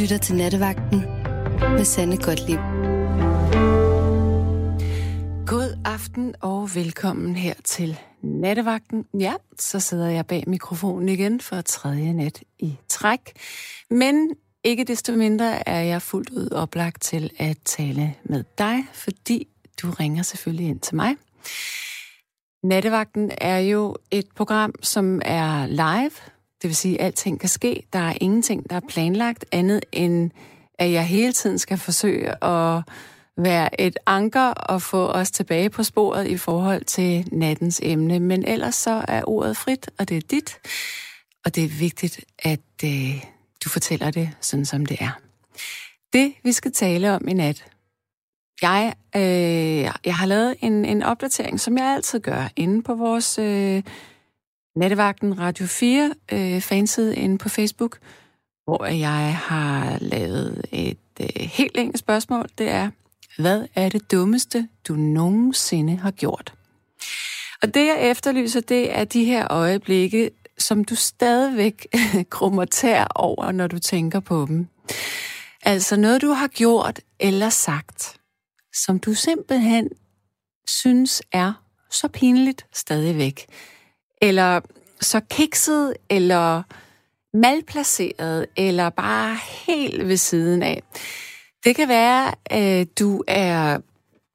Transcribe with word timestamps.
lytter 0.00 0.18
til 0.18 0.34
Nattevagten 0.34 1.00
med 1.60 1.84
Sande 1.84 2.16
Godtlib. 2.16 2.58
God 5.46 5.78
aften 5.84 6.34
og 6.40 6.74
velkommen 6.74 7.36
her 7.36 7.54
til 7.64 7.98
Nattevagten. 8.22 9.04
Ja, 9.20 9.34
så 9.58 9.80
sidder 9.80 10.08
jeg 10.08 10.26
bag 10.26 10.44
mikrofonen 10.46 11.08
igen 11.08 11.40
for 11.40 11.60
tredje 11.60 12.12
nat 12.12 12.42
i 12.58 12.76
træk. 12.88 13.20
Men 13.90 14.30
ikke 14.64 14.84
desto 14.84 15.12
mindre 15.12 15.68
er 15.68 15.80
jeg 15.80 16.02
fuldt 16.02 16.30
ud 16.30 16.50
oplagt 16.52 17.02
til 17.02 17.30
at 17.38 17.56
tale 17.64 18.14
med 18.24 18.44
dig, 18.58 18.84
fordi 18.92 19.48
du 19.82 19.90
ringer 19.90 20.22
selvfølgelig 20.22 20.66
ind 20.66 20.80
til 20.80 20.96
mig. 20.96 21.16
Nattevagten 22.62 23.30
er 23.38 23.58
jo 23.58 23.96
et 24.10 24.26
program, 24.36 24.74
som 24.82 25.20
er 25.24 25.66
live, 25.66 26.33
det 26.64 26.68
vil 26.68 26.76
sige, 26.76 27.00
at 27.00 27.06
alting 27.06 27.40
kan 27.40 27.48
ske. 27.48 27.82
Der 27.92 27.98
er 27.98 28.14
ingenting, 28.20 28.70
der 28.70 28.76
er 28.76 28.80
planlagt 28.88 29.44
andet 29.52 29.84
end, 29.92 30.30
at 30.78 30.92
jeg 30.92 31.06
hele 31.06 31.32
tiden 31.32 31.58
skal 31.58 31.78
forsøge 31.78 32.44
at 32.44 32.82
være 33.36 33.80
et 33.80 33.96
anker 34.06 34.46
og 34.46 34.82
få 34.82 35.06
os 35.06 35.30
tilbage 35.30 35.70
på 35.70 35.82
sporet 35.82 36.26
i 36.26 36.36
forhold 36.36 36.84
til 36.84 37.28
nattens 37.32 37.80
emne. 37.82 38.20
Men 38.20 38.44
ellers 38.48 38.74
så 38.74 39.04
er 39.08 39.22
ordet 39.26 39.56
frit, 39.56 39.90
og 39.98 40.08
det 40.08 40.16
er 40.16 40.20
dit. 40.30 40.58
Og 41.44 41.54
det 41.54 41.64
er 41.64 41.68
vigtigt, 41.68 42.20
at 42.38 42.60
øh, 42.84 43.24
du 43.64 43.68
fortæller 43.68 44.10
det 44.10 44.30
sådan, 44.40 44.64
som 44.64 44.86
det 44.86 44.96
er. 45.00 45.20
Det, 46.12 46.34
vi 46.42 46.52
skal 46.52 46.72
tale 46.72 47.12
om 47.12 47.28
i 47.28 47.32
nat, 47.32 47.64
jeg, 48.62 48.94
øh, 49.16 49.90
jeg 50.04 50.16
har 50.16 50.26
lavet 50.26 50.56
en, 50.60 50.84
en 50.84 51.02
opdatering, 51.02 51.60
som 51.60 51.78
jeg 51.78 51.86
altid 51.86 52.20
gør, 52.20 52.48
inde 52.56 52.82
på 52.82 52.94
vores 52.94 53.38
øh, 53.38 53.82
Nattevagten 54.76 55.38
Radio 55.38 55.66
4 55.66 56.14
øh, 56.32 56.60
fanside 56.60 57.16
inde 57.16 57.38
på 57.38 57.48
Facebook, 57.48 57.98
hvor 58.64 58.84
jeg 58.84 59.36
har 59.36 59.98
lavet 60.00 60.64
et 60.72 60.98
øh, 61.20 61.28
helt 61.36 61.76
enkelt 61.76 61.98
spørgsmål. 61.98 62.48
Det 62.58 62.68
er, 62.68 62.90
hvad 63.38 63.66
er 63.74 63.88
det 63.88 64.12
dummeste, 64.12 64.68
du 64.88 64.94
nogensinde 64.94 65.96
har 65.96 66.10
gjort? 66.10 66.54
Og 67.62 67.74
det, 67.74 67.86
jeg 67.86 68.10
efterlyser, 68.10 68.60
det 68.60 68.98
er 68.98 69.04
de 69.04 69.24
her 69.24 69.52
øjeblikke, 69.52 70.30
som 70.58 70.84
du 70.84 70.94
stadigvæk 70.94 71.86
krummer 72.30 72.64
tær 72.64 73.06
over, 73.14 73.52
når 73.52 73.66
du 73.66 73.78
tænker 73.78 74.20
på 74.20 74.46
dem. 74.48 74.68
Altså 75.62 75.96
noget, 75.96 76.22
du 76.22 76.28
har 76.28 76.48
gjort 76.48 77.00
eller 77.20 77.48
sagt, 77.48 78.16
som 78.74 78.98
du 78.98 79.14
simpelthen 79.14 79.88
synes 80.68 81.22
er 81.32 81.52
så 81.90 82.08
pinligt 82.08 82.66
stadigvæk. 82.72 83.46
Eller 84.24 84.60
så 85.00 85.20
kikset, 85.30 85.94
eller 86.10 86.62
malplaceret, 87.34 88.46
eller 88.56 88.90
bare 88.90 89.38
helt 89.66 90.08
ved 90.08 90.16
siden 90.16 90.62
af. 90.62 90.82
Det 91.64 91.76
kan 91.76 91.88
være, 91.88 92.34
øh, 92.52 92.86
du 92.98 93.24
er... 93.28 93.80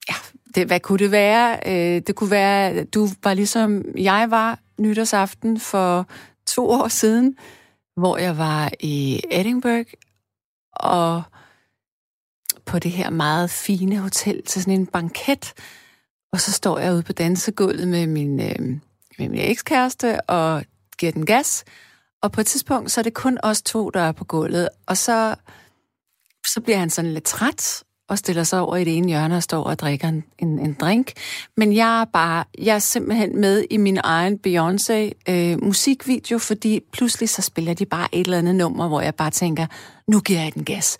Ja, 0.10 0.16
det, 0.56 0.68
hvad 0.68 0.80
kunne 0.80 1.00
det 1.00 1.12
være? 1.12 1.60
Øh, 1.66 2.02
det 2.08 2.16
kunne 2.16 2.32
være, 2.32 2.84
du 2.84 3.08
var 3.24 3.34
ligesom 3.34 3.86
jeg 3.98 4.28
var 4.32 4.60
nytårsaften 4.80 5.60
for 5.60 6.08
to 6.48 6.70
år 6.70 6.88
siden, 6.88 7.36
hvor 7.98 8.18
jeg 8.18 8.38
var 8.38 8.72
i 8.80 9.22
Edinburgh, 9.32 9.94
og 10.74 11.24
på 12.66 12.80
det 12.80 12.92
her 12.92 13.10
meget 13.10 13.50
fine 13.50 13.98
hotel 13.98 14.44
til 14.44 14.62
sådan 14.62 14.80
en 14.80 14.86
banket, 14.86 15.54
og 16.34 16.42
så 16.42 16.52
står 16.52 16.80
jeg 16.80 16.94
ude 16.94 17.04
på 17.04 17.14
dansegulvet 17.14 17.88
med 17.88 18.08
min, 18.08 18.40
øh, 18.40 18.80
med 19.20 19.30
min 19.30 19.40
ekskæreste 19.40 20.22
og 20.22 20.64
giver 20.98 21.12
den 21.12 21.26
gas, 21.26 21.64
og 22.22 22.32
på 22.32 22.42
et 22.42 22.48
tidspunkt, 22.48 22.92
så 22.92 23.02
er 23.02 23.04
det 23.04 23.14
kun 23.14 23.38
os 23.44 23.62
to, 23.62 23.90
der 23.90 24.02
er 24.02 24.12
på 24.12 24.26
gulvet, 24.26 24.70
og 24.86 24.98
så, 24.98 25.36
så 26.48 26.62
bliver 26.62 26.78
han 26.78 26.90
sådan 26.90 27.14
lidt 27.14 27.24
træt, 27.24 27.84
og 28.10 28.18
stiller 28.18 28.44
sig 28.44 28.62
over 28.62 28.76
i 28.76 28.84
det 28.84 28.98
ene 28.98 29.08
hjørne 29.08 29.36
og 29.36 29.44
står 29.44 29.64
og 29.64 29.80
drikker 29.80 30.08
en, 30.08 30.24
en, 30.40 30.60
en 30.60 30.74
drink. 30.74 31.12
Men 31.58 31.76
jeg 31.76 32.02
er 32.02 32.06
bare, 32.06 32.44
jeg 32.58 32.76
er 32.76 32.80
simpelthen 32.80 33.42
med 33.42 33.66
i 33.70 33.78
min 33.78 34.00
egen 34.04 34.40
Beyoncé 34.48 35.32
øh, 35.34 35.64
musikvideo, 35.64 36.38
fordi 36.38 36.80
pludselig 36.92 37.30
så 37.30 37.42
spiller 37.42 37.74
de 37.74 37.86
bare 37.86 38.08
et 38.12 38.26
eller 38.26 38.38
andet 38.38 38.56
nummer, 38.56 38.88
hvor 38.88 39.02
jeg 39.02 39.16
bare 39.16 39.32
tænker, 39.32 39.66
nu 40.08 40.20
giver 40.20 40.42
jeg 40.42 40.54
den 40.54 40.66
gas. 40.66 40.98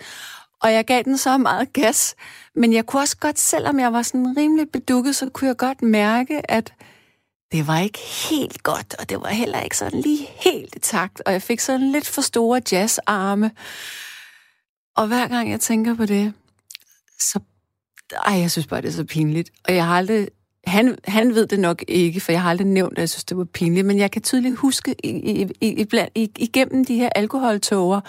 Og 0.62 0.74
jeg 0.74 0.86
gav 0.86 1.04
den 1.04 1.18
så 1.18 1.38
meget 1.38 1.74
gas, 1.74 2.16
men 2.56 2.74
jeg 2.74 2.86
kunne 2.86 3.02
også 3.02 3.18
godt, 3.18 3.40
selvom 3.40 3.80
jeg 3.80 3.94
var 3.94 4.02
sådan 4.02 4.38
rimelig 4.38 4.70
bedukket, 4.70 5.16
så 5.16 5.30
kunne 5.30 5.48
jeg 5.48 5.58
godt 5.58 5.82
mærke, 5.82 6.52
at 6.52 6.74
det 7.52 7.68
var 7.68 7.80
ikke 7.80 8.00
helt 8.30 8.64
godt, 8.64 8.96
og 9.00 9.10
det 9.10 9.22
var 9.22 9.28
heller 9.28 9.62
ikke 9.62 9.78
sådan 9.78 10.02
lige 10.02 10.28
helt 10.36 10.76
i 10.76 10.80
takt, 10.80 11.22
og 11.26 11.34
jeg 11.34 11.42
fik 11.42 11.60
sådan 11.60 11.92
lidt 11.92 12.08
for 12.08 12.22
store 12.22 12.62
jazzarme. 12.72 13.52
Og 14.96 15.08
hver 15.08 15.28
gang 15.28 15.52
jeg 15.52 15.60
tænker 15.60 15.96
på 15.96 16.06
det, 16.06 16.34
så... 17.20 17.40
Ej, 18.26 18.34
jeg 18.34 18.52
synes 18.52 18.68
bare, 18.68 18.82
det 18.82 18.88
er 18.88 18.92
så 18.92 19.04
pinligt. 19.04 19.50
Og 19.68 19.76
jeg 19.76 19.86
har 19.86 19.98
aldrig... 19.98 20.28
Han, 20.66 20.98
han 21.06 21.36
ved 21.36 21.48
det 21.48 21.60
nok 21.60 21.84
ikke, 21.88 22.20
for 22.20 22.32
jeg 22.32 22.42
har 22.42 22.50
aldrig 22.50 22.68
nævnt, 22.68 22.98
at 22.98 23.00
jeg 23.00 23.10
synes, 23.10 23.24
det 23.24 23.38
var 23.38 23.44
pinligt, 23.44 23.88
men 23.88 24.00
jeg 24.00 24.12
kan 24.12 24.22
tydeligt 24.22 24.56
huske 24.56 24.96
i, 25.04 25.10
i, 25.10 25.48
i, 25.62 25.88
i, 26.16 26.32
igennem 26.38 26.86
de 26.86 26.96
her 26.96 27.10
alkoholtåger, 27.16 28.02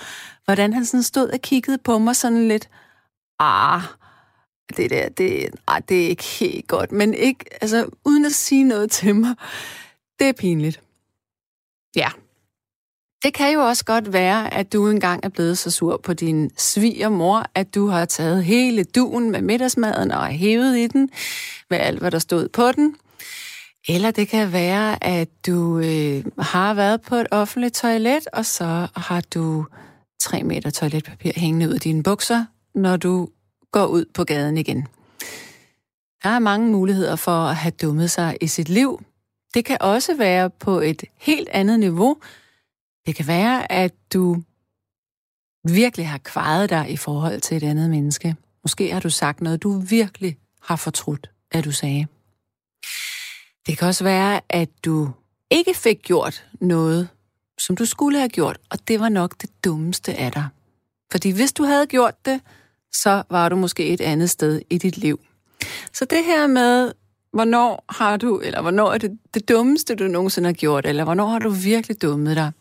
hvordan 0.45 0.73
han 0.73 0.85
sådan 0.85 1.03
stod 1.03 1.29
og 1.29 1.41
kiggede 1.41 1.79
på 1.79 1.99
mig 1.99 2.17
sådan 2.17 2.49
lidt, 2.49 2.69
ah, 3.39 3.83
det 4.77 4.91
der, 4.91 5.09
det, 5.09 5.49
ej, 5.69 5.81
det 5.89 6.05
er 6.05 6.09
ikke 6.09 6.25
helt 6.25 6.69
godt, 6.69 6.93
men 6.93 7.15
ikke, 7.15 7.45
altså, 7.61 7.87
uden 8.05 8.25
at 8.25 8.33
sige 8.33 8.65
noget 8.65 8.91
til 8.91 9.15
mig, 9.15 9.35
det 10.19 10.29
er 10.29 10.33
pinligt. 10.33 10.81
Ja, 11.97 12.09
det 13.23 13.35
kan 13.35 13.53
jo 13.53 13.61
også 13.61 13.85
godt 13.85 14.13
være, 14.13 14.55
at 14.55 14.73
du 14.73 14.89
engang 14.89 15.25
er 15.25 15.29
blevet 15.29 15.59
så 15.59 15.71
sur 15.71 16.01
på 16.03 16.13
din 16.13 16.51
svigermor, 16.57 17.45
at 17.55 17.75
du 17.75 17.87
har 17.87 18.05
taget 18.05 18.45
hele 18.45 18.85
duen 18.85 19.31
med 19.31 19.43
middagsmaden 19.43 20.11
og 20.11 20.27
hævet 20.27 20.79
i 20.79 20.87
den 20.87 21.11
med 21.71 21.79
alt, 21.79 21.99
hvad 21.99 22.11
der 22.11 22.19
stod 22.19 22.49
på 22.49 22.73
den. 22.73 22.97
Eller 23.89 24.11
det 24.11 24.29
kan 24.29 24.53
være, 24.53 25.05
at 25.05 25.29
du 25.47 25.79
øh, 25.79 26.25
har 26.39 26.75
været 26.75 27.01
på 27.01 27.17
et 27.17 27.27
offentligt 27.31 27.75
toilet, 27.75 28.27
og 28.33 28.47
så 28.47 28.87
har 28.97 29.23
du 29.35 29.67
tre 30.21 30.43
meter 30.43 30.71
toiletpapir 30.71 31.33
hængende 31.37 31.69
ud 31.69 31.75
af 31.75 31.81
dine 31.81 32.03
bukser, 32.03 32.45
når 32.75 32.97
du 32.97 33.29
går 33.71 33.87
ud 33.87 34.05
på 34.15 34.25
gaden 34.25 34.57
igen. 34.57 34.87
Der 36.23 36.29
er 36.31 36.39
mange 36.39 36.71
muligheder 36.71 37.17
for 37.17 37.31
at 37.31 37.57
have 37.57 37.73
dummet 37.83 38.11
sig 38.11 38.37
i 38.41 38.47
sit 38.47 38.69
liv. 38.69 39.03
Det 39.55 39.65
kan 39.65 39.79
også 39.81 40.17
være 40.17 40.51
på 40.51 40.81
et 40.81 41.05
helt 41.17 41.49
andet 41.49 41.81
niveau, 41.81 42.17
det 43.07 43.15
kan 43.15 43.27
være, 43.27 43.73
at 43.73 43.95
du 44.13 44.43
virkelig 45.65 46.09
har 46.09 46.19
kvejet 46.19 46.71
dig 46.71 46.91
i 46.91 46.97
forhold 46.97 47.41
til 47.41 47.57
et 47.57 47.63
andet 47.63 47.91
menneske. 47.91 48.37
Måske 48.63 48.93
har 48.93 49.01
du 49.01 49.11
sagt 49.11 49.41
noget, 49.41 49.63
du 49.63 49.79
virkelig 49.79 50.39
har 50.63 50.77
fortrudt, 50.77 51.31
at 51.51 51.65
du 51.65 51.73
sagde. 51.73 52.07
Det 53.67 53.79
kan 53.79 53.89
også 53.89 54.05
være, 54.05 54.41
at 54.49 54.69
du 54.85 55.11
ikke 55.51 55.75
fik 55.75 56.03
gjort 56.03 56.47
noget, 56.61 57.09
som 57.59 57.77
du 57.77 57.85
skulle 57.85 58.19
have 58.19 58.29
gjort, 58.29 58.59
og 58.71 58.89
det 58.89 59.01
var 59.01 59.09
nok 59.09 59.35
det 59.43 59.51
dummeste 59.65 60.15
af 60.15 60.33
dig. 60.33 60.49
Fordi 61.13 61.31
hvis 61.31 61.53
du 61.53 61.65
havde 61.65 61.87
gjort 61.87 62.27
det, 62.27 62.41
så 62.93 63.23
var 63.31 63.49
du 63.49 63.57
måske 63.57 63.87
et 63.87 64.01
andet 64.01 64.31
sted 64.31 64.63
i 64.71 64.79
dit 64.79 64.97
liv. 64.97 65.21
Så 65.93 66.05
det 66.05 66.25
her 66.25 66.47
med, 66.47 66.93
hvornår 67.33 67.85
har 67.99 68.17
du, 68.17 68.41
eller 68.41 68.63
hvornår 68.63 68.93
er 68.93 68.99
det 68.99 69.19
det 69.35 69.49
dummeste, 69.49 69.95
du 69.95 70.05
nogensinde 70.05 70.49
har 70.49 70.55
gjort, 70.55 70.87
eller 70.87 71.05
hvornår 71.05 71.27
har 71.27 71.39
du 71.39 71.51
virkelig 71.51 72.03
dummet 72.03 72.37
dig, 72.37 72.53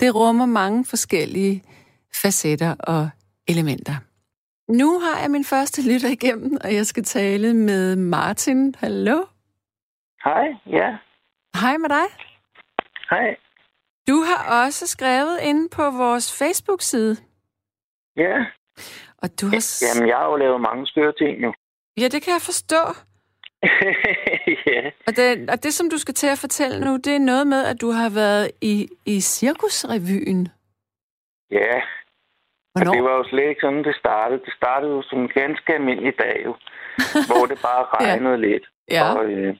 det 0.00 0.14
rummer 0.14 0.46
mange 0.46 0.84
forskellige 0.84 1.62
facetter 2.22 2.74
og 2.74 3.10
elementer. 3.48 3.96
Nu 4.68 4.98
har 4.98 5.20
jeg 5.20 5.30
min 5.30 5.44
første 5.44 5.92
lytter 5.92 6.08
igennem, 6.08 6.58
og 6.64 6.74
jeg 6.74 6.86
skal 6.86 7.04
tale 7.04 7.54
med 7.54 7.96
Martin. 7.96 8.74
Hallo? 8.78 9.24
Hej, 10.24 10.46
ja. 10.66 10.96
Hej 11.60 11.76
med 11.76 11.88
dig. 11.88 12.06
Hej. 13.10 13.36
Du 14.08 14.22
har 14.22 14.64
også 14.64 14.86
skrevet 14.86 15.38
ind 15.42 15.70
på 15.70 15.90
vores 15.90 16.38
Facebook-side. 16.38 17.16
Ja. 18.16 18.36
Og 19.22 19.28
du 19.40 19.46
har... 19.46 19.60
Jamen, 19.86 20.08
jeg 20.08 20.16
har 20.16 20.28
jo 20.30 20.36
lavet 20.36 20.60
mange 20.60 20.86
skøre 20.86 21.12
ting 21.12 21.42
jo. 21.42 21.52
Ja, 22.00 22.06
det 22.08 22.22
kan 22.22 22.32
jeg 22.32 22.42
forstå. 22.50 22.82
ja. 24.72 24.82
Og 25.06 25.12
det, 25.16 25.50
og 25.50 25.62
det, 25.62 25.74
som 25.74 25.90
du 25.90 25.98
skal 25.98 26.14
til 26.14 26.26
at 26.26 26.38
fortælle 26.38 26.80
nu, 26.80 26.96
det 26.96 27.14
er 27.14 27.18
noget 27.18 27.46
med, 27.46 27.64
at 27.64 27.80
du 27.80 27.90
har 27.90 28.10
været 28.10 28.50
i, 28.60 28.88
i 29.06 29.20
cirkusrevyen. 29.20 30.48
Ja. 31.50 31.74
Hvornår? 32.72 32.90
Og 32.90 32.96
det 32.96 33.04
var 33.04 33.14
jo 33.16 33.24
slet 33.30 33.48
ikke 33.48 33.60
sådan, 33.60 33.84
det 33.84 33.96
startede. 33.96 34.40
Det 34.46 34.54
startede 34.60 34.92
jo 34.92 35.02
som 35.02 35.18
en 35.18 35.28
ganske 35.28 35.74
almindelig 35.74 36.14
dag 36.18 36.36
jo, 36.44 36.52
hvor 37.28 37.44
det 37.50 37.58
bare 37.68 37.84
regnede 37.94 38.38
ja. 38.38 38.44
lidt. 38.46 38.64
Ja. 38.90 39.14
Og, 39.14 39.24
øh, 39.30 39.56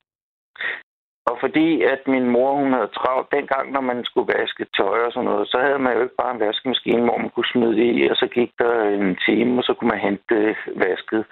og 1.26 1.36
fordi 1.40 1.82
at 1.82 2.00
min 2.06 2.28
mor, 2.30 2.54
hun 2.54 2.72
havde 2.72 2.96
travlt 2.98 3.32
dengang, 3.32 3.72
når 3.72 3.80
man 3.80 4.04
skulle 4.04 4.32
vaske 4.38 4.66
tøj 4.76 4.98
og 5.06 5.12
sådan 5.12 5.24
noget, 5.24 5.48
så 5.48 5.58
havde 5.58 5.78
man 5.78 5.94
jo 5.96 6.02
ikke 6.02 6.20
bare 6.22 6.34
en 6.34 6.40
vaskemaskine, 6.40 7.04
hvor 7.04 7.18
man 7.18 7.30
kunne 7.30 7.52
smide 7.52 7.76
det 7.76 7.88
i, 7.96 8.08
og 8.10 8.16
så 8.16 8.26
gik 8.26 8.52
der 8.58 8.82
en 8.82 9.16
time, 9.26 9.58
og 9.58 9.64
så 9.64 9.74
kunne 9.74 9.88
man 9.88 10.06
hente 10.08 10.56
vasket. 10.76 11.24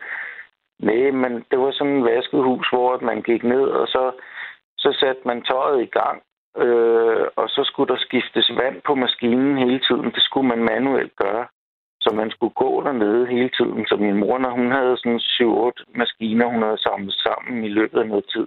Nej, 0.79 1.11
men 1.11 1.45
det 1.51 1.59
var 1.59 1.71
sådan 1.71 1.93
en 1.93 2.05
vaskehus, 2.05 2.69
hvor 2.73 2.99
man 3.03 3.23
gik 3.23 3.43
ned, 3.45 3.67
og 3.81 3.87
så, 3.89 4.13
så 4.79 4.97
satte 5.01 5.23
man 5.25 5.43
tøjet 5.43 5.83
i 5.83 5.91
gang, 5.99 6.23
øh, 6.57 7.27
og 7.37 7.49
så 7.49 7.61
skulle 7.65 7.95
der 7.95 8.01
skiftes 8.01 8.51
vand 8.57 8.83
på 8.87 8.95
maskinen 8.95 9.59
hele 9.59 9.81
tiden. 9.89 10.05
Det 10.05 10.23
skulle 10.23 10.49
man 10.49 10.65
manuelt 10.65 11.17
gøre. 11.17 11.47
Så 12.01 12.11
Så 12.11 12.17
man 12.17 12.31
skulle 12.31 12.55
gå 12.55 12.83
dernede 12.83 13.27
hele 13.27 13.51
tiden. 13.59 13.87
Så 13.87 13.97
min 13.97 14.17
mor, 14.17 14.39
når 14.39 14.51
hun 14.51 14.73
havde 14.73 14.97
sådan 14.97 15.21
7-8 15.21 15.85
maskiner, 15.95 16.47
hun 16.47 16.63
havde 16.63 16.83
samlet 16.83 17.15
sammen 17.15 17.65
i 17.65 17.69
løbet 17.69 17.99
af 18.01 18.07
noget 18.09 18.25
tid, 18.35 18.47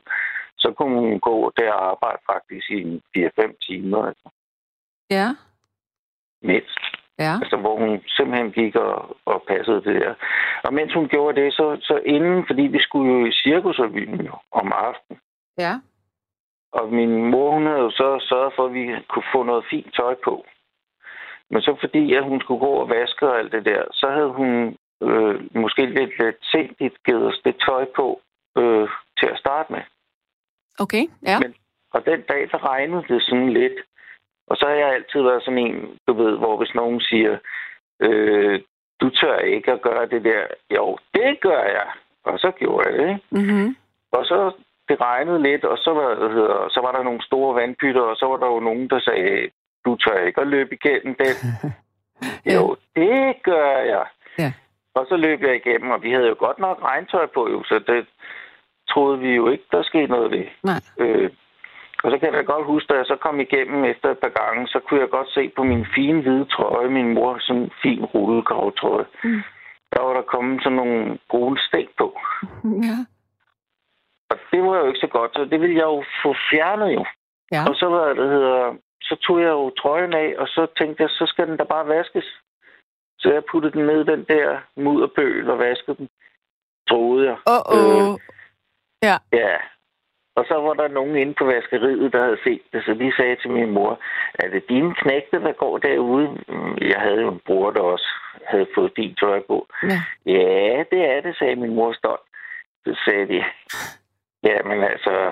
så 0.63 0.73
kunne 0.77 0.99
hun 0.99 1.19
gå 1.19 1.51
der 1.57 1.71
og 1.71 1.89
arbejde 1.91 2.21
faktisk 2.31 2.65
i 2.71 3.01
4-5 3.17 3.57
timer. 3.67 4.05
Altså. 4.09 4.27
Ja. 5.09 5.27
Mindst. 6.41 6.79
Ja. 7.19 7.33
Altså, 7.41 7.57
hvor 7.57 7.75
hun 7.79 8.01
simpelthen 8.07 8.51
gik 8.51 8.75
og, 8.75 9.17
og 9.25 9.43
passede 9.47 9.83
det 9.83 10.01
der. 10.01 10.13
Og 10.63 10.73
mens 10.73 10.93
hun 10.93 11.07
gjorde 11.07 11.41
det, 11.41 11.53
så, 11.53 11.77
så 11.81 11.95
inden, 12.05 12.43
fordi 12.47 12.61
vi 12.61 12.81
skulle 12.81 13.13
jo 13.13 13.25
i 13.25 13.31
cirkusrevyen 13.31 14.29
om 14.51 14.71
aftenen. 14.75 15.19
Ja. 15.57 15.73
Og 16.71 16.93
min 16.93 17.31
mor, 17.31 17.51
hun 17.51 17.65
havde 17.65 17.79
jo 17.79 17.91
så 17.91 18.25
sørget 18.29 18.53
for, 18.55 18.65
at 18.65 18.73
vi 18.73 18.85
kunne 19.09 19.29
få 19.33 19.43
noget 19.43 19.65
fint 19.69 19.93
tøj 19.95 20.15
på. 20.23 20.45
Men 21.49 21.61
så 21.61 21.75
fordi, 21.79 22.13
at 22.13 22.23
hun 22.23 22.41
skulle 22.41 22.59
gå 22.59 22.73
og 22.83 22.89
vaske 22.89 23.27
og 23.27 23.39
alt 23.39 23.51
det 23.51 23.65
der, 23.65 23.83
så 23.91 24.09
havde 24.09 24.31
hun 24.39 24.77
øh, 25.01 25.35
måske 25.55 25.85
lidt, 25.85 26.13
lidt 26.23 26.39
sent 26.51 27.03
givet 27.05 27.27
os 27.27 27.41
det 27.45 27.55
tøj 27.65 27.85
på 27.95 28.21
øh, 28.57 28.89
til 29.19 29.27
at 29.33 29.39
starte 29.39 29.71
med. 29.73 29.81
Okay, 30.79 31.05
ja. 31.25 31.39
Men, 31.39 31.55
og 31.93 32.05
den 32.05 32.21
dag, 32.21 32.49
der 32.51 32.69
regnede 32.71 33.05
det 33.07 33.21
sådan 33.21 33.53
lidt. 33.53 33.77
Og 34.47 34.57
så 34.57 34.65
har 34.65 34.73
jeg 34.73 34.93
altid 34.93 35.21
været 35.21 35.43
sådan 35.43 35.57
en, 35.57 35.99
du 36.07 36.13
ved, 36.13 36.37
hvor 36.37 36.57
hvis 36.57 36.75
nogen 36.75 37.01
siger, 37.01 37.37
øh, 37.99 38.61
du 39.01 39.09
tør 39.09 39.37
ikke 39.37 39.71
at 39.71 39.81
gøre 39.81 40.05
det 40.05 40.23
der. 40.23 40.43
Jo, 40.75 40.97
det 41.13 41.41
gør 41.41 41.63
jeg. 41.63 41.87
Og 42.23 42.39
så 42.39 42.51
gjorde 42.51 42.89
jeg 42.89 42.97
det? 43.07 43.19
Mm-hmm. 43.31 43.75
Og 44.11 44.25
så 44.25 44.51
det 44.89 45.01
regnede 45.01 45.43
lidt, 45.43 45.63
og 45.65 45.77
så 45.77 45.91
var, 45.93 46.29
hedder, 46.29 46.69
så 46.69 46.79
var 46.81 46.91
der 46.91 47.03
nogle 47.03 47.25
store 47.25 47.55
vandpytter, 47.55 48.01
og 48.01 48.15
så 48.15 48.25
var 48.25 48.37
der 48.37 48.47
jo 48.47 48.59
nogen, 48.59 48.89
der 48.89 48.99
sagde, 48.99 49.49
du 49.85 49.95
tør 49.95 50.25
ikke 50.27 50.41
at 50.41 50.47
løbe 50.47 50.73
igennem 50.73 51.15
den. 51.15 51.35
Ja. 52.45 52.53
Jo, 52.53 52.75
det 52.95 53.35
gør 53.43 53.77
jeg. 53.77 54.05
Ja. 54.39 54.53
Og 54.95 55.05
så 55.09 55.15
løb 55.15 55.41
jeg 55.41 55.55
igennem, 55.55 55.91
og 55.91 56.03
vi 56.03 56.11
havde 56.11 56.27
jo 56.27 56.35
godt 56.39 56.59
nok 56.59 56.83
regntøj 56.83 57.25
på, 57.25 57.49
jo, 57.49 57.63
så 57.63 57.79
det 57.87 58.07
troede 58.93 59.19
vi 59.19 59.29
jo 59.35 59.49
ikke, 59.49 59.65
der 59.71 59.83
skete 59.83 60.07
noget 60.07 60.31
ved. 60.31 60.45
Nej. 60.63 60.81
Øh, 60.99 61.31
og 62.03 62.11
så 62.11 62.17
kan 62.17 62.33
jeg 62.33 62.45
godt 62.45 62.65
huske, 62.65 62.87
da 62.93 62.97
jeg 62.97 63.05
så 63.05 63.15
kom 63.15 63.39
igennem 63.39 63.83
efter 63.83 64.11
et 64.11 64.19
par 64.19 64.33
gange, 64.41 64.67
så 64.67 64.79
kunne 64.79 64.99
jeg 64.99 65.09
godt 65.09 65.29
se 65.29 65.51
på 65.55 65.63
min 65.63 65.85
fine 65.95 66.21
hvide 66.21 66.45
trøje, 66.45 66.89
min 66.89 67.13
mor 67.13 67.37
sådan 67.39 67.61
en 67.61 67.71
fin 67.83 68.05
rullegrav 68.05 68.73
Mm. 69.23 69.41
der 69.93 70.01
var 70.01 70.13
der 70.13 70.21
kommet 70.21 70.63
sådan 70.63 70.75
nogle 70.75 71.19
brune 71.29 71.59
stik 71.59 71.89
på. 71.97 72.19
Ja. 72.87 72.97
Og 74.29 74.37
det 74.51 74.61
var 74.63 74.77
jo 74.77 74.85
ikke 74.87 74.99
så 74.99 75.07
godt, 75.07 75.31
så 75.35 75.45
det 75.45 75.61
ville 75.61 75.75
jeg 75.75 75.83
jo 75.83 76.03
få 76.23 76.35
fjernet 76.51 76.93
jo. 76.93 77.05
Ja. 77.51 77.63
Og 77.69 77.75
så 77.75 77.85
var 77.85 78.13
det 78.13 78.29
hedder, 78.29 78.75
så 79.01 79.15
tog 79.15 79.41
jeg 79.41 79.49
jo 79.49 79.69
trøjen 79.69 80.13
af, 80.13 80.33
og 80.37 80.47
så 80.47 80.67
tænkte 80.77 81.03
jeg, 81.03 81.09
så 81.09 81.25
skal 81.27 81.47
den 81.47 81.57
da 81.57 81.63
bare 81.63 81.87
vaskes. 81.87 82.25
Så 83.19 83.33
jeg 83.33 83.43
puttede 83.51 83.73
den 83.73 83.85
ned 83.85 84.01
i 84.01 84.11
den 84.11 84.23
der 84.23 84.59
mudderbøl 84.77 85.49
og 85.49 85.59
vaskede 85.59 85.97
den. 85.97 86.07
Troede 86.89 87.25
jeg. 87.27 87.37
Åh, 87.47 87.61
åh. 87.77 88.15
Ja. 89.03 89.17
Ja. 89.33 89.55
Og 90.35 90.45
så 90.47 90.53
var 90.53 90.73
der 90.73 90.87
nogen 90.87 91.15
inde 91.15 91.33
på 91.33 91.45
vaskeriet, 91.45 92.13
der 92.13 92.23
havde 92.23 92.37
set 92.43 92.61
det, 92.73 92.83
så 92.85 92.93
de 92.93 93.13
sagde 93.17 93.35
til 93.35 93.51
min 93.51 93.69
mor, 93.71 93.99
er 94.39 94.47
det 94.49 94.69
dine 94.69 94.95
knægte, 94.95 95.39
der 95.41 95.51
går 95.53 95.77
derude? 95.77 96.27
Mm, 96.47 96.77
Jeg 96.81 96.99
havde 97.01 97.21
jo 97.21 97.31
en 97.31 97.41
bror, 97.45 97.71
der 97.71 97.81
også 97.81 98.09
havde 98.47 98.67
fået 98.75 98.97
din 98.97 99.15
tøj 99.15 99.39
på. 99.47 99.67
Ja. 99.83 99.99
Ja, 100.25 100.83
det 100.91 101.01
er 101.13 101.21
det, 101.21 101.37
sagde 101.37 101.55
min 101.55 101.75
mor 101.75 101.93
stolt. 101.93 102.21
Så 102.85 102.99
sagde 103.05 103.27
de, 103.27 103.43
ja, 104.43 104.57
men 104.63 104.83
altså, 104.83 105.31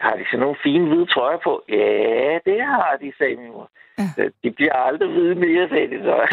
har 0.00 0.16
de 0.16 0.24
så 0.30 0.36
nogle 0.36 0.56
fine 0.62 0.88
hvide 0.88 1.06
trøjer 1.06 1.38
på? 1.44 1.62
Ja, 1.68 2.38
det 2.46 2.62
har 2.62 2.96
de, 3.00 3.12
sagde 3.18 3.36
min 3.36 3.52
mor. 3.52 3.70
Ja. 3.98 4.24
De 4.42 4.50
bliver 4.50 4.72
aldrig 4.72 5.08
hvide 5.08 5.34
mere, 5.34 5.68
sagde 5.68 5.90
de 5.90 6.02
så. 6.02 6.14
Ej. 6.14 6.26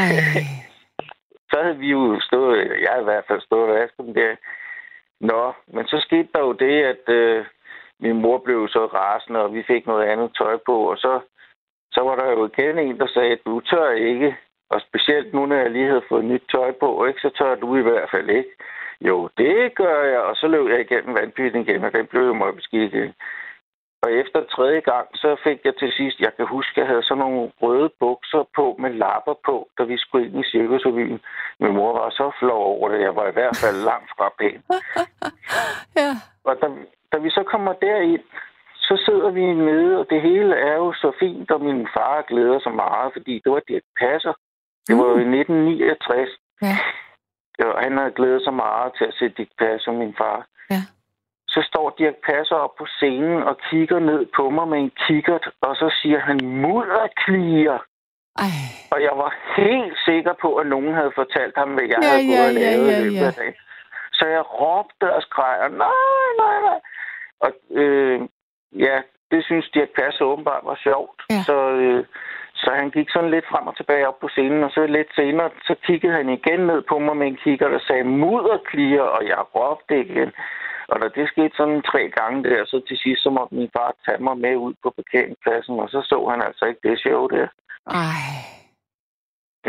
så 1.51 1.57
havde 1.63 1.77
vi 1.77 1.88
jo 1.91 2.19
stået, 2.19 2.57
jeg 2.81 2.97
i 3.01 3.03
hvert 3.03 3.24
fald 3.27 3.41
stået 3.41 3.69
og 3.69 3.75
vasket 3.75 4.06
dem 4.06 4.13
der. 4.13 4.35
Nå, 5.22 5.54
men 5.68 5.88
så 5.88 6.00
skete 6.00 6.30
der 6.34 6.40
jo 6.40 6.52
det, 6.52 6.84
at 6.84 7.10
øh, 7.10 7.46
min 8.00 8.22
mor 8.22 8.38
blev 8.38 8.68
så 8.68 8.86
rasende, 8.86 9.40
og 9.40 9.54
vi 9.54 9.64
fik 9.64 9.88
noget 9.88 10.06
andet 10.08 10.31
tøj 10.38 10.58
på, 10.66 10.75
og 10.92 10.98
så, 10.98 11.19
så 11.92 12.02
var 12.02 12.16
der 12.16 12.31
jo 12.31 12.46
igen 12.48 12.80
en, 12.80 13.00
der 13.00 13.08
sagde, 13.08 13.38
du 13.46 13.60
tør 13.60 13.92
ikke, 13.92 14.38
og 14.69 14.81
specielt 14.81 15.34
nu, 15.34 15.46
når 15.46 15.56
jeg 15.56 15.72
lige 15.72 15.88
havde 15.88 16.10
fået 16.10 16.25
nyt 16.25 16.44
tøj 16.52 16.72
på, 16.72 17.06
ikke, 17.06 17.19
så 17.22 17.30
tør 17.30 17.56
du 17.56 17.75
i 17.75 17.81
hvert 17.81 18.10
fald 18.12 18.30
ikke. 18.30 18.50
Jo, 19.02 19.30
det 19.38 19.75
gør 19.75 20.04
jeg, 20.04 20.19
og 20.19 20.36
så 20.36 20.48
løb 20.48 20.68
jeg 20.69 20.80
igennem 20.80 21.16
vandpytten 21.16 21.62
igen, 21.62 21.84
og 21.84 21.94
den 21.94 22.06
blev 22.08 22.22
jo 22.22 22.34
meget 22.34 22.56
beskidt 22.56 22.94
igen. 22.94 23.13
Og 24.04 24.12
efter 24.12 24.40
tredje 24.56 24.80
gang, 24.80 25.08
så 25.14 25.36
fik 25.44 25.60
jeg 25.66 25.76
til 25.80 25.92
sidst, 25.92 26.20
jeg 26.20 26.32
kan 26.38 26.48
huske, 26.48 26.80
jeg 26.80 26.88
havde 26.88 27.04
sådan 27.04 27.18
nogle 27.24 27.52
røde 27.62 27.90
bukser 28.00 28.44
på 28.56 28.76
med 28.80 28.92
lapper 28.94 29.34
på, 29.46 29.70
da 29.78 29.84
vi 29.84 29.98
skulle 29.98 30.26
ind 30.28 30.40
i 30.40 30.50
cirkusrevyen. 30.52 31.20
Min 31.60 31.74
mor 31.74 31.94
var 32.00 32.10
så 32.10 32.32
flov 32.40 32.62
over 32.76 32.90
det, 32.90 33.02
jeg 33.02 33.16
var 33.16 33.28
i 33.28 33.32
hvert 33.32 33.58
fald 33.64 33.78
langt 33.90 34.10
fra 34.18 34.28
pæn. 34.40 34.64
Ja. 36.02 36.12
Og 36.44 36.56
da, 36.62 36.68
da 37.12 37.18
vi 37.18 37.30
så 37.30 37.44
kommer 37.44 37.74
derind, 37.74 38.24
så 38.76 39.04
sidder 39.06 39.30
vi 39.30 39.54
nede, 39.54 40.00
og 40.00 40.06
det 40.10 40.22
hele 40.22 40.56
er 40.56 40.76
jo 40.76 40.94
så 40.94 41.12
fint, 41.20 41.52
og 41.52 41.62
min 41.62 41.88
far 41.94 42.22
glæder 42.22 42.60
sig 42.60 42.74
meget, 42.74 43.14
fordi 43.14 43.42
det 43.44 43.52
var 43.52 43.62
Dirk 43.68 43.82
Passer. 44.00 44.34
Det 44.88 44.96
var 44.98 45.04
jo 45.04 45.18
i 45.18 45.28
1969, 45.42 46.30
Ja. 46.62 46.78
og 47.66 47.80
han 47.84 47.98
havde 47.98 48.12
glædet 48.12 48.44
sig 48.44 48.54
meget 48.54 48.92
til 48.98 49.06
at 49.06 49.14
se 49.20 49.30
Dirk 49.30 49.48
Passer, 49.60 49.92
min 49.92 50.16
far. 50.18 50.48
Ja. 50.70 50.82
Så 51.57 51.63
står 51.71 51.95
Dirk 51.98 52.18
Passer 52.27 52.56
op 52.56 52.75
på 52.77 52.86
scenen 52.86 53.44
og 53.44 53.56
kigger 53.69 54.00
ned 54.00 54.25
på 54.36 54.50
mig 54.50 54.68
med 54.68 54.80
en 54.80 54.92
kikkert, 55.07 55.45
og 55.62 55.75
så 55.75 55.88
siger 56.01 56.19
han, 56.19 56.38
mudderkliger. 56.44 57.80
Ej. 58.45 58.57
Og 58.94 59.00
jeg 59.07 59.15
var 59.24 59.31
helt 59.57 59.98
sikker 60.06 60.33
på, 60.42 60.56
at 60.56 60.68
nogen 60.68 60.94
havde 60.94 61.12
fortalt 61.15 61.56
ham, 61.57 61.69
hvad 61.74 61.83
jeg 61.83 62.00
Ja, 62.01 62.09
havde 62.09 62.27
gået 62.27 62.38
ja, 62.38 62.48
og 62.48 62.54
ja, 62.54 62.59
lavet 62.59 62.88
ja, 62.92 62.98
i 62.98 63.04
løbet 63.04 63.21
ja. 63.21 63.27
af 63.27 63.33
dagen. 63.33 63.57
Så 64.13 64.25
jeg 64.36 64.44
råbte 64.62 65.13
og 65.18 65.21
skreg, 65.21 65.57
og 65.65 65.71
nej, 65.71 66.04
nej, 66.44 66.57
nej. 66.68 66.80
Og 67.45 67.51
øh, 67.81 68.19
ja, 68.88 68.98
det 69.31 69.45
synes 69.45 69.69
Dirk 69.74 69.92
Passer 70.00 70.25
åbenbart 70.25 70.63
var 70.63 70.80
sjovt. 70.88 71.19
Ja. 71.30 71.42
Så, 71.48 71.57
øh, 71.83 72.06
så 72.56 72.69
han 72.80 72.89
gik 72.89 73.10
sådan 73.10 73.31
lidt 73.31 73.48
frem 73.51 73.68
og 73.68 73.77
tilbage 73.77 74.07
op 74.07 74.19
på 74.19 74.27
scenen, 74.27 74.63
og 74.63 74.71
så 74.71 74.86
lidt 74.86 75.12
senere, 75.15 75.50
så 75.63 75.75
kiggede 75.88 76.13
han 76.13 76.30
igen 76.30 76.60
ned 76.60 76.81
på 76.89 77.00
mig 77.00 77.18
med 77.18 77.27
en 77.27 77.39
kigger, 77.44 77.68
der 77.69 77.80
sagde 77.88 78.03
mudderkliger, 78.03 79.07
og 79.18 79.27
jeg 79.27 79.39
råbte 79.56 80.00
igen. 80.00 80.31
Og 80.92 80.95
da 81.01 81.06
det 81.18 81.28
skete 81.34 81.56
sådan 81.57 81.81
tre 81.92 82.01
gange 82.18 82.44
der, 82.50 82.66
så 82.66 82.81
til 82.88 82.98
sidst 83.04 83.24
så 83.24 83.30
måtte 83.30 83.56
min 83.56 83.69
far 83.78 83.92
tage 84.06 84.24
mig 84.24 84.38
med 84.38 84.56
ud 84.56 84.74
på 84.84 84.89
parkeringspladsen, 85.00 85.80
og 85.84 85.89
så 85.89 86.00
så 86.12 86.18
han 86.31 86.42
altså 86.48 86.66
ikke 86.66 86.89
det 86.89 87.00
show 87.00 87.28
der. 87.28 87.48
Ej. 87.88 88.22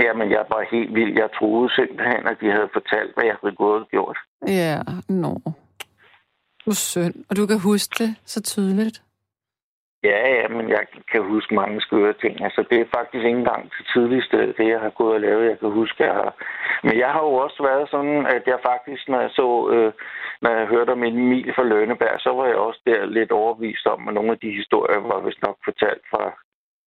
Jamen, 0.04 0.30
jeg 0.30 0.44
var 0.48 0.68
helt 0.70 0.94
vild. 0.94 1.18
Jeg 1.18 1.28
troede 1.38 1.74
simpelthen, 1.74 2.22
at 2.30 2.36
de 2.40 2.50
havde 2.56 2.70
fortalt, 2.72 3.14
hvad 3.14 3.24
jeg 3.24 3.36
havde 3.40 3.56
gået 3.56 3.80
og 3.82 3.88
gjort. 3.88 4.18
Ja, 4.46 4.78
nå. 5.08 5.40
Hvor 6.64 6.74
synd. 6.74 7.14
Og 7.30 7.36
du 7.36 7.46
kan 7.46 7.60
huske 7.60 7.94
det 8.04 8.16
så 8.24 8.42
tydeligt. 8.42 9.02
Ja, 10.10 10.20
ja, 10.38 10.48
men 10.48 10.68
jeg 10.68 10.82
kan 11.12 11.22
huske 11.32 11.54
mange 11.54 11.80
skøre 11.80 12.12
ting. 12.12 12.44
Altså, 12.44 12.64
det 12.70 12.80
er 12.80 12.94
faktisk 12.96 13.24
ikke 13.24 13.38
engang 13.38 13.62
det 13.78 13.86
tidligste, 13.94 14.36
det 14.58 14.66
jeg 14.74 14.80
har 14.80 14.90
gået 14.90 15.14
og 15.14 15.20
lavet, 15.20 15.50
jeg 15.50 15.58
kan 15.58 15.70
huske, 15.70 16.04
jeg 16.04 16.14
har. 16.14 16.34
Men 16.82 16.98
jeg 16.98 17.10
har 17.14 17.20
jo 17.28 17.32
også 17.44 17.62
været 17.62 17.90
sådan, 17.90 18.26
at 18.26 18.42
jeg 18.46 18.58
faktisk, 18.70 19.08
når 19.08 19.20
jeg 19.20 19.30
så, 19.30 19.48
øh, 19.74 19.92
når 20.42 20.50
jeg 20.50 20.66
hørte 20.66 20.90
om 20.90 21.04
Emil 21.04 21.54
fra 21.54 21.62
Lønneberg, 21.62 22.20
så 22.20 22.30
var 22.32 22.46
jeg 22.46 22.56
også 22.56 22.80
der 22.86 23.06
lidt 23.06 23.32
overvist 23.32 23.86
om, 23.86 24.08
at 24.08 24.14
nogle 24.14 24.30
af 24.30 24.38
de 24.38 24.50
historier 24.60 24.98
var 25.00 25.20
vist 25.20 25.42
nok 25.42 25.56
fortalt 25.64 26.02
fra, 26.10 26.24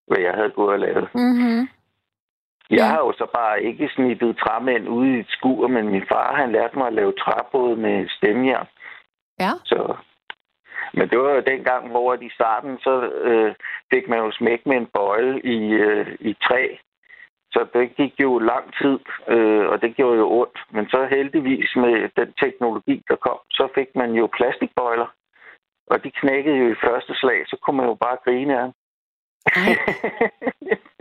hvad 0.08 0.20
jeg 0.20 0.34
havde 0.34 0.50
gået 0.60 0.74
og 0.74 0.80
lavet. 0.80 1.08
Mm-hmm. 1.16 1.62
Jeg 2.70 2.78
Ja. 2.80 2.86
har 2.86 2.98
jo 3.00 3.12
så 3.12 3.26
bare 3.34 3.64
ikke 3.64 3.90
snippet 3.96 4.38
træmænd 4.38 4.88
ude 4.90 5.10
i 5.18 5.20
et 5.20 5.26
skur, 5.30 5.68
men 5.68 5.90
min 5.90 6.06
far, 6.12 6.36
han 6.36 6.52
lærte 6.52 6.78
mig 6.78 6.88
at 6.88 6.94
lave 6.94 7.14
træbåde 7.24 7.76
med 7.76 8.08
stemjern. 8.10 8.68
Ja. 9.40 9.52
Så, 9.66 9.96
men 10.94 11.10
det 11.10 11.20
var 11.20 11.32
jo 11.34 11.42
dengang, 11.42 11.90
hvor 11.90 12.14
i 12.14 12.30
starten, 12.30 12.78
så 12.80 12.94
øh, 13.02 13.56
fik 13.94 14.08
man 14.08 14.20
jo 14.20 14.32
smæk 14.32 14.66
med 14.66 14.78
en 14.78 14.90
bøjle 14.94 15.42
i, 15.42 15.72
øh, 15.72 16.08
i 16.20 16.34
træ. 16.34 16.68
Så 17.52 17.68
det 17.74 17.96
gik 17.96 18.14
jo 18.20 18.40
lang 18.40 18.74
tid, 18.82 19.00
øh, 19.28 19.66
og 19.70 19.82
det 19.82 19.96
gjorde 19.96 20.18
jo 20.18 20.32
ondt. 20.42 20.60
Men 20.72 20.90
så 20.90 21.08
heldigvis 21.10 21.76
med 21.76 22.10
den 22.16 22.34
teknologi, 22.34 23.04
der 23.08 23.16
kom, 23.16 23.40
så 23.50 23.68
fik 23.76 23.96
man 23.96 24.12
jo 24.12 24.30
plastikbøjler. 24.38 25.08
Og 25.88 26.04
de 26.04 26.12
knækkede 26.12 26.58
jo 26.58 26.72
i 26.72 26.82
første 26.86 27.16
slag, 27.16 27.44
så 27.48 27.58
kunne 27.62 27.78
man 27.78 27.86
jo 27.86 27.96
bare 27.96 28.18
grine 28.26 28.60
af 28.60 28.64
dem. 28.64 28.74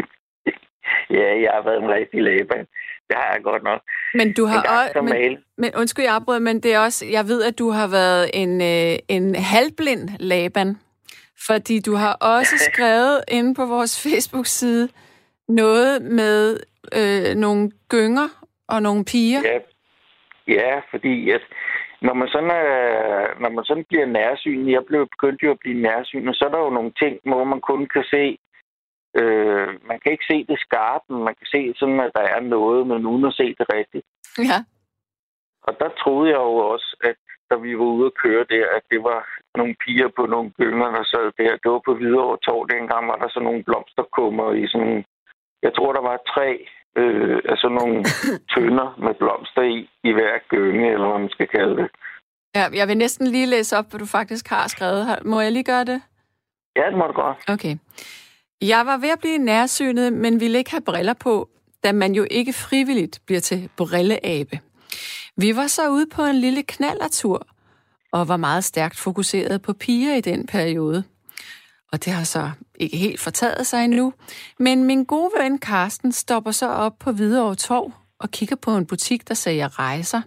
Ja, 1.10 1.40
jeg 1.44 1.50
har 1.54 1.62
været 1.62 1.82
en 1.82 1.90
rigtig 1.90 2.22
lægeband. 2.22 2.66
Det 3.10 3.18
har 3.18 3.32
jeg 3.34 3.42
godt 3.42 3.62
nok. 3.62 3.80
Men 4.14 4.32
du 4.38 4.44
har 4.46 4.58
også... 4.78 5.02
Men, 5.02 5.38
men 5.58 5.70
undskyld, 5.80 6.04
jeg 6.04 6.14
afbryder, 6.14 6.40
men 6.40 6.60
det 6.62 6.74
er 6.74 6.78
også... 6.78 7.06
Jeg 7.06 7.24
ved, 7.28 7.42
at 7.42 7.58
du 7.58 7.70
har 7.70 7.88
været 7.88 8.30
en, 8.34 8.52
øh, 8.72 8.98
en 9.08 9.34
halvblind 9.34 10.04
laban. 10.20 10.76
Fordi 11.46 11.80
du 11.80 11.94
har 11.94 12.14
også 12.14 12.54
skrevet 12.72 13.20
inde 13.28 13.54
på 13.54 13.64
vores 13.66 13.92
Facebook-side 14.04 14.88
noget 15.48 16.02
med 16.02 16.60
øh, 17.00 17.34
nogle 17.36 17.70
gynger 17.88 18.28
og 18.68 18.82
nogle 18.82 19.04
piger. 19.04 19.40
Ja, 19.44 19.58
ja 20.48 20.80
fordi 20.90 21.30
at 21.30 21.42
når 22.02 22.14
man 22.14 22.28
sådan, 22.28 22.50
er, 22.50 23.40
når 23.40 23.50
man 23.50 23.64
sådan 23.64 23.84
bliver 23.88 24.06
nærsynet, 24.06 24.72
jeg 24.72 24.84
blev 24.86 25.08
begyndt 25.14 25.42
jo 25.42 25.50
at 25.50 25.60
blive 25.60 25.82
nærsynet, 25.82 26.36
så 26.36 26.44
er 26.44 26.48
der 26.48 26.58
jo 26.58 26.70
nogle 26.70 26.92
ting, 27.02 27.14
hvor 27.24 27.44
man 27.44 27.60
kun 27.60 27.86
kan 27.94 28.04
se 28.04 28.38
Øh, 29.14 29.68
man 29.88 30.00
kan 30.00 30.12
ikke 30.12 30.30
se 30.30 30.38
det 30.50 30.58
skarpt, 30.60 31.10
men 31.10 31.22
man 31.24 31.34
kan 31.38 31.46
se 31.54 31.74
sådan, 31.76 32.00
at 32.00 32.12
der 32.14 32.26
er 32.36 32.40
noget, 32.40 32.86
men 32.86 33.06
uden 33.06 33.24
at 33.24 33.34
se 33.34 33.46
det 33.58 33.66
rigtigt. 33.76 34.06
Ja. 34.38 34.58
Og 35.62 35.72
der 35.80 35.88
troede 36.02 36.30
jeg 36.30 36.40
jo 36.50 36.56
også, 36.72 36.96
at 37.10 37.16
da 37.50 37.54
vi 37.56 37.78
var 37.78 37.84
ude 37.84 38.06
at 38.06 38.18
køre 38.24 38.44
der, 38.54 38.66
at 38.76 38.84
det 38.90 39.00
var 39.02 39.20
nogle 39.58 39.74
piger 39.82 40.08
på 40.16 40.22
nogle 40.26 40.50
gynger, 40.50 40.88
der 40.96 41.04
sad 41.12 41.26
der. 41.38 41.52
Det 41.62 41.70
var 41.74 41.82
på 41.86 41.94
Hvidovre 41.94 42.38
Torv. 42.46 42.68
Dengang 42.74 43.08
var 43.08 43.16
der 43.16 43.28
sådan 43.28 43.46
nogle 43.48 43.64
blomsterkummer 43.64 44.52
i 44.52 44.66
sådan... 44.72 45.04
Jeg 45.62 45.72
tror, 45.74 45.92
der 45.92 46.02
var 46.10 46.18
tre, 46.34 46.48
øh, 47.00 47.38
altså 47.52 47.68
nogle 47.68 47.96
tønder 48.52 48.88
med 49.04 49.14
blomster 49.14 49.62
i, 49.62 49.78
i 50.08 50.10
hver 50.12 50.34
gynge, 50.48 50.92
eller 50.92 51.08
hvad 51.08 51.18
man 51.18 51.36
skal 51.36 51.48
kalde 51.48 51.76
det. 51.76 51.88
Ja, 52.54 52.64
jeg 52.74 52.88
vil 52.88 52.96
næsten 52.96 53.26
lige 53.26 53.46
læse 53.46 53.76
op, 53.78 53.90
hvad 53.90 54.00
du 54.00 54.06
faktisk 54.06 54.48
har 54.48 54.68
skrevet. 54.68 55.02
Må 55.24 55.40
jeg 55.40 55.52
lige 55.52 55.64
gøre 55.64 55.84
det? 55.84 56.02
Ja, 56.76 56.86
det 56.90 56.98
må 56.98 57.06
du 57.06 57.12
godt. 57.12 57.38
Okay. 57.48 57.74
Jeg 58.60 58.86
var 58.86 58.96
ved 58.96 59.08
at 59.08 59.18
blive 59.18 59.38
nærsynet, 59.38 60.12
men 60.12 60.40
ville 60.40 60.58
ikke 60.58 60.70
have 60.70 60.80
briller 60.80 61.14
på, 61.14 61.48
da 61.84 61.92
man 61.92 62.14
jo 62.14 62.26
ikke 62.30 62.52
frivilligt 62.52 63.20
bliver 63.26 63.40
til 63.40 63.68
brilleabe. 63.76 64.60
Vi 65.36 65.56
var 65.56 65.66
så 65.66 65.90
ude 65.90 66.06
på 66.06 66.24
en 66.24 66.36
lille 66.36 66.62
knallertur, 66.62 67.46
og 68.12 68.28
var 68.28 68.36
meget 68.36 68.64
stærkt 68.64 68.96
fokuseret 68.96 69.62
på 69.62 69.72
piger 69.72 70.14
i 70.14 70.20
den 70.20 70.46
periode. 70.46 71.04
Og 71.92 72.04
det 72.04 72.12
har 72.12 72.24
så 72.24 72.50
ikke 72.74 72.96
helt 72.96 73.20
fortaget 73.20 73.66
sig 73.66 73.84
endnu. 73.84 74.12
Men 74.58 74.84
min 74.84 75.04
gode 75.04 75.30
ven 75.38 75.58
Karsten 75.58 76.12
stopper 76.12 76.50
så 76.50 76.68
op 76.68 76.98
på 76.98 77.12
Hvidovre 77.12 77.54
Torv 77.54 77.92
og 78.18 78.30
kigger 78.30 78.56
på 78.56 78.76
en 78.76 78.86
butik, 78.86 79.28
der 79.28 79.34
sælger 79.34 79.78
rejser. 79.78 80.22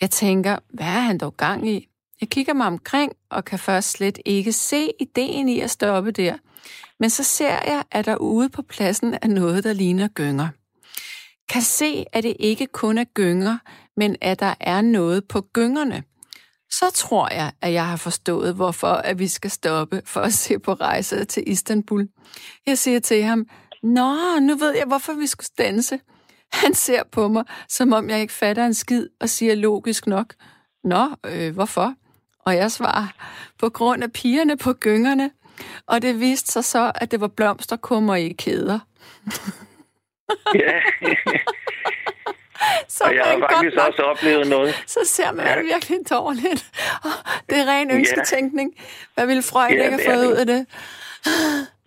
Jeg 0.00 0.10
tænker, 0.10 0.58
hvad 0.70 0.86
er 0.86 1.00
han 1.00 1.18
dog 1.18 1.36
gang 1.36 1.68
i? 1.68 1.88
Jeg 2.20 2.28
kigger 2.28 2.52
mig 2.52 2.66
omkring 2.66 3.12
og 3.30 3.44
kan 3.44 3.58
først 3.58 3.90
slet 3.90 4.18
ikke 4.24 4.52
se 4.52 4.90
ideen 5.00 5.48
i 5.48 5.60
at 5.60 5.70
stoppe 5.70 6.10
der. 6.10 6.36
Men 7.00 7.10
så 7.10 7.22
ser 7.22 7.58
jeg, 7.66 7.82
at 7.90 8.04
der 8.04 8.16
ude 8.16 8.48
på 8.48 8.62
pladsen 8.62 9.14
er 9.22 9.28
noget, 9.28 9.64
der 9.64 9.72
ligner 9.72 10.08
gynger. 10.08 10.48
Kan 11.48 11.62
se, 11.62 12.04
at 12.12 12.24
det 12.24 12.36
ikke 12.38 12.66
kun 12.66 12.98
er 12.98 13.04
gynger, 13.04 13.58
men 13.96 14.16
at 14.20 14.40
der 14.40 14.54
er 14.60 14.80
noget 14.80 15.28
på 15.28 15.40
gyngerne. 15.40 16.02
Så 16.70 16.90
tror 16.94 17.34
jeg, 17.34 17.52
at 17.60 17.72
jeg 17.72 17.86
har 17.86 17.96
forstået, 17.96 18.54
hvorfor 18.54 18.88
at 18.88 19.18
vi 19.18 19.28
skal 19.28 19.50
stoppe 19.50 20.02
for 20.04 20.20
at 20.20 20.32
se 20.32 20.58
på 20.58 20.72
rejset 20.72 21.28
til 21.28 21.42
Istanbul. 21.46 22.08
Jeg 22.66 22.78
siger 22.78 23.00
til 23.00 23.22
ham, 23.22 23.46
Nå, 23.82 24.38
nu 24.40 24.56
ved 24.56 24.74
jeg, 24.76 24.84
hvorfor 24.86 25.12
vi 25.12 25.26
skulle 25.26 25.46
stanse. 25.46 26.00
Han 26.52 26.74
ser 26.74 27.02
på 27.12 27.28
mig, 27.28 27.44
som 27.68 27.92
om 27.92 28.10
jeg 28.10 28.20
ikke 28.20 28.32
fatter 28.32 28.66
en 28.66 28.74
skid, 28.74 29.08
og 29.20 29.28
siger 29.28 29.54
logisk 29.54 30.06
nok, 30.06 30.34
Nå, 30.84 31.08
øh, 31.26 31.54
hvorfor? 31.54 31.94
Og 32.46 32.56
jeg 32.56 32.72
svarer, 32.72 33.06
på 33.58 33.68
grund 33.68 34.02
af 34.02 34.12
pigerne 34.12 34.56
på 34.56 34.72
gyngerne. 34.72 35.30
Og 35.86 36.02
det 36.02 36.20
viste 36.20 36.52
sig 36.52 36.64
så, 36.64 36.92
at 36.94 37.10
det 37.10 37.20
var 37.20 37.28
blomsterkummer 37.28 38.14
i 38.14 38.28
kæder. 38.28 38.78
Ja. 40.54 40.80
så 42.88 43.04
og 43.04 43.14
jeg 43.14 43.24
har 43.24 43.46
faktisk 43.50 43.76
nok, 43.76 43.88
også 43.88 44.02
oplevet 44.02 44.46
noget. 44.46 44.74
Så 44.86 45.00
ser 45.04 45.32
man 45.32 45.46
ja. 45.46 45.60
virkelig 45.60 45.98
dårligt. 46.10 46.66
Det 47.50 47.58
er 47.58 47.66
ren 47.66 47.90
ønsketænkning. 47.90 48.74
Hvad 49.14 49.26
ville 49.26 49.42
Freud 49.42 49.70
ja, 49.70 49.84
ikke 49.84 50.04
have 50.04 50.14
fået 50.14 50.26
ud 50.26 50.32
af 50.32 50.46
det? 50.46 50.66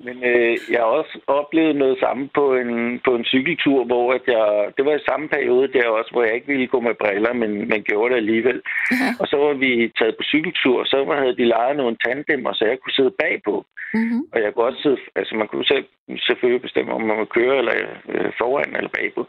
Men 0.06 0.18
øh, 0.32 0.58
jeg 0.72 0.80
har 0.80 0.92
også 1.00 1.20
oplevet 1.28 1.76
noget 1.76 1.98
samme 2.00 2.30
på 2.34 2.56
en, 2.56 3.00
på 3.06 3.16
en 3.16 3.26
cykeltur, 3.26 3.84
hvor 3.84 4.14
at 4.14 4.22
jeg, 4.28 4.46
det 4.78 4.86
var 4.86 4.96
i 4.96 5.08
samme 5.10 5.28
periode 5.30 5.74
der 5.74 5.88
også, 5.88 6.12
hvor 6.12 6.24
jeg 6.24 6.36
ikke 6.36 6.48
ville 6.48 6.68
gå 6.68 6.80
med 6.80 6.96
briller, 7.02 7.34
men, 7.34 7.52
men 7.70 7.84
gjorde 7.84 8.10
det 8.12 8.18
alligevel. 8.18 8.62
Ja. 8.92 9.10
Og 9.22 9.28
så 9.28 9.38
var 9.38 9.54
vi 9.54 9.92
taget 10.00 10.16
på 10.18 10.24
cykeltur, 10.24 10.80
og 10.80 10.88
så 10.88 10.98
havde 11.22 11.38
de 11.40 11.46
lejet 11.56 11.76
nogle 11.78 11.98
tandemmer, 12.06 12.54
så 12.54 12.66
jeg 12.66 12.78
kunne 12.80 12.98
sidde 13.00 13.20
bagpå. 13.24 13.66
Mm-hmm. 13.94 14.22
Og 14.34 14.38
jeg 14.44 14.54
kunne 14.54 14.66
også 14.70 14.82
sidde, 14.82 15.00
altså 15.16 15.36
man 15.36 15.48
kunne 15.48 15.66
selv, 15.66 15.86
selvfølgelig 16.28 16.62
bestemme, 16.62 16.94
om 16.94 17.02
man 17.02 17.18
må 17.18 17.26
køre 17.26 17.58
eller 17.58 17.76
øh, 18.14 18.32
foran 18.40 18.76
eller 18.76 18.92
bagpå. 19.00 19.22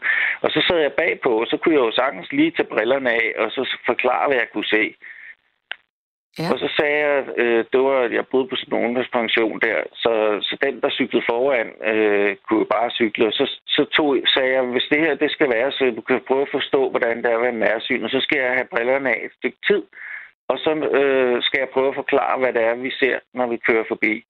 Og 0.43 0.49
så 0.51 0.59
sad 0.67 0.79
jeg 0.85 0.99
bagpå, 1.03 1.31
og 1.41 1.47
så 1.47 1.57
kunne 1.57 1.75
jeg 1.75 1.85
jo 1.87 1.91
sagtens 1.91 2.31
lige 2.31 2.51
tage 2.51 2.71
brillerne 2.73 3.09
af, 3.11 3.27
og 3.41 3.51
så 3.51 3.61
forklare, 3.85 4.27
hvad 4.27 4.37
jeg 4.37 4.49
kunne 4.53 4.71
se. 4.77 4.83
Ja. 6.39 6.47
Og 6.51 6.59
så 6.59 6.67
sagde 6.77 6.97
jeg, 7.05 7.17
øh, 7.37 7.65
det 7.71 7.79
var, 7.87 7.99
at 8.07 8.13
jeg 8.13 8.25
boede 8.31 8.47
på 8.47 8.55
sådan 8.55 8.79
en 8.79 8.85
ungdomspension 8.85 9.59
der, 9.59 9.77
så, 9.93 10.11
så 10.41 10.57
den, 10.65 10.81
der 10.81 10.89
cyklede 10.89 11.25
foran, 11.29 11.69
øh, 11.91 12.35
kunne 12.47 12.65
bare 12.65 12.89
cykle. 12.91 13.27
Og 13.27 13.33
så, 13.33 13.45
så 13.67 13.85
tog, 13.85 14.17
sagde 14.33 14.53
jeg, 14.53 14.63
hvis 14.63 14.87
det 14.91 14.99
her 14.99 15.15
det 15.15 15.31
skal 15.31 15.49
være, 15.49 15.71
så 15.71 15.93
du 15.95 16.01
kan 16.01 16.21
prøve 16.27 16.41
at 16.41 16.55
forstå, 16.57 16.89
hvordan 16.89 17.17
det 17.17 17.25
er 17.31 17.37
at 17.37 17.41
være 17.41 17.61
nærsyn, 17.65 18.03
og 18.03 18.09
så 18.09 18.19
skal 18.19 18.39
jeg 18.39 18.51
have 18.57 18.71
brillerne 18.73 19.09
af 19.09 19.21
et 19.25 19.33
stykke 19.39 19.57
tid. 19.67 19.83
Og 20.49 20.57
så 20.63 20.71
øh, 20.99 21.43
skal 21.43 21.59
jeg 21.59 21.69
prøve 21.73 21.89
at 21.89 21.99
forklare, 22.01 22.39
hvad 22.39 22.53
det 22.53 22.63
er, 22.63 22.75
vi 22.75 22.91
ser, 22.91 23.19
når 23.33 23.47
vi 23.47 23.57
kører 23.57 23.83
forbi. 23.87 24.23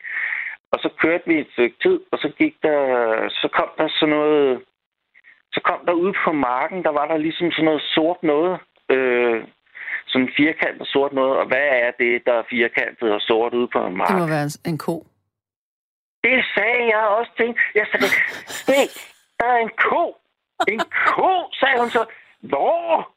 Og 0.72 0.78
så 0.80 0.90
kørte 1.02 1.24
vi 1.28 1.40
et 1.40 1.52
stykke 1.54 1.78
tid, 1.82 2.00
og 2.12 2.18
så 2.20 2.30
gik 2.40 2.56
der, 2.64 2.82
så 3.30 3.48
kom 3.58 3.70
der 3.78 3.88
sådan 4.00 4.16
noget, 4.16 4.62
så 5.54 5.60
kom 5.64 5.80
der 5.86 5.94
ude 5.94 6.14
på 6.26 6.32
marken, 6.32 6.84
der 6.84 6.90
var 6.90 7.08
der 7.08 7.18
ligesom 7.18 7.52
sådan 7.52 7.66
noget 7.66 7.82
sort 7.82 8.24
noget, 8.24 8.60
øh, 8.92 9.44
sådan 10.06 10.30
firkantet 10.38 10.88
sort 10.88 11.14
noget. 11.14 11.38
Og 11.38 11.46
hvad 11.48 11.68
er 11.86 11.92
det, 12.00 12.26
der 12.26 12.34
er 12.34 12.44
firkantet 12.50 13.14
og 13.14 13.22
sort 13.22 13.54
ude 13.54 13.68
på 13.68 13.80
en 13.88 13.98
mark? 13.98 14.10
Det 14.10 14.18
må 14.18 14.28
være 14.28 14.50
en 14.72 14.78
ko. 14.78 14.96
Det 16.24 16.38
sagde 16.56 16.84
jeg 16.94 17.04
også 17.18 17.32
til 17.38 17.56
Jeg 17.76 17.86
sagde, 17.92 18.08
se, 18.66 18.80
der 19.40 19.48
er 19.56 19.58
en 19.68 19.74
ko. 19.90 20.04
En 20.68 20.82
ko, 21.14 21.32
sagde 21.60 21.80
hun 21.80 21.90
så. 21.90 22.06
Hvor? 22.40 23.14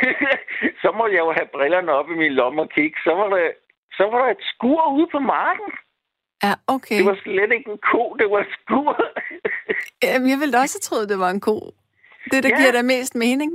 så 0.82 0.88
må 0.98 1.06
jeg 1.06 1.18
jo 1.18 1.32
have 1.38 1.48
brillerne 1.56 1.92
op 1.92 2.08
i 2.10 2.16
min 2.22 2.32
lomme 2.32 2.62
og 2.62 2.70
kigge. 2.70 2.96
Så 3.04 3.12
var 3.18 3.28
der, 3.34 3.50
så 3.98 4.04
var 4.10 4.18
der 4.24 4.30
et 4.30 4.44
skur 4.52 4.82
ude 4.96 5.08
på 5.12 5.18
marken. 5.18 5.70
Ja, 6.42 6.54
okay. 6.66 6.98
Det 6.98 7.06
var 7.06 7.18
slet 7.22 7.52
ikke 7.56 7.70
en 7.70 7.78
ko, 7.92 8.16
det 8.20 8.30
var 8.30 8.40
et 8.40 8.52
skur. 8.58 8.92
Jamen, 10.02 10.30
jeg 10.30 10.38
ville 10.40 10.58
også 10.58 10.76
have 10.76 10.86
troet, 10.88 11.08
det 11.08 11.18
var 11.18 11.30
en 11.30 11.40
ko. 11.40 11.56
Det, 12.30 12.42
der 12.42 12.48
ja. 12.48 12.56
giver 12.60 12.72
dig 12.72 12.84
mest 12.84 13.14
mening. 13.14 13.50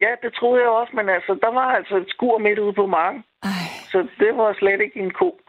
Ja, 0.00 0.12
det 0.22 0.30
troede 0.38 0.62
jeg 0.62 0.70
også, 0.70 0.92
men 0.96 1.08
altså, 1.08 1.38
der 1.44 1.52
var 1.58 1.68
altså 1.78 1.96
et 1.96 2.10
skur 2.14 2.38
midt 2.38 2.58
ude 2.58 2.72
på 2.72 2.86
marken. 2.86 3.24
Ej. 3.42 3.66
Så 3.92 3.98
det 4.18 4.36
var 4.36 4.56
slet 4.58 4.80
ikke 4.80 5.00
en 5.00 5.10
ko. 5.10 5.40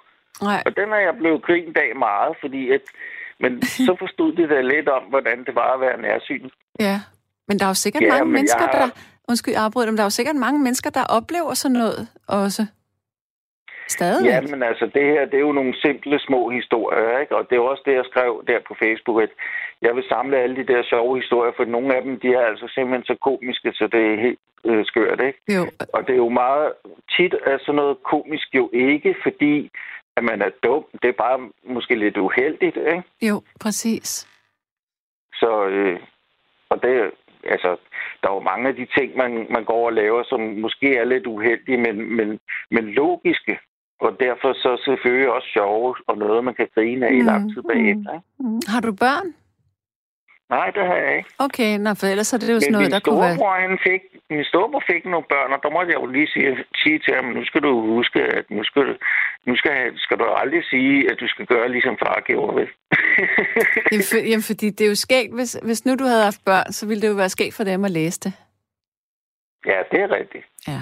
Nej. 0.41 0.63
Og 0.65 0.71
den 0.77 0.93
er 0.93 1.01
jeg 1.07 1.15
blevet 1.17 1.41
grint 1.43 1.77
af 1.77 1.91
meget, 1.95 2.35
fordi 2.39 2.71
at, 2.71 2.81
men 3.39 3.61
så 3.87 3.95
forstod 3.99 4.33
de 4.33 4.49
da 4.49 4.61
lidt 4.61 4.89
om, 4.89 5.03
hvordan 5.03 5.37
det 5.45 5.55
var 5.55 5.73
at 5.73 5.81
være 5.81 6.01
nærsyn. 6.01 6.49
Ja, 6.79 6.97
men 7.47 7.59
der 7.59 7.65
er 7.65 7.69
jo 7.69 7.79
sikkert 7.85 8.03
ja, 8.03 8.09
mange 8.09 8.31
mennesker, 8.37 8.65
har... 8.65 8.71
der... 8.71 8.89
Undskyld, 9.29 9.53
jeg 9.53 9.63
afbryder 9.63 9.87
dem. 9.87 9.95
Der 9.95 10.03
er 10.03 10.11
jo 10.11 10.19
sikkert 10.19 10.35
mange 10.35 10.59
mennesker, 10.59 10.89
der 10.89 11.03
oplever 11.17 11.53
sådan 11.53 11.77
noget 11.83 12.07
også. 12.27 12.65
Stadig. 13.87 14.25
Ja, 14.25 14.41
men 14.41 14.63
altså, 14.63 14.85
det 14.95 15.03
her, 15.13 15.25
det 15.25 15.33
er 15.33 15.45
jo 15.49 15.51
nogle 15.51 15.73
simple 15.81 16.19
små 16.19 16.49
historier, 16.49 17.19
ikke? 17.19 17.35
Og 17.35 17.43
det 17.49 17.55
er 17.55 17.61
også 17.61 17.83
det, 17.85 17.93
jeg 17.93 18.05
skrev 18.11 18.43
der 18.47 18.59
på 18.67 18.73
Facebook, 18.83 19.21
at 19.21 19.29
jeg 19.81 19.95
vil 19.95 20.03
samle 20.09 20.37
alle 20.37 20.55
de 20.55 20.67
der 20.73 20.83
sjove 20.83 21.15
historier, 21.21 21.53
for 21.57 21.65
nogle 21.65 21.95
af 21.95 22.01
dem, 22.01 22.19
de 22.19 22.27
er 22.27 22.45
altså 22.51 22.67
simpelthen 22.75 23.05
så 23.05 23.15
komiske, 23.21 23.71
så 23.73 23.87
det 23.91 24.01
er 24.13 24.21
helt 24.21 24.39
øh, 24.65 24.85
skørt, 24.85 25.21
ikke? 25.27 25.39
Jo. 25.55 25.63
Og 25.93 26.07
det 26.07 26.13
er 26.13 26.23
jo 26.27 26.29
meget 26.29 26.73
tit 27.15 27.33
er 27.45 27.57
sådan 27.59 27.75
noget 27.75 27.97
komisk 28.03 28.47
jo 28.55 28.69
ikke, 28.73 29.15
fordi 29.23 29.71
at 30.17 30.23
man 30.23 30.41
er 30.41 30.49
dum. 30.63 30.83
Det 31.01 31.09
er 31.09 31.23
bare 31.25 31.49
måske 31.63 31.95
lidt 31.95 32.17
uheldigt, 32.17 32.77
ikke? 32.77 33.03
Jo, 33.21 33.41
præcis. 33.59 34.27
Så, 35.33 35.65
øh, 35.67 35.99
og 36.69 36.81
det, 36.83 37.11
altså, 37.43 37.77
der 38.21 38.29
er 38.29 38.33
jo 38.33 38.39
mange 38.51 38.67
af 38.69 38.75
de 38.75 38.87
ting, 38.97 39.17
man, 39.17 39.47
man 39.49 39.63
går 39.63 39.85
og 39.85 39.93
laver, 39.93 40.23
som 40.23 40.39
måske 40.39 40.95
er 40.95 41.03
lidt 41.03 41.27
uheldige, 41.27 41.77
men, 41.77 42.15
men, 42.15 42.39
men 42.71 42.85
logiske. 42.85 43.59
Og 43.99 44.19
derfor 44.19 44.53
så 44.53 44.81
selvfølgelig 44.85 45.31
også 45.31 45.47
sjove, 45.53 45.95
og 46.07 46.17
noget, 46.17 46.43
man 46.43 46.53
kan 46.53 46.67
grine 46.75 47.05
af 47.07 47.11
mm. 47.13 47.19
i 47.19 47.21
lang 47.21 47.53
tid 47.53 47.61
bagefter. 47.61 48.19
Mm. 48.39 48.45
Mm. 48.49 48.61
Har 48.67 48.81
du 48.81 48.91
børn? 48.91 49.33
Nej, 50.55 50.67
det 50.75 50.83
har 50.89 50.95
jeg 50.95 51.17
ikke. 51.17 51.29
Okay, 51.45 51.71
nå, 51.77 51.89
for 51.99 52.07
ellers 52.07 52.33
er 52.33 52.37
det 52.37 52.53
jo 52.53 52.59
sådan 52.59 52.71
noget, 52.71 52.91
der 52.91 52.99
kunne 52.99 53.21
være... 53.21 53.61
Han 53.67 53.79
fik, 53.87 54.01
min 54.29 54.43
storebror 54.51 54.83
fik 54.91 55.05
nogle 55.05 55.27
børn, 55.33 55.53
og 55.55 55.59
der 55.63 55.69
måtte 55.75 55.91
jeg 55.91 55.99
jo 56.01 56.05
lige 56.05 56.29
sige, 56.33 56.49
sige 56.81 56.99
til 56.99 57.13
ham, 57.15 57.25
nu 57.37 57.45
skal 57.45 57.61
du 57.61 57.71
huske, 57.95 58.19
at 58.37 58.45
nu 58.49 58.63
skal 58.63 58.81
du, 58.87 58.93
nu 59.47 59.55
skal, 59.55 59.73
skal 60.05 60.17
du 60.19 60.25
aldrig 60.41 60.63
sige, 60.73 61.11
at 61.11 61.17
du 61.19 61.27
skal 61.27 61.45
gøre, 61.45 61.71
ligesom 61.71 61.97
far 62.03 62.23
gjorde, 62.29 62.55
vel? 62.59 62.69
jamen, 63.91 64.05
for, 64.09 64.17
jamen, 64.29 64.47
fordi 64.51 64.67
det 64.69 64.83
er 64.85 64.89
jo 64.89 64.95
skægt, 64.95 65.33
hvis, 65.37 65.51
hvis 65.67 65.85
nu 65.85 65.91
du 65.95 66.03
havde 66.11 66.23
haft 66.29 66.41
børn, 66.45 66.71
så 66.71 66.87
ville 66.87 67.01
det 67.01 67.07
jo 67.07 67.17
være 67.23 67.35
skægt 67.35 67.55
for 67.55 67.63
dem 67.63 67.85
at 67.85 67.91
læse 67.91 68.19
det. 68.19 68.33
Ja, 69.65 69.79
det 69.91 69.99
er 70.05 70.11
rigtigt. 70.19 70.45
Ja. 70.67 70.81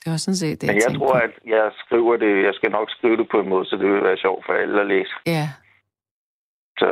Det 0.00 0.08
var 0.12 0.16
sådan 0.16 0.42
set 0.44 0.60
det, 0.60 0.66
Men 0.66 0.76
jeg, 0.76 0.82
jeg 0.88 0.98
tror, 0.98 1.12
på. 1.12 1.24
at 1.26 1.34
jeg 1.46 1.70
skriver 1.84 2.16
det, 2.16 2.44
jeg 2.44 2.54
skal 2.54 2.70
nok 2.70 2.90
skrive 2.90 3.16
det 3.16 3.28
på 3.28 3.40
en 3.40 3.48
måde, 3.48 3.66
så 3.66 3.76
det 3.76 3.86
vil 3.92 4.02
være 4.02 4.16
sjovt 4.16 4.46
for 4.46 4.52
alle 4.52 4.80
at 4.80 4.86
læse. 4.86 5.14
Ja. 5.26 5.46
Så 6.78 6.88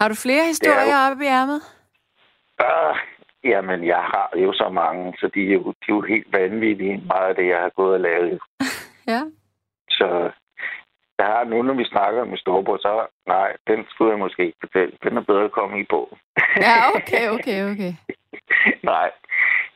har 0.00 0.08
du 0.08 0.14
flere 0.14 0.44
historier 0.52 0.98
jo... 1.00 1.10
oppe 1.10 1.24
i 1.24 1.26
ærmet? 1.26 1.60
Uh, 2.64 2.96
jamen, 3.44 3.86
jeg 3.86 4.02
har 4.12 4.30
jo 4.36 4.52
så 4.52 4.68
mange, 4.68 5.14
så 5.18 5.30
de 5.34 5.40
er 5.48 5.52
jo, 5.52 5.62
de 5.82 5.86
er 5.88 5.96
jo 5.96 6.00
helt 6.00 6.32
vanvittige, 6.32 7.02
meget 7.06 7.28
af 7.28 7.34
det, 7.34 7.46
jeg 7.46 7.60
har 7.60 7.72
gået 7.76 7.94
og 7.94 8.00
lavet. 8.00 8.40
ja. 9.12 9.20
Så 9.90 10.30
jeg 11.18 11.26
har 11.26 11.44
nu, 11.44 11.62
når 11.62 11.74
vi 11.74 11.84
snakker 11.84 12.24
med 12.24 12.38
Storbror, 12.38 12.76
så 12.76 13.06
nej, 13.26 13.56
den 13.66 13.84
skulle 13.88 14.10
jeg 14.10 14.18
måske 14.18 14.46
ikke 14.46 14.58
fortælle. 14.60 14.92
Den 15.02 15.16
er 15.16 15.20
bedre 15.20 15.44
at 15.44 15.52
komme 15.52 15.80
i 15.80 15.84
på. 15.90 16.16
ja, 16.66 16.76
okay, 16.96 17.24
okay, 17.28 17.58
okay. 17.70 17.92
nej, 18.92 19.10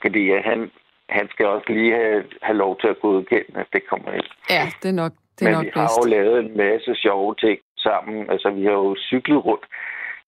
fordi 0.03 0.23
han, 0.49 0.71
han 1.09 1.29
skal 1.33 1.47
også 1.47 1.67
lige 1.69 1.93
have, 1.93 2.25
have 2.43 2.57
lov 2.57 2.81
til 2.81 2.89
at 2.89 3.01
godkende, 3.01 3.61
at 3.61 3.67
det 3.73 3.83
kommer 3.91 4.13
ind. 4.13 4.29
Ja, 4.51 4.65
det 4.83 4.89
er 4.89 4.99
nok 5.03 5.13
det 5.39 5.43
er 5.43 5.51
Men 5.51 5.55
nok 5.55 5.65
vi 5.65 5.71
har 5.75 5.91
jo 5.99 6.09
lavet 6.17 6.39
en 6.45 6.57
masse 6.57 6.95
sjove 6.95 7.35
ting, 7.35 7.59
sammen. 7.79 8.31
Altså, 8.31 8.51
vi 8.51 8.65
har 8.65 8.73
jo 8.73 8.97
cyklet 8.99 9.45
rundt. 9.45 9.67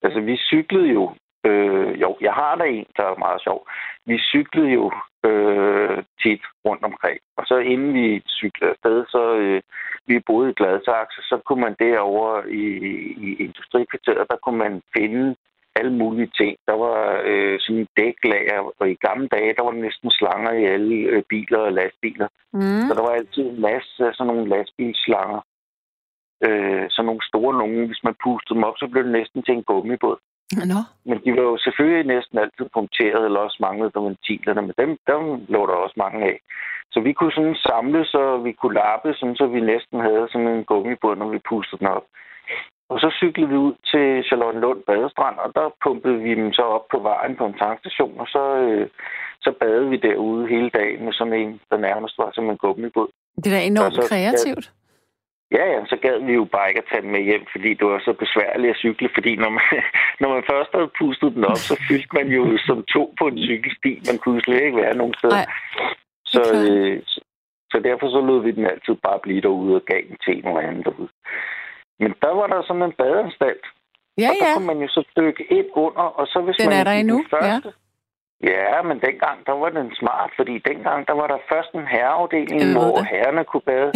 Altså, 0.03 0.21
vi 0.21 0.37
cyklede 0.37 0.89
jo 0.89 1.15
Øh, 1.49 2.01
jo, 2.05 2.11
jeg 2.21 2.33
har 2.33 2.55
der 2.55 2.65
en, 2.65 2.87
der 2.97 3.05
er 3.05 3.25
meget 3.27 3.41
sjov. 3.47 3.61
Vi 4.07 4.17
cyklede 4.19 4.71
jo 4.79 4.85
øh, 5.29 5.99
tit 6.23 6.43
rundt 6.67 6.85
omkring. 6.91 7.19
Og 7.39 7.45
så 7.47 7.57
inden 7.73 7.95
vi 7.95 8.23
cyklede 8.41 8.71
afsted, 8.71 9.05
så 9.15 9.23
øh, 9.43 9.61
vi 10.07 10.27
boede 10.27 10.51
i 10.51 10.57
Gladsaxe, 10.59 11.21
så 11.31 11.37
kunne 11.47 11.61
man 11.67 11.77
derover 11.79 12.31
i, 12.63 12.65
i 13.27 13.29
industrikvarteret, 13.47 14.31
der 14.31 14.37
kunne 14.45 14.59
man 14.59 14.83
finde 14.97 15.37
alle 15.79 15.93
mulige 15.93 16.31
ting. 16.41 16.57
Der 16.67 16.77
var 16.87 17.01
øh, 17.31 17.57
sådan 17.61 17.81
en 17.81 17.89
dæklager, 17.97 18.61
og 18.79 18.91
i 18.91 18.95
gamle 19.07 19.29
dage, 19.29 19.55
der 19.57 19.63
var 19.63 19.73
næsten 19.73 20.11
slanger 20.11 20.53
i 20.53 20.65
alle 20.65 20.95
øh, 20.95 21.23
biler 21.29 21.59
og 21.59 21.73
lastbiler. 21.73 22.29
Mm. 22.53 22.87
Så 22.87 22.93
der 22.95 23.03
var 23.09 23.15
altid 23.19 23.43
en 23.43 23.61
masse 23.61 24.07
af 24.09 24.15
sådan 24.15 24.27
nogle 24.33 24.49
lastbilslanger. 24.49 25.41
Øh, 26.47 26.85
sådan 26.91 27.07
nogle 27.07 27.29
store 27.31 27.59
nogle. 27.59 27.87
Hvis 27.87 28.05
man 28.05 28.15
pustede 28.25 28.55
dem 28.57 28.65
op, 28.69 28.77
så 28.79 28.87
blev 28.93 29.03
det 29.05 29.13
næsten 29.13 29.43
til 29.43 29.55
en 29.55 29.65
gummibåd. 29.65 30.19
Nå. 30.73 30.81
Men 31.09 31.19
de 31.25 31.31
var 31.37 31.43
jo 31.43 31.57
selvfølgelig 31.57 32.07
næsten 32.15 32.39
altid 32.39 32.67
punkteret, 32.75 33.25
eller 33.25 33.41
også 33.41 33.59
manglede 33.61 33.93
der 33.95 34.01
ventilerne, 34.01 34.63
men 34.63 34.75
dem, 34.79 34.91
dem 35.11 35.23
lå 35.55 35.61
der 35.67 35.77
også 35.85 35.97
mange 36.05 36.21
af. 36.31 36.37
Så 36.93 37.01
vi 37.01 37.13
kunne 37.13 37.33
sådan 37.33 37.57
samle, 37.69 38.05
så 38.05 38.23
vi 38.47 38.53
kunne 38.53 38.75
lappe, 38.75 39.15
sådan, 39.15 39.37
så 39.37 39.47
vi 39.47 39.61
næsten 39.61 40.01
havde 40.01 40.29
sådan 40.33 40.49
en 40.49 40.65
gummibåd, 40.65 41.17
når 41.17 41.29
vi 41.29 41.49
pustede 41.49 41.79
den 41.79 41.87
op. 41.87 42.07
Og 42.89 43.01
så 43.01 43.09
cyklede 43.21 43.49
vi 43.49 43.57
ud 43.57 43.75
til 43.91 44.07
Charlottenlund 44.27 44.83
Badestrand, 44.87 45.39
og 45.45 45.53
der 45.55 45.75
pumpede 45.85 46.19
vi 46.27 46.35
dem 46.35 46.53
så 46.53 46.63
op 46.63 46.87
på 46.93 46.99
vejen 46.99 47.37
på 47.37 47.47
en 47.47 47.59
tankstation, 47.65 48.15
og 48.23 48.27
så, 48.27 48.43
øh, 48.65 48.89
så 49.41 49.51
badede 49.61 49.89
vi 49.91 49.97
derude 49.97 50.49
hele 50.49 50.71
dagen 50.71 51.05
med 51.05 51.13
sådan 51.13 51.33
en, 51.33 51.61
der 51.71 51.77
nærmest 51.77 52.19
var 52.19 52.31
som 52.35 52.51
en 52.51 52.57
gummibåd. 52.57 53.09
Det 53.37 53.47
er 53.47 53.57
da 53.57 53.63
enormt 53.63 53.95
så, 53.95 54.07
kreativt. 54.11 54.67
Ja, 54.67 54.86
ja, 55.53 55.85
så 55.91 55.97
gad 56.03 56.19
vi 56.27 56.33
jo 56.33 56.45
bare 56.45 56.69
ikke 56.69 56.83
at 56.83 56.89
tage 56.91 57.03
den 57.03 57.13
med 57.13 57.23
hjem, 57.23 57.45
fordi 57.53 57.75
det 57.75 57.87
var 57.87 57.99
så 57.99 58.13
besværligt 58.13 58.71
at 58.71 58.81
cykle, 58.85 59.09
fordi 59.15 59.37
når 59.37 59.51
man, 59.51 59.67
når 60.21 60.29
man 60.35 60.43
først 60.51 60.71
havde 60.75 60.91
pustet 60.99 61.35
den 61.35 61.45
op, 61.45 61.63
så 61.69 61.75
fyldte 61.89 62.17
man 62.19 62.29
jo 62.37 62.59
som 62.69 62.85
to 62.95 63.15
på 63.19 63.25
en 63.27 63.39
cykelsti. 63.39 63.93
Man 64.11 64.19
kunne 64.19 64.41
slet 64.41 64.63
ikke 64.63 64.83
være 64.85 64.97
nogen 64.97 65.15
sted. 65.21 65.31
Så, 66.33 66.43
øh, 66.59 67.03
så 67.73 67.77
derfor 67.89 68.07
så 68.11 68.21
lod 68.21 68.43
vi 68.43 68.51
den 68.51 68.67
altid 68.67 68.95
bare 69.07 69.19
blive 69.23 69.41
derude 69.41 69.75
og 69.75 69.85
gav 69.91 70.03
den 70.09 70.17
til 70.25 70.45
noget 70.45 70.65
andet 70.69 70.85
derude. 70.85 71.09
Men 72.01 72.15
der 72.23 72.33
var 72.39 72.47
der 72.47 72.63
sådan 72.63 72.83
en 72.83 72.99
badeanstalt. 73.01 73.67
Ja, 74.19 74.29
og 74.31 74.35
der 74.41 74.49
ja. 74.49 74.55
kunne 74.55 74.67
man 74.73 74.81
jo 74.85 74.89
så 74.89 75.03
dykke 75.17 75.45
ind 75.51 75.67
under, 75.73 76.07
og 76.21 76.27
så 76.27 76.39
hvis 76.41 76.57
den 76.57 76.69
man... 76.69 76.79
er 76.81 76.85
der 76.85 76.93
endnu, 76.93 77.25
første, 77.31 77.69
ja. 77.69 77.87
Ja, 78.43 78.83
men 78.83 79.01
dengang, 79.01 79.47
der 79.47 79.53
var 79.53 79.69
den 79.69 79.95
smart, 79.95 80.31
fordi 80.37 80.59
dengang, 80.59 81.07
der 81.09 81.13
var 81.13 81.27
der 81.27 81.39
først 81.53 81.73
en 81.75 81.87
herreafdeling, 81.87 82.73
hvor 82.73 83.03
herrerne 83.11 83.45
kunne 83.45 83.67
bade. 83.73 83.93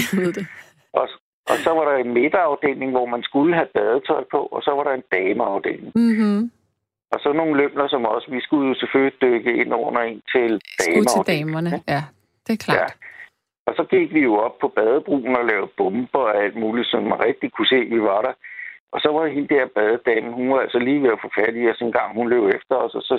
og, 1.01 1.09
og 1.51 1.57
så 1.65 1.71
var 1.79 1.85
der 1.91 1.97
en 1.97 2.13
midterafdeling, 2.19 2.91
hvor 2.91 3.07
man 3.07 3.23
skulle 3.23 3.55
have 3.55 3.71
badetøj 3.75 4.23
på, 4.31 4.41
og 4.55 4.63
så 4.63 4.71
var 4.71 4.85
der 4.85 4.95
en 4.95 5.07
dameafdeling. 5.13 5.93
Mm-hmm. 5.95 6.51
Og 7.13 7.19
så 7.23 7.33
nogle 7.33 7.57
løbler 7.61 7.89
som 7.89 8.07
os, 8.07 8.25
vi 8.35 8.41
skulle 8.41 8.69
jo 8.69 8.75
selvfølgelig 8.75 9.21
dykke 9.23 9.53
ind 9.61 9.75
under 9.75 10.01
en 10.01 10.23
til. 10.35 10.61
Skulle 10.81 11.05
til 11.15 11.27
damerne, 11.35 11.71
ja. 11.89 12.03
Det 12.47 12.53
er 12.53 12.63
klart. 12.67 12.79
Ja. 12.79 12.87
Og 13.67 13.73
så 13.77 13.85
gik 13.91 14.15
vi 14.15 14.21
jo 14.21 14.35
op 14.47 14.59
på 14.59 14.69
badebrugen 14.69 15.37
og 15.37 15.45
lavede 15.45 15.71
bomber 15.77 16.19
og 16.19 16.43
alt 16.45 16.57
muligt, 16.57 16.89
så 16.89 17.01
man 17.01 17.25
rigtig 17.25 17.53
kunne 17.53 17.67
se, 17.67 17.77
at 17.77 17.91
vi 17.91 18.03
var 18.03 18.23
der. 18.23 18.33
Og 18.93 19.01
så 19.01 19.09
var 19.13 19.27
hende 19.27 19.55
der 19.55 19.67
badedamen, 19.75 20.33
hun 20.33 20.51
var 20.51 20.61
altså 20.61 20.79
lige 20.79 21.03
ved 21.03 21.11
at 21.13 21.23
få 21.23 21.29
fat 21.39 21.55
i 21.57 21.71
os 21.71 21.81
en 21.81 21.93
gang. 21.93 22.15
Hun 22.15 22.29
løb 22.29 22.45
efter 22.59 22.77
os, 22.85 22.95
og 22.95 23.03
så 23.03 23.17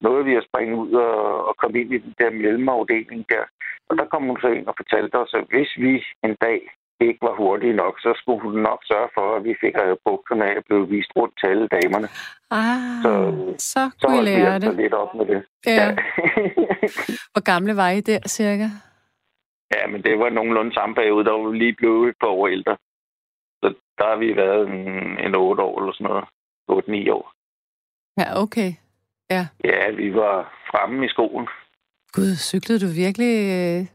nåede 0.00 0.24
vi 0.24 0.34
at 0.36 0.46
springe 0.48 0.76
ud 0.76 0.92
og, 0.92 1.46
og 1.48 1.56
komme 1.56 1.80
ind 1.80 1.92
i 1.92 1.98
den 1.98 2.14
der 2.18 2.30
mellemafdeling 2.30 3.22
der. 3.28 3.44
Og 3.88 3.96
der 3.98 4.06
kom 4.12 4.22
hun 4.26 4.38
så 4.40 4.48
ind 4.48 4.66
og 4.66 4.74
fortalte 4.76 5.14
os, 5.14 5.34
at 5.34 5.44
hvis 5.50 5.70
vi 5.76 6.04
en 6.24 6.34
dag 6.46 6.60
ikke 7.00 7.18
var 7.22 7.34
hurtige 7.36 7.72
nok, 7.72 7.94
så 8.00 8.10
skulle 8.20 8.40
hun 8.42 8.52
nok 8.52 8.80
sørge 8.84 9.08
for, 9.14 9.36
at 9.36 9.44
vi 9.44 9.54
fik 9.60 9.74
bukterne 10.04 10.44
af 10.50 10.56
og 10.56 10.64
blev 10.64 10.90
vist 10.90 11.12
rundt 11.16 11.34
til 11.40 11.46
alle 11.46 11.68
damerne. 11.68 12.08
Ah, 12.50 13.02
så, 13.04 13.12
så 13.58 13.82
kunne 14.04 14.16
så 14.16 14.22
I 14.22 14.24
lære 14.24 14.58
det. 14.58 14.76
lidt 14.76 14.94
op 14.94 15.14
med 15.14 15.26
det. 15.26 15.40
Ja. 15.66 15.72
ja. 15.72 15.90
Hvor 17.32 17.44
gamle 17.52 17.76
var 17.76 17.90
I 17.90 18.00
der, 18.00 18.20
cirka? 18.26 18.68
Ja, 19.74 19.86
men 19.86 20.02
det 20.02 20.18
var 20.18 20.30
nogenlunde 20.30 20.74
samme 20.74 20.94
periode, 20.94 21.24
der 21.24 21.32
var 21.32 21.52
lige 21.52 21.74
blevet 21.74 22.08
et 22.08 22.16
par 22.20 22.28
år 22.28 22.48
ældre. 22.48 22.76
Så 23.60 23.74
der 23.98 24.06
har 24.12 24.16
vi 24.16 24.36
været 24.36 24.68
en, 24.68 25.18
en 25.26 25.34
8 25.34 25.62
år 25.62 25.80
eller 25.80 25.92
sådan 25.92 26.06
noget. 26.06 26.24
8-9 27.08 27.12
år. 27.12 27.32
Ja, 28.20 28.42
okay. 28.42 28.70
Ja. 29.30 29.46
Ja, 29.64 29.90
vi 29.90 30.14
var 30.14 30.36
fremme 30.70 31.06
i 31.06 31.08
skolen. 31.08 31.48
Gud, 32.12 32.36
cyklede 32.36 32.80
du 32.80 32.88
virkelig 33.04 33.34
øh, 33.58 33.86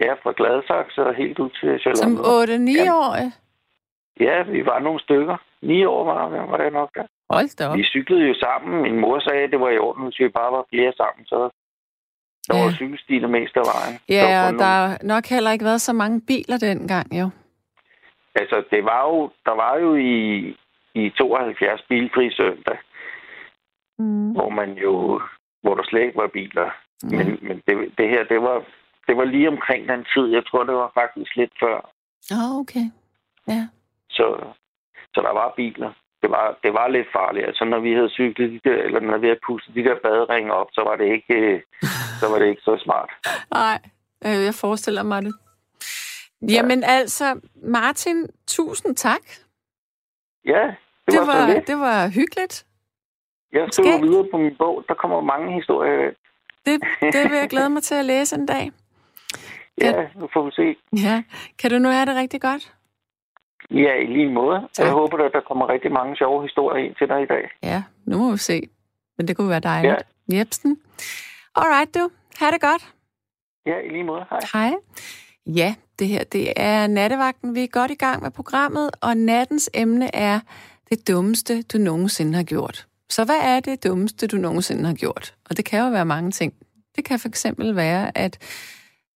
Ja, 0.00 0.12
fra 0.22 0.32
Gladsaxe 0.36 1.00
og 1.08 1.14
helt 1.14 1.38
ud 1.38 1.50
til 1.50 1.80
Sjælland. 1.80 1.96
Som 1.96 2.14
8-9-årige? 2.16 3.32
Ja. 4.20 4.24
ja, 4.26 4.42
vi 4.42 4.66
var 4.66 4.78
nogle 4.78 5.00
stykker. 5.00 5.36
9 5.62 5.84
år 5.84 6.04
var, 6.04 6.46
var 6.50 6.56
det 6.56 6.72
nok, 6.72 6.90
ja. 6.96 7.02
Hold 7.30 7.56
da 7.58 7.68
op. 7.68 7.76
Vi 7.78 7.84
cyklede 7.84 8.28
jo 8.28 8.34
sammen. 8.34 8.82
Min 8.82 9.00
mor 9.00 9.18
sagde, 9.20 9.42
at 9.44 9.50
det 9.50 9.60
var 9.60 9.70
i 9.70 9.78
orden, 9.78 10.04
hvis 10.04 10.20
vi 10.20 10.28
bare 10.28 10.52
var 10.52 10.64
flere 10.72 10.92
sammen, 10.92 11.26
så 11.26 11.50
der 12.48 12.56
ja. 12.56 12.64
var 12.64 12.70
cykelstiene 12.70 13.28
mest 13.28 13.56
af 13.56 13.66
vejen. 13.74 13.94
Ja, 14.08 14.46
og 14.46 14.52
der 14.58 14.64
har 14.64 14.98
nok 15.02 15.24
heller 15.26 15.50
ikke 15.50 15.64
været 15.64 15.80
så 15.80 15.92
mange 15.92 16.20
biler 16.20 16.58
dengang, 16.58 17.18
jo. 17.20 17.30
Altså, 18.34 18.62
det 18.70 18.84
var 18.84 19.02
jo, 19.08 19.30
der 19.44 19.54
var 19.54 19.78
jo 19.78 19.94
i, 19.96 20.14
i 20.94 21.10
72 21.10 21.82
bilfri 21.88 22.30
søndag, 22.30 22.78
mm. 23.98 24.32
hvor 24.32 24.48
man 24.48 24.70
jo, 24.72 25.20
hvor 25.62 25.74
der 25.74 25.84
slet 25.84 26.02
ikke 26.02 26.18
var 26.18 26.30
biler. 26.38 26.70
Mm. 27.02 27.16
Men, 27.16 27.38
men 27.42 27.62
det, 27.66 27.98
det 27.98 28.08
her, 28.08 28.24
det 28.24 28.42
var 28.42 28.64
det 29.08 29.16
var 29.16 29.24
lige 29.24 29.48
omkring 29.48 29.88
den 29.88 30.04
tid. 30.14 30.26
Jeg 30.36 30.42
tror, 30.46 30.64
det 30.64 30.74
var 30.74 30.90
faktisk 30.94 31.36
lidt 31.36 31.52
før. 31.62 31.76
Ah, 32.36 32.56
okay. 32.60 32.86
Ja. 33.48 33.62
Så, 34.10 34.26
så 35.14 35.20
der 35.26 35.32
var 35.32 35.52
biler. 35.56 35.92
Det 36.22 36.30
var, 36.30 36.58
det 36.62 36.72
var 36.72 36.88
lidt 36.88 37.08
farligt. 37.12 37.46
Altså, 37.46 37.64
når 37.64 37.80
vi 37.80 37.92
havde 37.92 38.10
cyklet 38.10 38.50
de 38.50 38.70
der, 38.70 38.76
eller 38.82 39.00
når 39.00 39.18
vi 39.18 39.26
havde 39.26 39.40
pustet 39.46 39.74
de 39.74 39.84
der 39.84 39.96
baderinger 40.02 40.52
op, 40.52 40.66
så 40.72 40.80
var 40.88 40.96
det 40.96 41.06
ikke, 41.16 41.62
så, 42.20 42.28
var 42.30 42.38
det 42.38 42.46
ikke 42.48 42.62
så 42.62 42.80
smart. 42.84 43.10
Nej, 43.60 43.78
øh, 44.26 44.44
jeg 44.44 44.54
forestiller 44.54 45.02
mig 45.02 45.22
det. 45.22 45.34
Jamen 46.42 46.80
ja. 46.80 46.86
altså, 46.86 47.40
Martin, 47.62 48.26
tusind 48.46 48.96
tak. 48.96 49.24
Ja, 50.44 50.64
det, 51.06 51.12
det 51.12 51.20
var, 51.20 51.26
var, 51.26 51.54
lidt. 51.54 51.66
det 51.66 51.78
var 51.78 52.08
hyggeligt. 52.08 52.66
Jeg 53.52 53.68
skriver 53.72 54.00
videre 54.00 54.26
på 54.30 54.36
min 54.38 54.56
bog. 54.58 54.84
Der 54.88 54.94
kommer 54.94 55.20
mange 55.20 55.52
historier. 55.52 56.10
Det, 56.66 56.80
det 57.00 57.30
vil 57.30 57.38
jeg 57.38 57.48
glæde 57.54 57.70
mig 57.70 57.82
til 57.82 57.94
at 57.94 58.04
læse 58.04 58.36
en 58.36 58.46
dag. 58.46 58.72
Kan... 59.80 59.94
Ja, 59.94 60.06
nu 60.20 60.28
får 60.32 60.44
vi 60.44 60.50
se. 60.50 60.76
Ja. 61.06 61.22
Kan 61.58 61.70
du 61.70 61.78
nu 61.78 61.88
have 61.88 62.06
det 62.06 62.16
rigtig 62.16 62.40
godt? 62.40 62.74
Ja, 63.70 63.94
i 63.94 64.06
lige 64.06 64.32
måde. 64.32 64.68
Tak. 64.72 64.86
Jeg 64.86 64.92
håber, 64.92 65.24
at 65.24 65.32
der 65.32 65.40
kommer 65.40 65.68
rigtig 65.68 65.92
mange 65.92 66.16
sjove 66.16 66.42
historier 66.42 66.84
ind 66.84 66.94
til 66.94 67.08
dig 67.08 67.22
i 67.22 67.26
dag. 67.26 67.50
Ja, 67.62 67.82
nu 68.06 68.18
må 68.18 68.30
vi 68.30 68.38
se. 68.38 68.68
Men 69.16 69.28
det 69.28 69.36
kunne 69.36 69.48
være 69.48 69.60
dejligt. 69.60 70.04
Ja. 70.30 70.38
Jebsen. 70.38 70.78
Alright, 71.54 71.94
du. 71.94 72.10
Ha' 72.38 72.50
det 72.50 72.60
godt. 72.60 72.94
Ja, 73.66 73.78
i 73.86 73.88
lige 73.88 74.04
måde. 74.04 74.24
Hej. 74.30 74.40
Hej. 74.52 74.74
Ja, 75.46 75.74
det 75.98 76.08
her 76.08 76.24
det 76.24 76.52
er 76.56 76.86
nattevagten. 76.86 77.54
Vi 77.54 77.62
er 77.62 77.66
godt 77.66 77.90
i 77.90 77.94
gang 77.94 78.22
med 78.22 78.30
programmet, 78.30 78.90
og 79.00 79.16
nattens 79.16 79.70
emne 79.74 80.14
er 80.14 80.40
det 80.90 81.08
dummeste, 81.08 81.62
du 81.62 81.78
nogensinde 81.78 82.34
har 82.34 82.44
gjort. 82.44 82.86
Så 83.08 83.24
hvad 83.24 83.40
er 83.42 83.60
det 83.60 83.84
dummeste, 83.84 84.26
du 84.26 84.36
nogensinde 84.36 84.86
har 84.86 84.94
gjort? 84.94 85.34
Og 85.50 85.56
det 85.56 85.64
kan 85.64 85.80
jo 85.80 85.90
være 85.90 86.04
mange 86.04 86.30
ting. 86.30 86.54
Det 86.96 87.04
kan 87.04 87.18
for 87.18 87.28
eksempel 87.28 87.76
være, 87.76 88.18
at 88.18 88.38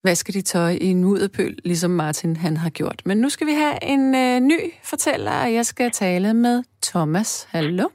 vaske 0.04 0.32
dit 0.32 0.44
tøj 0.44 0.70
i 0.80 0.86
en 0.90 1.04
mudderpøl, 1.04 1.58
ligesom 1.64 1.90
Martin 1.90 2.36
han 2.36 2.56
har 2.56 2.70
gjort. 2.70 3.02
Men 3.04 3.16
nu 3.18 3.28
skal 3.28 3.46
vi 3.46 3.52
have 3.52 3.76
en 3.82 4.14
øh, 4.14 4.40
ny 4.40 4.60
fortæller, 4.90 5.32
og 5.44 5.54
jeg 5.54 5.66
skal 5.66 5.90
tale 5.90 6.34
med 6.34 6.62
Thomas. 6.82 7.48
Hallo? 7.52 7.88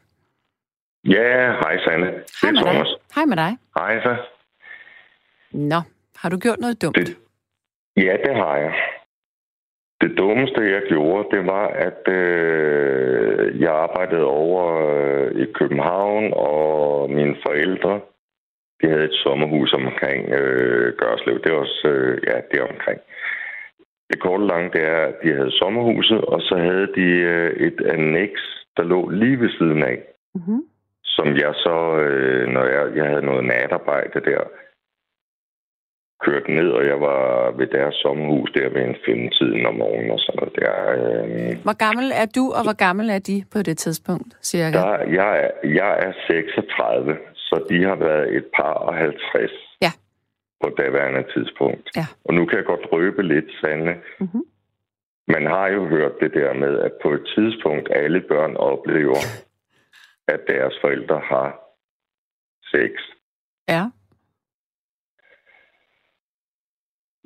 Ja, 1.05 1.51
hej 1.61 1.77
Sanne. 1.85 2.07
Hej 2.41 2.51
med 2.51 2.61
Thomas. 2.61 2.87
Dig. 2.87 3.15
Hej 3.15 3.25
med 3.25 3.37
dig. 3.37 3.57
Hej 3.77 4.01
så. 4.03 4.15
Nå, 5.51 5.81
har 6.15 6.29
du 6.29 6.37
gjort 6.37 6.59
noget 6.59 6.81
dumt? 6.81 6.95
Det, 6.95 7.17
ja, 7.97 8.15
det 8.25 8.35
har 8.35 8.57
jeg. 8.57 8.73
Det 10.01 10.17
dummeste, 10.17 10.61
jeg 10.61 10.81
gjorde, 10.89 11.35
det 11.35 11.45
var, 11.45 11.67
at 11.67 12.13
øh, 12.13 13.61
jeg 13.61 13.71
arbejdede 13.71 14.23
over 14.23 14.63
øh, 14.89 15.41
i 15.43 15.45
København, 15.53 16.33
og 16.33 17.09
mine 17.09 17.35
forældre 17.45 18.01
de 18.81 18.89
havde 18.89 19.03
et 19.03 19.19
sommerhus 19.23 19.73
omkring 19.73 20.29
øh, 20.29 20.93
Gørslev. 20.97 21.41
Det 21.43 21.51
var 21.51 21.59
også, 21.59 21.87
øh, 21.87 22.21
ja, 22.27 22.35
det 22.51 22.61
omkring. 22.61 22.99
Det 24.09 24.19
korte 24.19 24.47
lange, 24.47 24.69
det 24.75 24.83
er, 24.83 25.01
at 25.11 25.15
de 25.23 25.33
havde 25.33 25.51
sommerhuset, 25.51 26.21
og 26.21 26.41
så 26.41 26.55
havde 26.57 26.87
de 26.95 27.07
øh, 27.33 27.51
et 27.67 27.81
annex, 27.93 28.31
der 28.77 28.83
lå 28.83 29.09
lige 29.09 29.39
ved 29.39 29.49
siden 29.49 29.83
af. 29.83 29.97
Mm-hmm. 30.35 30.61
Som 31.03 31.27
jeg 31.27 31.53
så, 31.55 31.77
øh, 32.05 32.47
når 32.47 32.65
jeg, 32.65 32.95
jeg 32.95 33.05
havde 33.05 33.25
noget 33.25 33.43
natarbejde 33.45 34.19
der, 34.19 34.41
kørte 36.25 36.51
ned, 36.51 36.69
og 36.69 36.83
jeg 36.91 37.01
var 37.01 37.51
ved 37.57 37.67
deres 37.67 37.95
sommerhus 37.95 38.49
der 38.55 38.69
ved 38.69 38.81
en 38.81 38.95
femtiden 39.05 39.65
om 39.65 39.75
morgenen 39.75 40.11
og 40.11 40.19
sådan 40.19 40.37
noget 40.39 40.55
der. 40.61 40.73
Øh... 40.97 41.53
Hvor 41.63 41.77
gammel 41.85 42.07
er 42.21 42.27
du, 42.37 42.43
og 42.57 42.61
hvor 42.67 42.77
gammel 42.85 43.09
er 43.09 43.19
de 43.19 43.37
på 43.53 43.59
det 43.67 43.77
tidspunkt, 43.77 44.31
cirka? 44.51 44.77
Der, 44.77 44.97
jeg, 45.19 45.31
er, 45.45 45.51
jeg 45.79 45.91
er 46.05 46.11
36, 46.27 47.17
så 47.49 47.55
de 47.69 47.83
har 47.83 47.95
været 47.95 48.35
et 48.37 48.45
par 48.57 48.73
og 48.87 48.93
50 48.95 49.51
ja. 49.81 49.91
på 50.61 50.67
daværende 50.77 51.23
tidspunkt. 51.33 51.85
Ja. 51.95 52.05
Og 52.25 52.33
nu 52.33 52.45
kan 52.45 52.57
jeg 52.57 52.65
godt 52.65 52.85
røbe 52.91 53.23
lidt, 53.23 53.49
Sande. 53.61 53.93
Mm-hmm. 54.19 54.43
man 55.27 55.45
har 55.45 55.67
jo 55.67 55.87
hørt 55.87 56.11
det 56.21 56.33
der 56.33 56.53
med, 56.53 56.79
at 56.79 56.91
på 57.03 57.09
et 57.13 57.25
tidspunkt 57.35 57.87
alle 57.91 58.21
børn 58.21 58.55
oplever, 58.55 59.21
at 60.27 60.41
deres 60.47 60.75
forældre 60.81 61.19
har 61.19 61.49
sex. 62.71 62.91
Ja. 63.69 63.83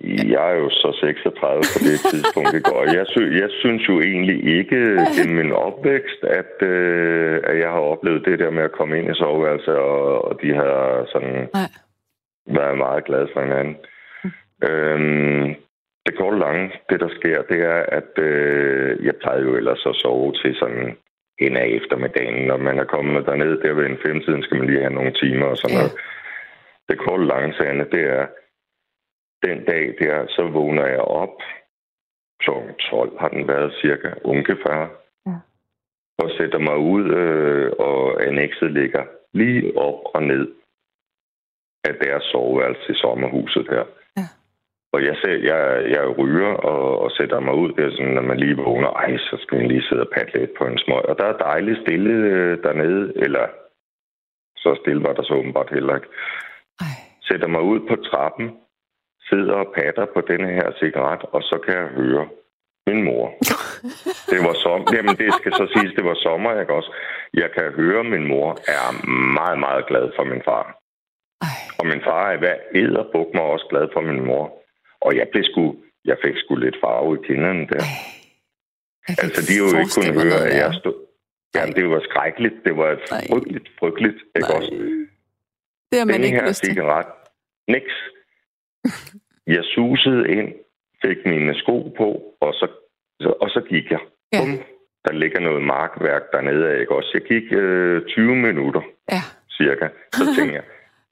Jeg 0.04 0.52
er 0.52 0.56
jo 0.56 0.70
så 0.70 0.98
36 1.00 1.62
på 1.74 1.80
det 1.90 2.00
tidspunkt, 2.12 2.54
ikke? 2.54 2.74
og 2.74 2.86
jeg, 2.96 3.06
sy- 3.08 3.34
jeg 3.42 3.50
synes 3.50 3.90
jo 3.90 4.00
egentlig 4.02 4.58
ikke 4.58 4.78
gennem 5.18 5.36
min 5.46 5.52
opvækst, 5.52 6.24
at, 6.24 6.68
øh, 6.68 7.40
at 7.44 7.60
jeg 7.60 7.70
har 7.70 7.80
oplevet 7.94 8.26
det 8.26 8.40
der 8.40 8.50
med 8.52 8.64
at 8.64 8.72
komme 8.72 8.98
ind 9.00 9.12
i 9.12 9.14
soveværelset, 9.20 9.76
og, 9.76 10.26
og 10.26 10.40
de 10.42 10.54
har 10.56 11.06
sådan 11.12 11.50
Nej. 11.54 11.70
været 12.60 12.78
meget 12.78 13.06
glade 13.06 13.28
for 13.34 13.42
hinanden. 13.42 13.76
Øhm, 14.70 15.56
det 16.06 16.18
korte 16.18 16.40
lange, 16.40 16.72
det 16.90 17.00
der 17.00 17.10
sker, 17.20 17.42
det 17.42 17.60
er, 17.62 17.80
at 18.00 18.24
øh, 18.24 19.06
jeg 19.06 19.16
plejede 19.22 19.44
jo 19.44 19.56
ellers 19.56 19.86
at 19.86 19.96
sove 19.96 20.34
til 20.34 20.56
sådan 20.56 20.98
en 21.40 21.58
af 21.58 21.68
eftermiddagen. 21.68 22.48
Når 22.48 22.58
man 22.58 22.80
er 22.80 22.84
kommet 22.84 23.26
derned 23.26 23.58
der 23.62 23.74
ved 23.74 23.86
en 23.86 24.00
femtiden, 24.06 24.44
skal 24.44 24.58
man 24.58 24.68
lige 24.68 24.80
have 24.82 24.94
nogle 24.94 25.14
timer 25.14 25.46
og 25.46 25.58
sådan 25.58 25.76
Ja. 25.76 25.82
noget. 25.82 25.94
Det 26.90 26.98
korte 27.00 27.26
lange, 27.26 27.54
Sande, 27.54 27.86
det 27.92 28.04
er, 28.18 28.26
den 29.44 29.66
dag 29.66 29.96
der, 30.00 30.26
så 30.30 30.48
vågner 30.48 30.86
jeg 30.86 31.00
op. 31.00 31.38
Kl. 32.40 32.50
12 32.90 33.20
har 33.20 33.30
den 33.30 33.48
været 33.48 33.74
cirka, 33.82 34.10
ungefær. 34.24 34.80
Ja. 35.28 35.36
Og 36.18 36.30
sætter 36.38 36.60
mig 36.60 36.78
ud, 36.78 37.06
øh, 37.22 37.72
og 37.80 38.24
annexet 38.28 38.72
ligger 38.72 39.04
lige 39.34 39.78
op 39.78 40.00
og 40.16 40.24
ned 40.24 40.48
af 41.84 41.94
deres 42.04 42.24
soveværelse 42.24 42.92
i 42.92 42.96
sommerhuset 42.96 43.68
her. 43.70 43.86
Ja. 44.18 44.28
Og 44.94 45.06
jeg, 45.06 45.16
ser, 45.22 45.36
jeg, 45.52 45.92
jeg 45.96 46.18
ryger 46.18 46.54
og, 46.72 47.00
og 47.00 47.12
sætter 47.12 47.40
mig 47.40 47.54
ud 47.54 47.72
der, 47.72 47.92
sådan, 47.92 48.14
når 48.14 48.22
man 48.22 48.40
lige 48.40 48.58
vågner. 48.58 48.90
Ej, 48.90 49.18
så 49.18 49.38
skal 49.42 49.58
man 49.58 49.68
lige 49.68 49.88
sidde 49.90 50.02
og 50.02 50.12
patte 50.16 50.40
lidt 50.40 50.52
på 50.58 50.66
en 50.66 50.78
smøg. 50.78 51.06
Og 51.06 51.18
der 51.20 51.26
er 51.26 51.38
dejligt 51.38 51.82
stille 51.82 52.14
øh, 52.14 52.64
dernede, 52.64 53.14
eller 53.16 53.48
så 54.58 54.78
stille 54.82 55.04
var 55.04 55.14
der 55.14 55.24
så 55.24 55.34
åbenbart 55.34 55.70
heller 55.70 55.96
ikke. 55.96 56.08
Ej. 56.80 56.98
Sætter 57.22 57.48
mig 57.48 57.62
ud 57.62 57.80
på 57.90 57.96
trappen, 57.96 58.48
sidder 59.32 59.54
og 59.64 59.74
patter 59.78 60.06
på 60.14 60.20
denne 60.30 60.50
her 60.58 60.68
cigaret, 60.80 61.22
og 61.36 61.42
så 61.50 61.56
kan 61.66 61.74
jeg 61.82 61.88
høre 61.88 62.28
min 62.88 63.04
mor. 63.04 63.26
Det 64.32 64.40
var 64.48 64.56
som, 64.66 64.80
jamen 64.96 65.16
det 65.22 65.30
skal 65.40 65.52
så 65.54 65.66
siges, 65.74 65.94
det 65.98 66.06
var 66.06 66.18
sommer, 66.26 66.60
ikke 66.62 66.74
også? 66.74 66.92
Jeg 67.34 67.50
kan 67.56 67.72
høre, 67.82 68.04
min 68.04 68.28
mor 68.28 68.50
er 68.78 68.86
meget, 69.40 69.60
meget 69.60 69.84
glad 69.88 70.06
for 70.16 70.24
min 70.24 70.42
far. 70.50 70.66
Ej. 71.42 71.48
Og 71.80 71.86
min 71.92 72.02
far 72.08 72.32
er 72.32 72.38
hver 72.38 72.58
æderbuk 72.76 73.30
mig 73.34 73.44
også 73.44 73.68
glad 73.70 73.88
for 73.94 74.02
min 74.02 74.26
mor. 74.26 74.46
Og 75.02 75.16
jeg 75.16 75.28
blev 75.32 75.44
sgu, 75.44 75.76
jeg 76.06 76.18
fik 76.26 76.36
sgu 76.38 76.56
lidt 76.56 76.78
farve 76.84 77.18
i 77.18 77.28
kinderne 77.28 77.68
der. 77.72 77.84
Altså, 79.24 79.40
de 79.48 79.54
jo 79.62 79.66
ikke 79.82 79.94
mig 79.98 80.24
høre, 80.24 80.40
at 80.48 80.58
jeg 80.64 80.74
stod... 80.82 80.96
Jamen, 81.56 81.76
det 81.76 81.90
var 81.90 82.02
skrækkeligt. 82.10 82.56
Det 82.66 82.78
var 82.78 83.00
frygteligt, 83.30 83.68
frygteligt, 83.80 84.20
ikke 84.36 84.48
Nej. 84.50 84.58
også? 84.58 84.72
Det 85.90 86.00
har 86.00 86.06
man 86.06 86.14
Denne 86.14 86.26
ikke 86.26 86.40
her 86.40 86.48
lyst 86.48 86.66
cigaret, 86.66 87.08
niks. 87.68 87.96
Jeg 89.48 89.64
susede 89.64 90.32
ind, 90.38 90.54
fik 91.06 91.18
mine 91.26 91.56
sko 91.56 91.94
på, 91.98 92.36
og 92.42 92.54
så, 92.54 92.68
og 93.42 93.50
så 93.50 93.62
gik 93.70 93.92
jeg. 93.92 94.00
Ja. 94.34 94.40
Bum. 94.40 94.52
Der 95.08 95.14
ligger 95.14 95.40
noget 95.40 95.62
markværk 95.64 96.22
dernede, 96.34 96.80
ikke 96.80 96.96
også? 96.96 97.12
Jeg 97.14 97.22
gik 97.22 97.54
øh, 97.54 98.02
20 98.08 98.36
minutter, 98.36 98.82
Ja, 99.12 99.22
cirka. 99.52 99.88
Så 100.14 100.24
tænkte 100.38 100.56
jeg, 100.56 100.64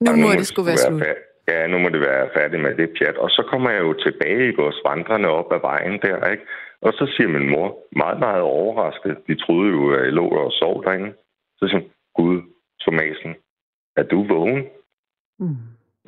nu 0.01 0.11
"Ej, 0.11 0.17
må 0.17 0.29
det 0.31 0.47
sgu 0.47 0.61
være 0.63 0.77
slut. 0.77 1.03
Ja, 1.47 1.67
nu 1.67 1.77
må 1.79 1.89
det 1.89 2.01
være 2.01 2.29
færdigt 2.37 2.61
med 2.61 2.75
det 2.75 2.89
pjat. 2.97 3.17
Og 3.17 3.29
så 3.29 3.43
kommer 3.49 3.69
jeg 3.69 3.81
jo 3.81 3.93
tilbage, 3.93 4.47
ikke 4.47 4.63
også, 4.63 4.81
vandrende 4.89 5.29
op 5.29 5.53
ad 5.53 5.59
vejen 5.61 5.99
der, 6.01 6.29
ikke? 6.31 6.43
Og 6.81 6.93
så 6.93 7.13
siger 7.15 7.27
min 7.29 7.49
mor, 7.49 7.87
meget, 7.95 8.19
meget 8.19 8.41
overrasket, 8.41 9.17
de 9.27 9.35
troede 9.35 9.69
jo, 9.71 9.93
at 9.93 10.03
jeg 10.05 10.13
lå 10.13 10.27
og 10.27 10.51
sov 10.51 10.83
derinde. 10.83 11.13
Så 11.57 11.67
siger 11.67 11.79
hun, 11.81 11.89
Gud, 12.15 12.41
Thomasen, 12.81 13.35
er 13.95 14.03
du 14.03 14.23
vågen? 14.27 14.63
Mm. 15.39 15.55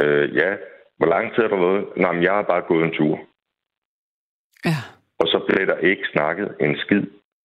Øh, 0.04 0.36
ja. 0.36 0.56
Hvor 1.02 1.10
lang 1.16 1.26
tid 1.34 1.42
har 1.44 1.50
du 1.50 1.60
været? 1.68 1.86
Nej, 1.98 2.12
men 2.14 2.24
jeg 2.24 2.34
har 2.34 2.42
bare 2.54 2.62
gået 2.72 2.84
en 2.86 2.94
tur. 3.00 3.16
Ja. 4.70 4.78
Og 5.22 5.28
så 5.28 5.38
blev 5.48 5.68
der 5.68 5.78
ikke 5.78 6.06
snakket 6.14 6.50
en 6.60 6.74
skid 6.84 7.04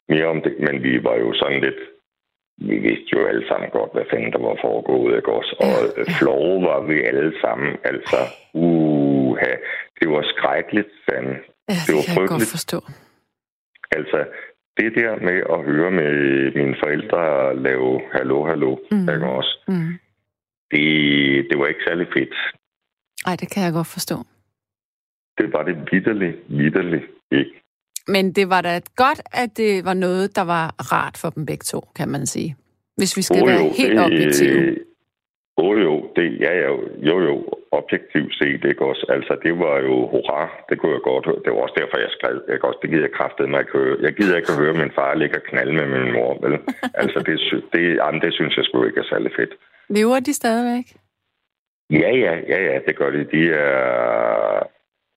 mere 0.08 0.26
om 0.34 0.40
det. 0.42 0.54
Men 0.66 0.82
vi 0.82 1.04
var 1.04 1.14
jo 1.24 1.32
sådan 1.34 1.60
lidt... 1.60 1.80
Vi 2.58 2.76
vidste 2.78 3.08
jo 3.12 3.26
alle 3.26 3.44
sammen 3.48 3.70
godt, 3.70 3.92
hvad 3.92 4.04
fanden 4.10 4.32
der 4.32 4.38
var 4.38 4.56
foregået, 4.66 5.16
ikke 5.16 5.32
også? 5.32 5.52
Og 5.60 5.66
Ja, 5.66 6.00
øh, 6.00 6.06
flove 6.18 6.62
var 6.70 6.80
vi 6.90 6.96
alle 7.02 7.32
sammen. 7.40 7.76
Altså, 7.84 8.16
uha, 8.54 9.52
det 10.00 10.06
var 10.10 10.22
skrækkeligt, 10.32 10.88
fanden. 11.10 11.36
Ja, 11.68 11.74
Det 11.74 11.86
det, 11.86 11.94
var 11.96 12.02
kan 12.02 12.12
jeg 12.12 12.16
godt 12.16 12.30
frygteligt. 12.30 12.50
forstå. 12.56 12.78
Altså, 13.96 14.18
det 14.78 14.90
der 15.00 15.12
med 15.28 15.38
at 15.54 15.60
høre 15.70 15.90
med 15.90 16.12
mine 16.60 16.76
forældre 16.82 17.20
lave 17.66 18.00
hallo, 18.12 18.46
hallo, 18.50 18.70
mm. 18.90 19.08
ikke 19.14 19.26
også? 19.38 19.52
Mm. 19.68 19.92
Det, 20.70 20.86
det 21.50 21.58
var 21.58 21.66
ikke 21.66 21.84
særlig 21.88 22.06
fedt. 22.16 22.34
Ej, 23.26 23.36
det 23.40 23.50
kan 23.50 23.62
jeg 23.64 23.72
godt 23.72 23.86
forstå. 23.86 24.16
Det 25.38 25.52
var 25.52 25.62
det 25.62 25.76
vidderligt, 25.92 26.36
vidderligt 26.48 27.04
ikke. 27.32 27.50
Men 28.08 28.32
det 28.32 28.48
var 28.50 28.60
da 28.60 28.80
godt, 28.96 29.20
at 29.32 29.56
det 29.56 29.84
var 29.84 29.94
noget, 29.94 30.36
der 30.36 30.42
var 30.54 30.66
rart 30.92 31.16
for 31.22 31.30
dem 31.30 31.46
begge 31.46 31.62
to, 31.64 31.80
kan 31.96 32.08
man 32.08 32.26
sige. 32.26 32.56
Hvis 32.96 33.16
vi 33.16 33.22
skal 33.22 33.38
Jo, 33.38 33.44
være 33.46 33.62
jo, 33.64 33.70
helt 33.78 33.96
det- 33.98 34.04
objektive. 34.06 34.76
Jo, 35.60 35.68
jo, 35.86 35.94
det, 36.16 36.26
ja, 36.44 36.52
ja, 36.62 36.70
jo, 37.08 37.16
jo, 37.28 37.34
objektivt 37.80 38.32
set, 38.40 38.62
ikke 38.70 38.82
også? 38.90 39.04
Altså, 39.16 39.32
det 39.44 39.52
var 39.64 39.76
jo 39.88 39.94
hurra, 40.12 40.42
det 40.68 40.74
kunne 40.78 40.92
jeg 40.92 41.00
godt 41.10 41.24
høre. 41.28 41.40
Det 41.44 41.50
var 41.52 41.60
også 41.66 41.76
derfor, 41.80 41.96
jeg 42.06 42.12
skrev, 42.18 42.36
ikke 42.54 42.64
også? 42.68 42.78
Det 42.82 42.90
gider 42.90 43.06
jeg 43.08 43.14
kraftedeme 43.18 43.50
mig 43.52 43.60
ikke 43.60 43.72
høre. 43.78 43.96
Jeg 44.06 44.12
gider 44.18 44.36
ikke 44.36 44.52
at 44.52 44.58
høre 44.62 44.74
min 44.82 44.92
far 44.98 45.14
ligge 45.14 45.36
og 45.40 45.44
knalde 45.50 45.72
med 45.80 45.86
min 45.96 46.12
mor, 46.16 46.30
vel? 46.44 46.54
Altså, 47.02 47.18
det, 47.26 47.34
det, 47.72 47.82
jamen, 48.00 48.20
det 48.24 48.32
synes 48.38 48.52
jeg 48.56 48.64
sgu 48.64 48.84
ikke 48.84 49.00
er 49.04 49.08
særlig 49.12 49.30
fedt. 49.38 49.52
Lever 49.96 50.20
de 50.20 50.32
stadigvæk? 50.42 50.86
Ja, 51.90 52.10
ja, 52.24 52.32
ja, 52.52 52.58
ja, 52.72 52.78
det 52.86 52.96
gør 52.96 53.10
de. 53.10 53.18
De 53.30 53.42
er, 53.52 54.62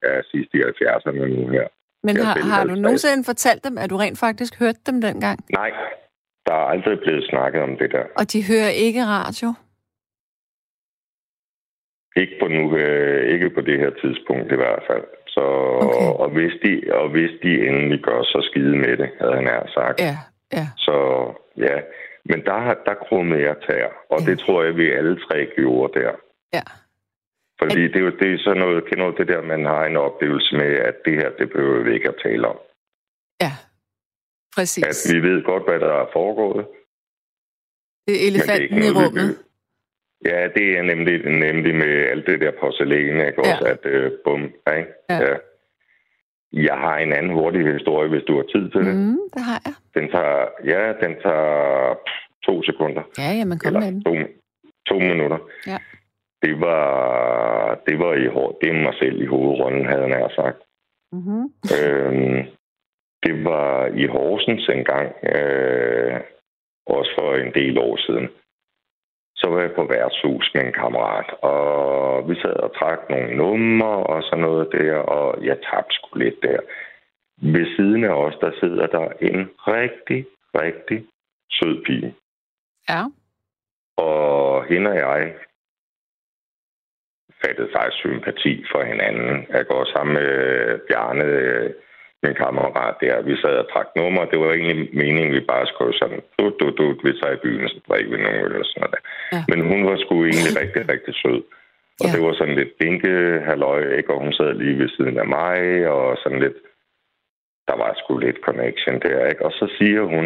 er 0.01 0.21
sidst 0.32 0.49
i 0.53 0.58
70'erne 0.58 1.25
nu 1.25 1.47
her. 1.49 1.67
Men 2.03 2.17
har, 2.17 2.25
har 2.53 2.63
du 2.63 2.69
50. 2.69 2.79
nogensinde 2.79 3.23
fortalt 3.25 3.63
dem, 3.63 3.77
at 3.77 3.89
du 3.89 3.97
rent 3.97 4.19
faktisk 4.19 4.60
hørte 4.60 4.79
dem 4.86 5.01
dengang? 5.01 5.39
Nej, 5.53 5.71
der 6.45 6.53
er 6.53 6.65
aldrig 6.73 6.99
blevet 6.99 7.25
snakket 7.29 7.62
om 7.62 7.77
det 7.77 7.91
der. 7.91 8.03
Og 8.19 8.34
de 8.34 8.43
hører 8.51 8.69
ikke 8.69 9.01
radio? 9.05 9.47
Ikke 12.15 12.36
på, 12.41 12.47
nu, 12.47 12.77
øh, 12.77 13.34
ikke 13.34 13.49
på 13.49 13.62
det 13.62 13.79
her 13.79 13.89
tidspunkt 14.01 14.51
i 14.51 14.55
hvert 14.55 14.84
fald. 14.89 15.03
Så, 15.27 15.41
Okay. 15.86 16.10
og, 16.23 16.29
hvis 16.29 16.53
de, 16.63 16.71
og 16.93 17.10
hvis 17.10 17.32
de 17.43 17.67
endelig 17.67 17.99
gør 18.03 18.23
så 18.23 18.39
skide 18.51 18.77
med 18.77 18.97
det, 18.97 19.10
havde 19.19 19.36
han 19.36 19.43
nær 19.43 19.67
sagt. 19.73 19.99
Ja, 20.01 20.15
ja. 20.53 20.65
Så 20.77 20.95
ja, 21.58 21.75
men 22.25 22.45
der, 22.45 22.58
har- 22.65 22.82
der 22.86 22.93
krummede 22.93 23.41
jeg 23.43 23.55
tær, 23.69 23.88
og 24.10 24.19
Ja. 24.19 24.25
det 24.32 24.39
tror 24.39 24.63
jeg, 24.63 24.77
vi 24.77 24.91
alle 24.91 25.19
tre 25.19 25.47
gjorde 25.55 25.99
der. 25.99 26.12
Ja. 26.53 26.62
Fordi 27.62 27.81
det 27.88 27.95
er 27.95 27.99
jo 27.99 28.09
det 28.19 28.33
er 28.33 28.38
sådan 28.38 28.62
noget, 28.62 28.85
kender 28.89 29.12
det 29.12 29.27
der, 29.27 29.41
man 29.41 29.65
har 29.65 29.85
en 29.85 29.97
oplevelse 29.97 30.55
med, 30.55 30.71
at 30.89 30.95
det 31.05 31.13
her, 31.13 31.29
det 31.39 31.49
behøver 31.49 31.83
vi 31.83 31.93
ikke 31.93 32.07
at 32.09 32.15
tale 32.23 32.47
om. 32.47 32.57
Ja, 33.41 33.51
præcis. 34.55 34.83
At 35.09 35.13
vi 35.15 35.19
ved 35.29 35.43
godt, 35.43 35.63
hvad 35.69 35.79
der 35.79 35.93
er 35.93 36.07
foregået. 36.13 36.65
det 38.07 38.15
er 38.23 38.27
elefanten 38.31 38.77
det 38.77 38.85
er 38.85 38.89
i 38.89 38.93
noget, 38.93 39.07
rummet. 39.07 39.29
vi- 39.29 39.43
Ja, 40.29 40.47
det 40.55 40.77
er 40.77 40.81
nemlig, 40.81 41.25
nemlig 41.25 41.75
med 41.75 41.93
alt 42.12 42.25
det 42.27 42.41
der 42.41 42.51
porcelæn, 42.59 43.15
ikke? 43.27 43.41
Ja. 43.47 43.51
Også 43.53 43.65
at 43.65 43.85
øh, 43.85 44.12
bum, 44.23 44.43
ikke? 44.43 44.88
Ja. 45.09 45.17
ja. 45.29 45.35
Jeg 46.53 46.77
har 46.77 46.97
en 46.97 47.13
anden 47.13 47.33
hurtig 47.33 47.73
historie, 47.73 48.09
hvis 48.09 48.23
du 48.27 48.35
har 48.35 48.43
tid 48.43 48.71
til 48.71 48.81
det. 48.85 48.95
Mm, 48.95 49.17
det 49.33 49.41
har 49.49 49.62
jeg. 49.65 49.73
Den 49.93 50.12
tager, 50.12 50.47
ja, 50.65 50.93
den 51.07 51.15
tager 51.21 51.93
pff, 51.93 52.15
to 52.45 52.63
sekunder. 52.63 53.03
Ja, 53.17 53.29
jamen 53.39 53.59
kom 53.59 53.73
med 53.73 53.81
den. 53.91 54.03
to, 54.03 54.13
to 54.89 54.99
minutter. 54.99 55.38
Ja. 55.67 55.77
Det 56.41 56.62
var, 56.62 57.80
det 57.88 57.99
var 57.99 58.13
i 58.13 58.28
hår, 58.28 58.58
det 58.62 58.69
er 58.69 58.73
mig 58.73 58.93
selv 58.99 59.21
i 59.21 59.25
hovedrollen, 59.25 59.86
havde 59.86 60.10
nær 60.10 60.30
sagt. 60.36 60.60
Mm-hmm. 61.12 61.43
øhm, 61.78 62.45
det 63.23 63.43
var 63.43 63.86
i 63.86 64.06
Horsens 64.06 64.69
engang, 64.69 65.08
øh, 65.36 66.19
også 66.86 67.12
for 67.17 67.36
en 67.36 67.54
del 67.54 67.78
år 67.78 67.97
siden. 67.97 68.30
Så 69.36 69.49
var 69.49 69.62
jeg 69.62 69.71
på 69.75 69.84
værtshus 69.84 70.52
med 70.54 70.63
en 70.63 70.73
kammerat, 70.73 71.30
og 71.41 72.30
vi 72.30 72.36
sad 72.36 72.56
og 72.65 72.75
trak 72.80 72.99
nogle 73.10 73.38
numre 73.38 74.04
og 74.12 74.23
sådan 74.23 74.43
noget 74.43 74.69
der, 74.71 74.95
og 74.95 75.45
jeg 75.45 75.58
tabte 75.71 75.95
sgu 75.95 76.19
lidt 76.19 76.41
der. 76.43 76.60
Ved 77.41 77.75
siden 77.75 78.04
af 78.04 78.13
os, 78.13 78.36
der 78.41 78.52
sidder 78.60 78.88
der 78.88 79.08
en 79.21 79.49
rigtig, 79.67 80.25
rigtig 80.56 81.06
sød 81.52 81.84
pige. 81.86 82.15
Ja. 82.89 83.04
Og 83.97 84.65
hende 84.65 84.89
og 84.89 84.97
jeg 84.97 85.34
fattede 87.43 87.69
faktisk 87.75 87.99
sympati 88.04 88.54
for 88.71 88.82
hinanden. 88.91 89.45
Jeg 89.49 89.65
går 89.71 89.84
sammen 89.93 90.13
med 90.13 90.32
Bjarne, 90.88 91.28
min 92.23 92.36
kammerat 92.36 92.95
der. 93.02 93.21
Vi 93.21 93.36
sad 93.41 93.56
og 93.63 93.67
trak 93.73 93.88
nummer. 93.95 94.25
Det 94.25 94.39
var 94.39 94.52
egentlig 94.54 94.89
meningen, 95.02 95.32
vi 95.38 95.39
bare 95.54 95.67
skulle 95.67 95.97
sådan, 95.97 96.21
du, 96.39 96.43
du, 96.60 96.65
du, 96.80 96.86
vi 97.04 97.12
tager 97.19 97.36
i 97.36 97.43
byen, 97.45 97.69
så 97.69 97.80
drikker 97.88 98.12
vi 98.12 98.23
nogle 98.23 98.43
øl 98.45 98.60
og 98.60 98.65
sådan 98.65 98.82
noget. 98.86 99.04
Ja. 99.34 99.41
Men 99.52 99.60
hun 99.71 99.86
var 99.89 99.97
sgu 99.97 100.15
egentlig 100.25 100.52
rigtig, 100.62 100.84
rigtig 100.93 101.13
sød. 101.23 101.41
Og 102.02 102.06
Ja. 102.08 102.12
det 102.13 102.21
var 102.25 102.34
sådan 102.34 102.56
lidt 102.56 102.73
binke 102.80 103.13
halløj, 103.47 103.82
ikke? 103.97 104.13
Og 104.13 104.19
hun 104.23 104.34
sad 104.34 104.54
lige 104.54 104.80
ved 104.80 104.89
siden 104.89 105.17
af 105.23 105.28
mig, 105.28 105.88
og 105.95 106.17
sådan 106.23 106.39
lidt... 106.39 106.58
der 107.67 107.75
var 107.78 107.93
sgu 107.97 108.17
lidt 108.17 108.39
connection 108.47 108.99
der, 109.02 109.28
ikke? 109.28 109.45
Og 109.45 109.52
så 109.52 109.65
siger 109.78 110.02
hun, 110.04 110.25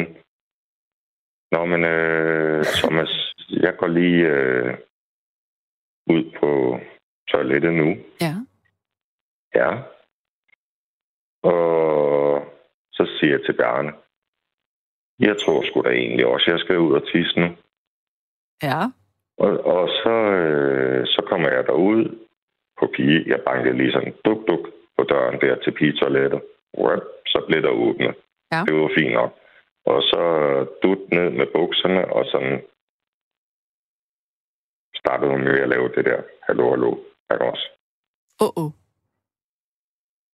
Nå, 1.53 1.65
men 1.65 1.83
øh, 1.85 2.63
Thomas, 2.63 3.33
jeg 3.49 3.73
går 3.77 3.87
lige 3.87 4.27
øh, 4.27 4.73
ud 6.09 6.23
på 6.39 6.79
toilettet 7.27 7.73
nu. 7.73 7.89
Ja. 8.21 8.35
Ja. 9.55 9.69
Og 11.43 12.45
så 12.91 13.17
siger 13.19 13.31
jeg 13.31 13.45
til 13.45 13.57
Bjarne, 13.57 13.93
jeg 15.19 15.37
tror 15.37 15.63
sgu 15.63 15.81
da 15.81 15.89
egentlig 15.89 16.25
også, 16.25 16.51
jeg 16.51 16.59
skal 16.59 16.79
ud 16.79 16.93
og 16.93 17.07
tisse 17.11 17.39
nu. 17.39 17.49
Ja. 18.63 18.79
Og, 19.37 19.51
og 19.65 19.89
så, 19.89 20.09
øh, 20.09 21.07
så 21.07 21.25
kommer 21.29 21.49
jeg 21.49 21.65
derud 21.67 22.25
på 22.79 22.87
pige. 22.95 23.23
Jeg 23.27 23.41
bankede 23.45 23.77
lige 23.77 23.91
sådan 23.91 24.13
duk, 24.25 24.47
duk 24.47 24.67
på 24.97 25.03
døren 25.03 25.41
der 25.41 25.55
til 25.55 25.71
pigetoilettet. 25.71 26.41
Så 27.25 27.45
blev 27.47 27.61
der 27.61 27.69
åbnet. 27.69 28.15
Ja. 28.51 28.63
Det 28.67 28.73
var 28.75 28.91
fint 28.97 29.13
nok. 29.13 29.31
Og 29.85 30.01
så 30.01 30.21
dut 30.83 31.11
ned 31.11 31.29
med 31.29 31.47
bukserne, 31.53 32.13
og 32.13 32.25
sådan 32.25 32.61
startede 34.95 35.31
hun 35.31 35.43
med 35.43 35.59
at 35.59 35.69
lave 35.69 35.89
det 35.95 36.05
der 36.05 36.21
hallo, 36.47 36.69
hallo, 36.69 36.95
ikke 37.33 37.45
også? 37.51 37.67
Åh, 38.41 38.47
oh, 38.47 38.63
oh. 38.63 38.71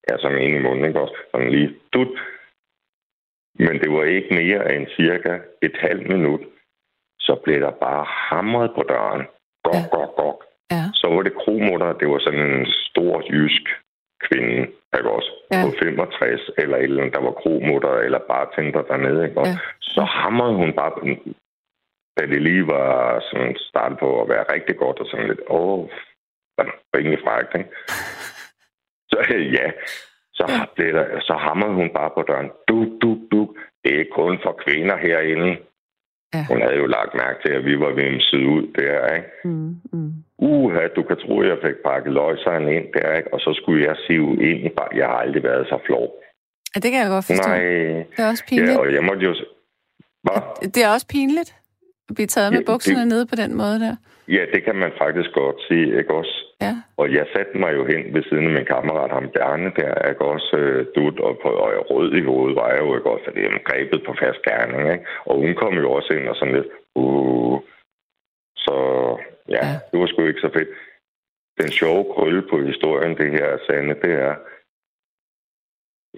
Ja, 0.10 0.18
som 0.18 0.36
en 0.36 0.56
i 0.56 0.62
munden, 0.66 0.86
ikke 0.86 1.02
også? 1.02 1.16
Sådan 1.32 1.52
lige 1.52 1.76
dut. 1.94 2.14
Men 3.66 3.76
det 3.82 3.90
var 3.92 4.04
ikke 4.04 4.34
mere 4.42 4.76
end 4.76 4.88
cirka 5.00 5.40
et 5.62 5.76
halvt 5.80 6.08
minut. 6.08 6.42
Så 7.20 7.34
blev 7.44 7.60
der 7.62 7.72
bare 7.72 8.06
hamret 8.30 8.72
på 8.76 8.84
døren. 8.90 9.24
Gok, 9.64 9.76
Ja. 9.76 9.82
gok, 9.92 10.16
gok. 10.16 10.46
Ja. 10.72 10.84
Så 10.94 11.08
var 11.14 11.22
det 11.22 11.34
kromutter. 11.42 11.94
Det 11.94 12.08
var 12.10 12.20
sådan 12.20 12.46
en 12.60 12.66
stor 12.90 13.24
jysk 13.32 13.64
kvinde, 14.28 14.62
ikke 14.98 15.10
også? 15.18 15.32
Ja. 15.52 15.62
På 15.66 15.70
65 15.84 16.42
eller 16.58 16.78
eller 16.78 17.10
der 17.10 17.22
var 17.22 17.32
kromutter 17.32 17.94
eller 18.06 18.20
bartender 18.28 18.82
dernede, 18.82 19.26
ikke 19.28 19.40
også? 19.40 19.52
Ja. 19.52 19.58
Så 19.82 20.02
hamrede 20.02 20.56
hun 20.56 20.74
bare, 20.74 20.92
på 20.92 21.00
den, 21.00 21.36
da 22.18 22.26
det 22.26 22.42
lige 22.42 22.68
var 22.68 23.20
sådan 23.32 23.56
startet 23.60 24.00
på 24.00 24.22
at 24.22 24.30
være 24.30 24.46
rigtig 24.54 24.78
godt 24.78 25.00
og 25.00 25.06
sådan 25.06 25.28
lidt, 25.28 25.42
åh, 25.50 25.90
rimelig 26.98 27.20
frækt, 27.26 27.52
ikke? 27.60 27.70
Så 29.12 29.18
ja, 29.58 29.68
så, 30.38 30.44
Ja. 30.50 30.60
blev 30.76 30.94
der, 30.94 31.20
så 31.20 31.34
hamrede 31.34 31.74
hun 31.74 31.90
bare 31.94 32.12
på 32.18 32.22
døren. 32.30 32.50
Du, 32.70 32.78
du, 33.02 33.10
du. 33.32 33.56
Det 33.84 33.94
er 34.02 34.06
kun 34.16 34.40
for 34.44 34.54
kvinder 34.66 34.98
herinde. 34.98 35.58
Ja. 36.34 36.46
Hun 36.52 36.62
havde 36.62 36.76
jo 36.84 36.86
lagt 36.86 37.14
mærke 37.14 37.40
til, 37.46 37.54
at 37.54 37.66
vi 37.66 37.80
var 37.80 37.92
vimset 38.02 38.44
ud 38.56 38.64
der, 38.80 39.16
ikke? 39.16 39.28
Mm, 39.44 39.76
mm. 39.94 40.12
Uha, 40.38 40.88
du 40.96 41.04
kan 41.04 41.18
tro, 41.18 41.42
at 41.42 41.48
jeg 41.48 41.58
fik 41.66 41.76
pakket 41.86 42.14
løgsejren 42.14 42.68
ind 42.68 42.88
der, 42.94 43.14
ikke? 43.18 43.34
Og 43.34 43.40
så 43.40 43.54
skulle 43.62 43.86
jeg 43.88 43.96
sive 44.08 44.32
ind 44.50 44.60
i 44.66 44.70
bare. 44.78 44.90
Jeg 44.96 45.06
har 45.08 45.14
aldrig 45.26 45.44
været 45.44 45.68
så 45.68 45.80
flov. 45.86 46.08
Ja, 46.76 46.80
det 46.80 46.92
kan 46.92 47.02
jeg 47.02 47.10
godt 47.10 47.26
forstå. 47.26 47.50
Nej. 47.50 47.60
Det 48.16 48.20
er 48.24 48.28
også 48.30 48.46
pinligt. 48.50 48.72
Ja, 48.72 48.80
og 48.80 48.94
jeg 48.94 49.04
måtte 49.04 49.22
jo... 49.26 49.34
Hvad? 50.24 50.42
Det 50.76 50.84
er 50.84 50.90
også 50.94 51.08
pinligt 51.08 51.56
at 52.10 52.16
blive 52.16 52.28
taget 52.28 52.52
med 52.54 52.60
Ja, 52.60 52.72
bukserne 52.72 53.00
det- 53.00 53.08
nede 53.08 53.26
på 53.28 53.36
den 53.36 53.58
måde 53.58 53.80
der. 53.80 53.96
Ja, 54.28 54.44
det 54.54 54.64
kan 54.64 54.76
man 54.76 54.92
faktisk 54.98 55.30
godt 55.34 55.56
sige, 55.68 55.98
ikke 56.00 56.14
også? 56.14 56.36
Ja. 56.62 56.74
Og 56.98 57.14
jeg 57.14 57.26
satte 57.34 57.58
mig 57.58 57.72
jo 57.78 57.84
hen 57.92 58.14
ved 58.14 58.24
siden 58.24 58.46
af 58.48 58.52
min 58.54 58.66
kammerat, 58.66 59.12
ham 59.12 59.30
Bjarne 59.34 59.72
der, 59.80 60.10
ikke 60.10 60.26
også 60.26 60.56
øh, 60.58 60.86
dut, 60.96 61.20
og, 61.20 61.40
på, 61.42 61.50
og 61.50 61.92
rød 61.92 62.14
i 62.14 62.22
hovedet 62.30 62.56
var 62.56 62.70
jeg 62.72 62.80
jo 62.86 62.96
ikke 62.98 63.10
også, 63.10 63.26
fordi 63.26 63.40
jeg 63.42 63.62
grebet 63.70 64.02
på 64.06 64.14
fast 64.22 64.42
gerning, 64.50 64.92
ikke? 64.94 65.06
Og 65.26 65.36
hun 65.36 65.56
kom 65.56 65.74
jo 65.74 65.92
også 65.92 66.14
ind 66.14 66.28
og 66.28 66.36
sådan 66.36 66.56
lidt, 66.56 66.68
uh, 66.96 67.60
så 68.58 68.76
ja, 69.56 69.62
Ja. 69.68 69.74
det 69.92 70.00
var 70.00 70.08
sgu 70.08 70.26
ikke 70.26 70.46
så 70.48 70.52
fedt. 70.58 70.70
Den 71.62 71.68
sjove 71.80 72.06
krølle 72.14 72.42
på 72.50 72.62
historien, 72.62 73.18
det 73.18 73.32
her, 73.32 73.58
Sande, 73.68 73.96
det 74.04 74.14
er, 74.28 74.36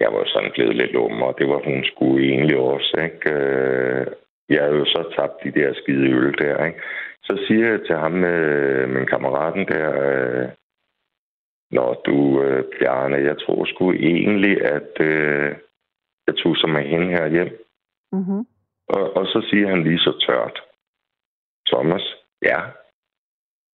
jeg 0.02 0.12
var 0.12 0.18
jo 0.18 0.26
sådan 0.26 0.50
blevet 0.54 0.76
lidt 0.76 0.92
lum, 0.92 1.22
og 1.22 1.34
det 1.38 1.48
var 1.48 1.60
hun 1.64 1.84
skulle 1.84 2.26
egentlig 2.32 2.56
også, 2.56 3.00
ikke? 3.04 3.30
Øh, 3.30 4.06
Jeg 4.48 4.62
havde 4.62 4.76
jo 4.76 4.84
så 4.84 5.02
tabt 5.16 5.36
de 5.44 5.50
der 5.60 5.74
skide 5.74 6.06
øl 6.12 6.34
der, 6.38 6.64
ikke? 6.66 6.80
Så 7.32 7.44
siger 7.46 7.70
jeg 7.70 7.80
til 7.86 7.96
ham, 7.96 8.24
øh, 8.24 8.88
min 8.88 9.06
kammeraten 9.06 9.66
der, 9.66 9.88
øh, 10.08 10.48
Nå, 11.76 12.02
du, 12.06 12.42
øh, 12.42 12.64
Bjarne, 12.78 13.16
jeg 13.16 13.36
tror 13.38 13.64
sgu 13.64 13.92
egentlig, 13.92 14.64
at 14.64 14.92
øh, 15.00 15.56
jeg 16.26 16.34
tog 16.36 16.56
sig 16.56 16.70
med 16.70 16.82
hende 16.82 17.08
her 17.08 17.26
hjem. 17.28 17.52
Mm-hmm. 18.12 18.42
Og, 18.88 19.16
og 19.16 19.26
så 19.26 19.46
siger 19.50 19.68
han 19.68 19.82
lige 19.82 19.98
så 19.98 20.12
tørt, 20.26 20.62
Thomas, 21.66 22.16
ja, 22.42 22.60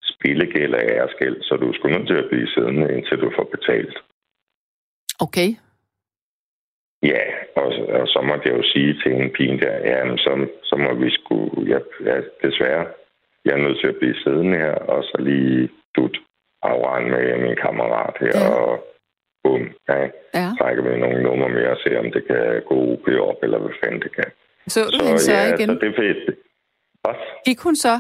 spillegæld 0.03 0.75
er 0.75 0.85
æresgæld, 0.95 1.43
så 1.43 1.57
du 1.57 1.69
er 1.69 1.75
sgu 1.75 1.89
nødt 1.89 2.07
til 2.07 2.23
at 2.23 2.29
blive 2.31 2.49
siddende, 2.49 2.97
indtil 2.97 3.21
du 3.21 3.33
får 3.37 3.45
betalt. 3.45 3.97
Okay. 5.21 5.49
Ja, 7.03 7.25
og, 7.57 7.69
og 8.01 8.09
så 8.09 8.21
måtte 8.29 8.49
jeg 8.49 8.59
jo 8.59 8.63
sige 8.63 8.93
til 9.03 9.13
en 9.13 9.31
pige 9.31 9.61
der, 9.61 9.77
ja, 9.91 10.05
men 10.05 10.19
så, 10.19 10.49
så 10.63 10.77
må 10.77 10.95
vi 10.95 11.11
sgu, 11.11 11.65
ja, 11.67 11.79
ja, 12.05 12.21
desværre, 12.43 12.87
jeg 13.45 13.53
er 13.55 13.63
nødt 13.67 13.79
til 13.81 13.87
at 13.93 13.97
blive 14.01 14.17
siddende 14.23 14.59
her, 14.59 14.75
og 14.75 15.03
så 15.05 15.17
lige 15.21 15.69
dut 15.97 16.17
afregne 16.63 17.11
med 17.11 17.39
min 17.47 17.57
kammerat 17.65 18.15
her, 18.21 18.37
Ja. 18.45 18.49
og 18.55 18.85
bum, 19.45 19.63
ja, 19.89 19.99
Ja. 20.41 20.49
trækker 20.59 20.83
vi 20.83 20.99
nogle 21.01 21.23
numre 21.23 21.49
mere 21.49 21.71
og 21.71 21.81
se, 21.85 21.99
om 21.99 22.13
det 22.15 22.23
kan 22.27 22.63
gå 22.71 22.75
OP 22.93 23.07
op, 23.31 23.39
eller 23.43 23.59
hvad 23.59 23.75
fanden 23.85 24.01
det 24.03 24.13
kan. 24.17 24.31
Så 24.75 24.81
du 24.93 25.05
hende 25.05 25.19
så 25.19 25.33
ja, 25.33 25.55
igen? 25.55 25.69
så 25.69 25.75
det 25.81 25.89
er 25.93 25.97
fedt. 26.03 26.21
Hvad? 27.03 27.15
Gik 27.47 27.61
hun 27.61 27.77
så? 27.77 27.95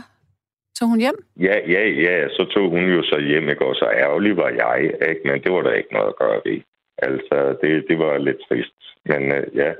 Tog 0.78 0.88
hun 0.88 0.98
hjem? 1.00 1.18
Ja, 1.48 1.56
ja, 1.74 1.82
ja, 2.06 2.28
så 2.28 2.42
tog 2.54 2.70
hun 2.70 2.84
jo 2.96 3.02
så 3.02 3.18
hjem, 3.28 3.48
ikke? 3.48 3.64
Og 3.66 3.74
så 3.74 3.86
ærgerlig 4.04 4.36
var 4.36 4.48
jeg, 4.48 4.92
ikke? 5.08 5.20
Men 5.24 5.42
det 5.42 5.52
var 5.52 5.62
der 5.62 5.72
ikke 5.72 5.92
noget 5.92 6.08
at 6.08 6.16
gøre 6.16 6.40
ved. 6.44 6.60
Altså, 6.98 7.56
det, 7.62 7.84
det 7.88 7.98
var 7.98 8.18
lidt 8.18 8.36
trist. 8.48 8.74
Men 9.04 9.32
øh, 9.32 9.56
ja, 9.56 9.72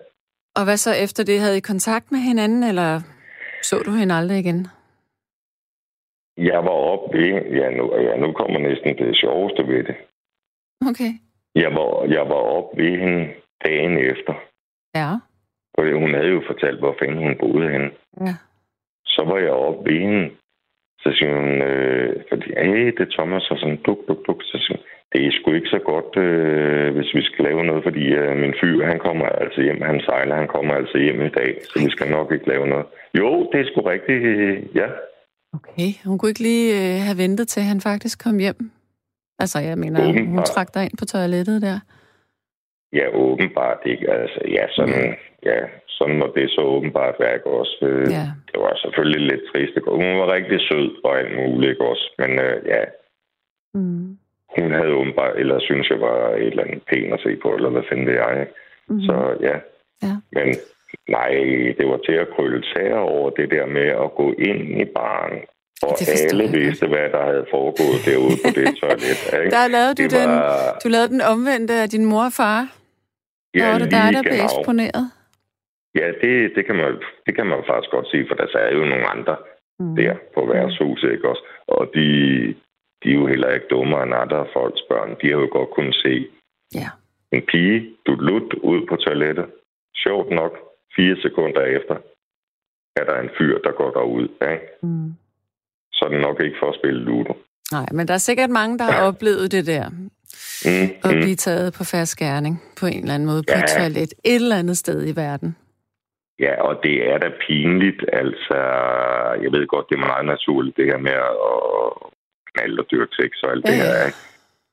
Og 0.56 0.64
hvad 0.64 0.76
så 0.76 0.92
efter 1.04 1.24
det? 1.24 1.40
Havde 1.40 1.56
I 1.56 1.60
kontakt 1.60 2.12
med 2.12 2.18
hinanden, 2.18 2.62
eller 2.62 3.00
så 3.62 3.76
du 3.86 3.90
hende 3.90 4.14
aldrig 4.14 4.38
igen? 4.38 4.66
Jeg 6.38 6.64
var 6.64 6.76
oppe 6.92 7.18
ved, 7.18 7.32
ja 7.60 7.70
nu, 7.70 7.84
ja, 7.96 8.16
nu 8.16 8.32
kommer 8.32 8.58
næsten 8.58 8.98
det 8.98 9.16
sjoveste 9.16 9.68
ved 9.68 9.84
det. 9.84 9.96
Okay. 10.90 11.12
Jeg 11.54 11.70
var, 11.74 12.04
jeg 12.16 12.28
var 12.28 12.42
oppe 12.56 12.82
ved 12.82 12.98
hende 12.98 13.28
dagen 13.64 13.98
efter. 13.98 14.34
Ja. 14.94 15.10
For 15.74 15.98
hun 16.00 16.14
havde 16.14 16.28
jo 16.28 16.42
fortalt, 16.46 16.78
hvor 16.78 16.96
fanden 16.98 17.18
hun 17.18 17.36
boede 17.40 17.70
henne. 17.70 17.90
Ja. 18.20 18.34
Så 19.06 19.24
var 19.24 19.38
jeg 19.38 19.50
oppe 19.50 19.90
ved 19.90 20.00
hende. 20.00 20.30
Så 21.00 21.08
siger 21.12 21.32
hun, 21.40 21.62
øh, 21.62 22.22
fordi, 22.28 22.48
hey, 22.56 22.86
det 22.86 23.00
er 23.00 23.14
Thomas, 23.16 23.50
og 23.50 23.58
sådan, 23.58 23.76
duk, 23.86 23.98
duk, 24.08 24.26
duk. 24.26 24.42
Så 24.42 24.58
siger 24.58 24.76
hun, 24.76 24.84
det 25.12 25.26
er 25.26 25.32
sgu 25.32 25.52
ikke 25.52 25.68
så 25.76 25.78
godt, 25.78 26.16
øh, 26.16 26.94
hvis 26.96 27.14
vi 27.14 27.22
skal 27.22 27.44
lave 27.44 27.64
noget, 27.64 27.82
fordi 27.82 28.04
øh, 28.20 28.36
min 28.36 28.54
fyr, 28.60 28.86
han 28.86 28.98
kommer 28.98 29.26
altså 29.26 29.62
hjem, 29.62 29.82
han 29.82 30.00
sejler, 30.00 30.34
han 30.34 30.48
kommer 30.48 30.74
altså 30.74 30.98
hjem 30.98 31.20
i 31.22 31.28
dag, 31.28 31.50
så 31.62 31.84
vi 31.84 31.90
skal 31.90 32.10
nok 32.10 32.32
ikke 32.32 32.48
lave 32.48 32.66
noget. 32.66 32.86
Jo, 33.18 33.50
det 33.52 33.60
er 33.60 33.64
sgu 33.64 33.80
rigtigt, 33.80 34.22
ja. 34.74 34.88
Okay. 35.54 35.90
Hun 36.04 36.18
kunne 36.18 36.28
ikke 36.28 36.42
lige 36.42 36.66
øh, 36.78 37.00
have 37.06 37.18
ventet 37.18 37.48
til, 37.48 37.62
han 37.62 37.80
faktisk 37.80 38.24
kom 38.24 38.38
hjem? 38.38 38.70
Altså, 39.38 39.58
jeg 39.58 39.78
mener, 39.78 40.04
hun 40.06 40.18
Åbenbart. 40.18 40.46
trak 40.46 40.74
dig 40.74 40.82
ind 40.82 40.96
på 40.98 41.04
toilettet 41.04 41.62
der. 41.62 41.78
Ja, 42.92 43.06
åbenbart 43.14 43.78
ikke. 43.86 44.10
Altså, 44.12 44.40
ja, 44.56 44.64
sådan, 44.76 45.14
ja, 45.46 45.58
sådan 45.88 46.18
må 46.18 46.32
det 46.36 46.50
så 46.50 46.60
åbenbart 46.60 47.14
være, 47.20 47.34
ikke 47.34 47.46
også? 47.60 47.78
Øh, 47.82 48.10
Ja. 48.10 48.26
Det 48.52 48.58
var 48.64 48.74
selvfølgelig 48.84 49.22
lidt 49.30 49.42
trist. 49.52 49.72
ikke? 49.76 49.90
Hun 49.90 50.18
var 50.20 50.32
rigtig 50.36 50.58
sød 50.68 50.88
og 51.04 51.18
alt 51.18 51.32
muligt, 51.38 51.70
ikke 51.70 51.84
også? 51.92 52.06
Men 52.18 52.30
øh, 52.46 52.56
ja, 52.66 52.82
Mm. 53.74 54.18
hun 54.58 54.72
havde 54.72 54.92
åbenbart, 55.00 55.36
eller 55.36 55.58
synes 55.60 55.90
jeg 55.90 56.00
var 56.00 56.18
et 56.34 56.46
eller 56.46 56.64
andet 56.64 56.82
pæn 56.90 57.12
at 57.12 57.20
se 57.20 57.36
på, 57.42 57.48
eller 57.54 57.70
hvad 57.70 57.82
fanden 57.88 58.08
er, 58.08 58.40
ikke? 58.40 58.52
Mm. 58.88 59.00
Så 59.00 59.14
ja. 59.48 59.56
Ja. 60.06 60.14
Men 60.32 60.48
nej, 61.08 61.30
det 61.78 61.84
var 61.90 61.96
til 62.06 62.12
at 62.12 62.28
krølle 62.34 62.64
sager 62.72 62.98
over 62.98 63.30
det 63.30 63.50
der 63.50 63.66
med 63.66 63.86
at 64.04 64.08
gå 64.20 64.26
ind 64.48 64.80
i 64.82 64.84
baren. 64.84 65.38
Og 65.82 65.92
alle 66.08 66.44
jeg 66.44 66.52
vidste, 66.52 66.86
hvad 66.88 67.08
der 67.16 67.22
havde 67.30 67.46
foregået 67.50 67.98
derude 68.08 68.36
på 68.44 68.48
det 68.58 68.66
toilet. 68.80 69.18
Ikke? 69.38 69.50
Der 69.56 69.68
lavede 69.76 69.94
du 69.94 70.02
Det 70.02 70.10
den, 70.18 70.30
var- 70.30 70.78
du 70.84 70.88
lavede 70.88 71.08
den 71.14 71.20
omvendte 71.32 71.74
af 71.74 71.88
din 71.88 72.04
mor 72.04 72.24
og 72.30 72.32
far. 72.40 72.60
Ja, 73.54 73.70
var 73.72 73.78
det 73.78 73.90
dig, 73.90 74.08
der 74.16 74.22
blev 74.22 74.38
eksponeret? 74.48 75.04
Ja, 76.00 76.06
det, 76.22 76.32
det, 76.56 76.62
kan 76.66 76.76
man, 76.76 76.92
det 77.26 77.32
kan 77.36 77.46
man 77.46 77.58
faktisk 77.70 77.90
godt 77.90 78.08
sige, 78.10 78.24
for 78.28 78.34
der 78.34 78.46
er 78.58 78.74
jo 78.78 78.84
nogle 78.84 79.06
andre 79.16 79.36
Mm. 79.80 79.96
der 79.96 80.14
på 80.34 80.40
værtshuset, 80.52 81.12
ikke 81.12 81.28
også? 81.28 81.44
Og 81.68 81.90
de, 81.94 82.06
de 83.02 83.08
er 83.10 83.14
jo 83.14 83.26
heller 83.26 83.50
ikke 83.54 83.66
dummere 83.70 84.02
end 84.02 84.14
andre 84.14 84.46
folks 84.52 84.82
børn. 84.88 85.10
De 85.22 85.26
har 85.30 85.38
jo 85.44 85.48
godt 85.50 85.70
kunnet 85.70 85.94
se 85.94 86.26
Ja. 86.74 86.88
en 87.32 87.42
pige, 87.42 87.90
du 88.06 88.12
lut 88.14 88.54
ud 88.54 88.86
på 88.88 88.96
toilettet. 88.96 89.46
Sjovt 89.96 90.30
nok, 90.30 90.52
fire 90.98 91.16
sekunder 91.22 91.62
efter, 91.78 91.96
er 93.00 93.04
der 93.10 93.16
en 93.24 93.30
fyr, 93.38 93.58
der 93.66 93.72
går 93.80 93.90
derud. 93.90 94.28
Ikke? 94.52 94.66
Mm. 94.82 95.10
Så 95.92 96.04
er 96.04 96.08
det 96.08 96.20
nok 96.20 96.38
ikke 96.44 96.56
for 96.62 96.68
at 96.72 96.78
spille 96.80 97.00
Ludo. 97.04 97.32
Nej, 97.72 97.86
men 97.92 98.08
der 98.08 98.14
er 98.14 98.18
sikkert 98.28 98.50
mange, 98.50 98.78
der 98.78 98.84
har 98.84 99.02
oplevet 99.06 99.52
det 99.52 99.66
der. 99.66 99.88
Mm, 100.64 100.88
At 101.04 101.14
mm. 101.14 101.20
blive 101.22 101.34
taget 101.36 101.72
på 101.78 101.84
fast 101.84 102.16
gerning 102.16 102.62
på 102.80 102.86
en 102.86 103.00
eller 103.02 103.14
anden 103.14 103.26
måde 103.28 103.42
på 103.42 103.54
Ja. 103.56 103.62
et 103.62 103.68
toilet 103.78 104.02
et 104.24 104.34
eller 104.42 104.56
andet 104.56 104.76
sted 104.76 105.08
i 105.08 105.16
verden. 105.16 105.56
Ja, 106.40 106.62
og 106.62 106.74
det 106.82 106.96
er 107.12 107.18
da 107.18 107.28
pinligt. 107.46 108.04
Altså, 108.12 108.56
jeg 109.42 109.50
ved 109.52 109.66
godt, 109.66 109.86
det 109.88 109.94
er 109.94 110.06
meget 110.12 110.26
naturligt, 110.26 110.76
det 110.76 110.84
her 110.86 110.98
med 110.98 111.12
at 111.12 112.10
knalde 112.54 112.80
og 112.82 112.86
dyrke 112.90 113.14
sex 113.20 113.30
og 113.42 113.50
alt 113.52 113.66
det 113.66 113.72
Ja. 113.72 113.82
her. 113.82 114.06
Ikke? 114.06 114.18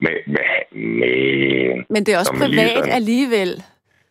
Men, 0.05 0.13
men, 0.35 0.45
men 0.99 1.85
Men 1.89 2.03
det 2.05 2.13
er 2.13 2.19
også 2.19 2.33
privat 2.33 2.87
alligevel. 2.99 3.63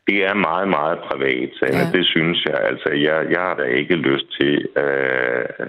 Det 0.06 0.24
er 0.24 0.34
meget, 0.34 0.68
meget 0.68 0.98
privat, 1.08 1.52
ja. 1.62 1.90
det 1.92 2.06
synes 2.06 2.44
jeg. 2.44 2.58
Altså, 2.60 2.88
jeg, 2.88 3.30
jeg 3.30 3.40
har 3.40 3.54
da 3.54 3.62
ikke 3.62 3.96
lyst 3.96 4.26
til 4.40 4.68
at 4.76 5.60
øh, 5.60 5.66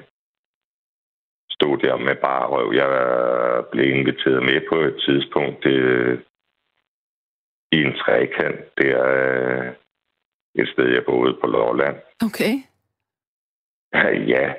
stå 1.50 1.76
der 1.76 1.98
med 1.98 2.15
bare 2.15 2.48
røv. 2.48 2.74
Jeg 2.74 2.89
blev 3.71 3.89
inviteret 3.89 4.43
med 4.43 4.62
på 4.69 4.76
et 4.80 4.95
tidspunkt 5.06 5.65
øh, 5.65 6.19
i 7.71 7.78
en 7.82 7.93
trekant. 7.93 8.60
Det 8.78 8.89
er 8.89 9.08
øh, 9.08 9.74
et 10.56 10.69
sted, 10.69 10.88
jeg 10.93 11.06
boede 11.06 11.38
på 11.41 11.48
Lolland. 11.48 11.98
Okay. 12.28 12.54
Ja, 14.34 14.54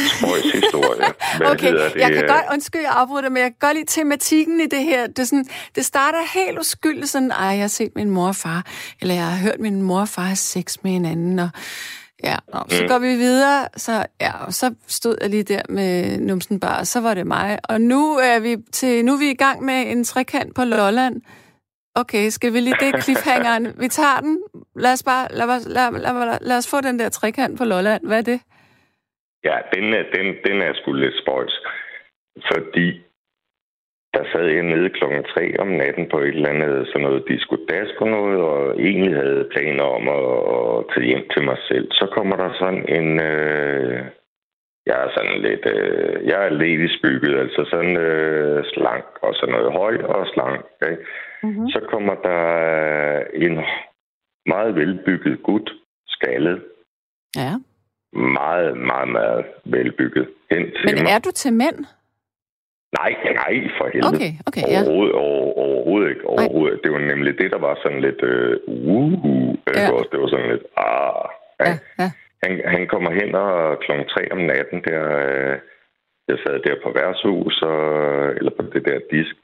Spøjs 0.00 0.52
historie. 0.52 1.04
Hvad 1.36 1.50
okay, 1.52 1.72
det? 1.72 1.92
jeg 1.96 2.12
kan 2.12 2.26
godt, 2.26 2.44
undskyld, 2.52 2.80
jeg 2.80 2.92
afbryder 2.94 3.28
men 3.28 3.36
jeg 3.42 3.50
kan 3.50 3.56
godt 3.60 3.76
lide 3.76 3.86
tematikken 3.88 4.60
i 4.60 4.66
det 4.66 4.82
her. 4.82 5.06
Det, 5.06 5.28
sådan, 5.28 5.46
det 5.74 5.84
starter 5.84 6.18
helt 6.34 6.58
uskyldigt, 6.58 7.08
sådan, 7.08 7.30
ej, 7.30 7.46
jeg 7.46 7.60
har 7.60 7.68
set 7.68 7.90
min 7.96 8.10
mor 8.10 8.28
og 8.28 8.36
far, 8.36 8.66
eller 9.00 9.14
jeg 9.14 9.24
har 9.24 9.36
hørt 9.36 9.60
min 9.60 9.82
mor 9.82 10.00
og 10.00 10.08
far 10.08 10.22
have 10.22 10.36
sex 10.36 10.76
med 10.82 10.92
hinanden, 10.92 11.38
og 11.38 11.48
ja, 12.24 12.36
og 12.48 12.66
så 12.70 12.82
mm. 12.82 12.88
går 12.88 12.98
vi 12.98 13.14
videre, 13.14 13.68
så, 13.76 14.06
ja, 14.20 14.44
og 14.44 14.54
så 14.54 14.74
stod 14.88 15.16
jeg 15.20 15.30
lige 15.30 15.42
der 15.42 15.62
med 15.68 16.18
numsen 16.18 16.60
bare, 16.60 16.84
så 16.84 17.00
var 17.00 17.14
det 17.14 17.26
mig. 17.26 17.58
Og 17.64 17.80
nu 17.80 18.14
er 18.14 18.38
vi, 18.38 18.56
til, 18.72 19.04
nu 19.04 19.12
er 19.12 19.18
vi 19.18 19.30
i 19.30 19.34
gang 19.34 19.64
med 19.64 19.90
en 19.90 20.04
trekant 20.04 20.54
på 20.54 20.64
Lolland. 20.64 21.20
Okay, 21.96 22.30
skal 22.30 22.52
vi 22.52 22.60
lige 22.60 22.76
det 22.80 23.04
cliffhangeren? 23.04 23.68
Vi 23.78 23.88
tager 23.88 24.20
den. 24.20 24.38
Lad 24.76 24.92
os 24.92 25.02
bare, 25.02 25.28
lad, 25.30 25.46
lad, 25.46 25.92
lad, 25.92 26.12
lad, 26.12 26.38
lad 26.40 26.56
os 26.56 26.66
få 26.66 26.80
den 26.80 26.98
der 26.98 27.08
trekant 27.08 27.58
på 27.58 27.64
Lolland. 27.64 28.06
Hvad 28.06 28.18
er 28.18 28.22
det? 28.22 28.40
Ja, 29.44 29.56
den 29.74 29.94
er, 29.94 30.04
den, 30.14 30.26
den 30.46 30.62
er 30.62 30.72
sgu 30.74 30.92
lidt 30.92 31.18
spøjs. 31.22 31.56
Fordi 32.52 33.04
der 34.14 34.24
sad 34.32 34.46
jeg 34.46 34.62
nede 34.62 34.90
klokken 34.90 35.24
3 35.24 35.54
om 35.58 35.68
natten 35.68 36.08
på 36.08 36.18
et 36.18 36.34
eller 36.36 36.48
andet 36.48 36.86
sådan 36.86 37.02
noget 37.06 37.28
disco 37.28 37.56
på 37.98 38.04
noget, 38.04 38.40
og 38.40 38.80
egentlig 38.80 39.14
havde 39.14 39.48
planer 39.52 39.84
om 39.98 40.04
at, 40.08 40.24
at 40.54 40.84
tage 40.90 41.06
hjem 41.06 41.28
til 41.32 41.42
mig 41.44 41.58
selv. 41.68 41.88
Så 41.92 42.06
kommer 42.16 42.36
der 42.36 42.50
sådan 42.58 42.84
en... 42.98 43.20
Øh, 43.20 44.04
jeg 44.86 44.96
er 45.04 45.10
sådan 45.16 45.40
lidt... 45.40 45.66
Øh, 45.76 46.26
jeg 46.26 46.46
er 46.46 46.50
ledigt 46.50 47.02
bygget, 47.02 47.38
altså 47.40 47.66
sådan 47.70 47.96
øh, 47.96 48.64
slank 48.64 49.06
og 49.22 49.34
sådan 49.34 49.54
noget 49.54 49.72
højt 49.72 50.02
og 50.02 50.26
slank. 50.26 50.64
Ikke? 50.90 51.02
Mm-hmm. 51.42 51.68
Så 51.68 51.80
kommer 51.90 52.14
der 52.14 52.42
en 53.34 53.64
meget 54.46 54.74
velbygget 54.74 55.42
gut, 55.42 55.72
skaldet. 56.08 56.62
Ja 57.36 57.52
meget, 58.14 58.76
meget, 58.76 59.08
meget 59.08 59.44
velbygget 59.64 60.26
hen 60.50 60.62
til 60.76 60.84
Men 60.86 60.94
mig. 61.02 61.12
er 61.14 61.18
du 61.18 61.30
til 61.30 61.52
mænd? 61.52 61.78
Nej, 63.00 63.12
nej, 63.42 63.54
for 63.78 63.86
helvede. 63.92 64.14
Okay, 64.14 64.32
okay, 64.48 64.64
ja. 64.74 64.80
Overhovedet, 64.80 65.14
over, 65.14 65.52
overhovedet 65.64 66.08
ikke. 66.10 66.26
Overhovedet. 66.26 66.80
Det 66.84 66.92
var 66.92 66.98
nemlig 66.98 67.32
det, 67.38 67.50
der 67.50 67.58
var 67.58 67.74
sådan 67.82 68.00
lidt... 68.00 68.20
Øh, 68.22 68.56
uh, 68.66 69.12
uh, 69.30 69.54
ja. 69.76 69.92
også, 69.92 70.08
det 70.12 70.20
var 70.20 70.28
sådan 70.28 70.50
lidt... 70.52 70.64
Ah, 70.76 71.24
ja. 71.60 71.66
Ja, 71.70 71.74
ja. 72.00 72.08
Han, 72.42 72.52
han 72.74 72.82
kommer 72.92 73.10
hen 73.20 73.34
og 73.34 73.78
klokken 73.84 74.06
3 74.08 74.32
om 74.32 74.38
natten, 74.38 74.78
der, 74.88 75.02
øh, 75.24 75.56
jeg 76.28 76.38
sad 76.42 76.56
der 76.66 76.76
på 76.84 76.90
værtshus, 76.98 77.62
og, 77.62 77.82
eller 78.38 78.52
på 78.58 78.62
det 78.74 78.82
der 78.88 78.98
disk, 79.10 79.34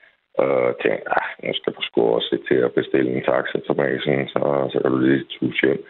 og 0.42 0.76
tænkte, 0.82 1.04
ah, 1.20 1.30
nu 1.44 1.50
skal 1.54 1.72
du 1.76 1.82
sgu 1.82 2.00
også 2.02 2.38
til 2.48 2.58
at 2.66 2.74
bestille 2.78 3.10
en 3.10 3.24
taxa 3.30 3.58
til 3.66 3.74
mig, 3.76 3.90
så, 4.34 4.42
så 4.72 4.76
kan 4.82 4.90
du 4.90 4.98
lige 4.98 5.24
tus 5.34 5.60
hjem. 5.60 5.82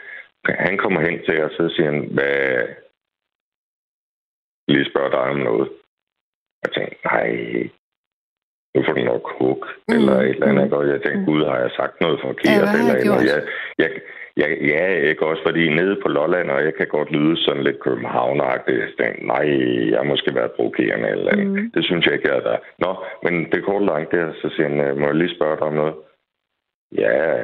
Han 0.44 0.78
kommer 0.78 1.00
hen 1.00 1.18
til 1.24 1.44
os, 1.44 1.58
og 1.58 1.70
så 1.70 1.74
siger 1.76 1.90
han, 1.90 2.08
hvad... 2.14 2.66
Lige 4.68 4.90
spørger 4.90 5.10
dig 5.10 5.20
om 5.20 5.36
noget. 5.36 5.68
Jeg 6.62 6.72
tænkte, 6.72 6.96
nej, 7.04 7.28
nu 8.74 8.82
får 8.86 8.92
du 8.92 9.04
nok 9.04 9.24
hug, 9.38 9.66
mm. 9.88 9.94
eller 9.94 10.16
et 10.20 10.28
eller 10.28 10.46
andet. 10.46 10.66
Mm. 10.66 10.72
Og 10.72 10.88
jeg 10.88 11.02
tænkte, 11.02 11.24
gud, 11.24 11.44
har 11.44 11.58
jeg 11.58 11.70
sagt 11.70 12.00
noget 12.00 12.20
forkert? 12.20 12.64
Ja, 12.64 12.78
eller, 12.78 12.94
eller 12.94 13.20
jeg, 13.30 13.42
jeg, 13.78 13.90
jeg, 14.36 14.48
ja, 14.72 14.86
ikke 15.10 15.26
også, 15.26 15.42
fordi 15.42 15.74
nede 15.74 16.00
på 16.02 16.08
Lolland, 16.08 16.50
og 16.50 16.64
jeg 16.64 16.74
kan 16.74 16.86
godt 16.86 17.10
lyde 17.10 17.36
sådan 17.36 17.62
lidt 17.62 17.80
københavneragtigt. 17.80 19.00
Nej, 19.22 19.46
jeg 19.90 20.06
måske 20.06 20.34
været 20.34 20.52
provokerende 20.52 21.08
eller 21.08 21.32
andet. 21.32 21.46
Mm. 21.46 21.70
Det 21.74 21.84
synes 21.84 22.06
jeg 22.06 22.14
ikke, 22.14 22.28
jeg 22.28 22.36
er 22.36 22.42
der. 22.42 22.58
Nå, 22.78 23.04
men 23.22 23.52
det 23.52 23.64
korte 23.64 23.86
langt 23.86 24.12
der, 24.12 24.32
så 24.32 24.50
siger 24.54 24.68
han, 24.68 24.98
må 24.98 25.06
jeg 25.06 25.14
lige 25.14 25.36
spørge 25.36 25.56
dig 25.56 25.66
om 25.66 25.74
noget? 25.74 25.94
Ja, 26.92 27.42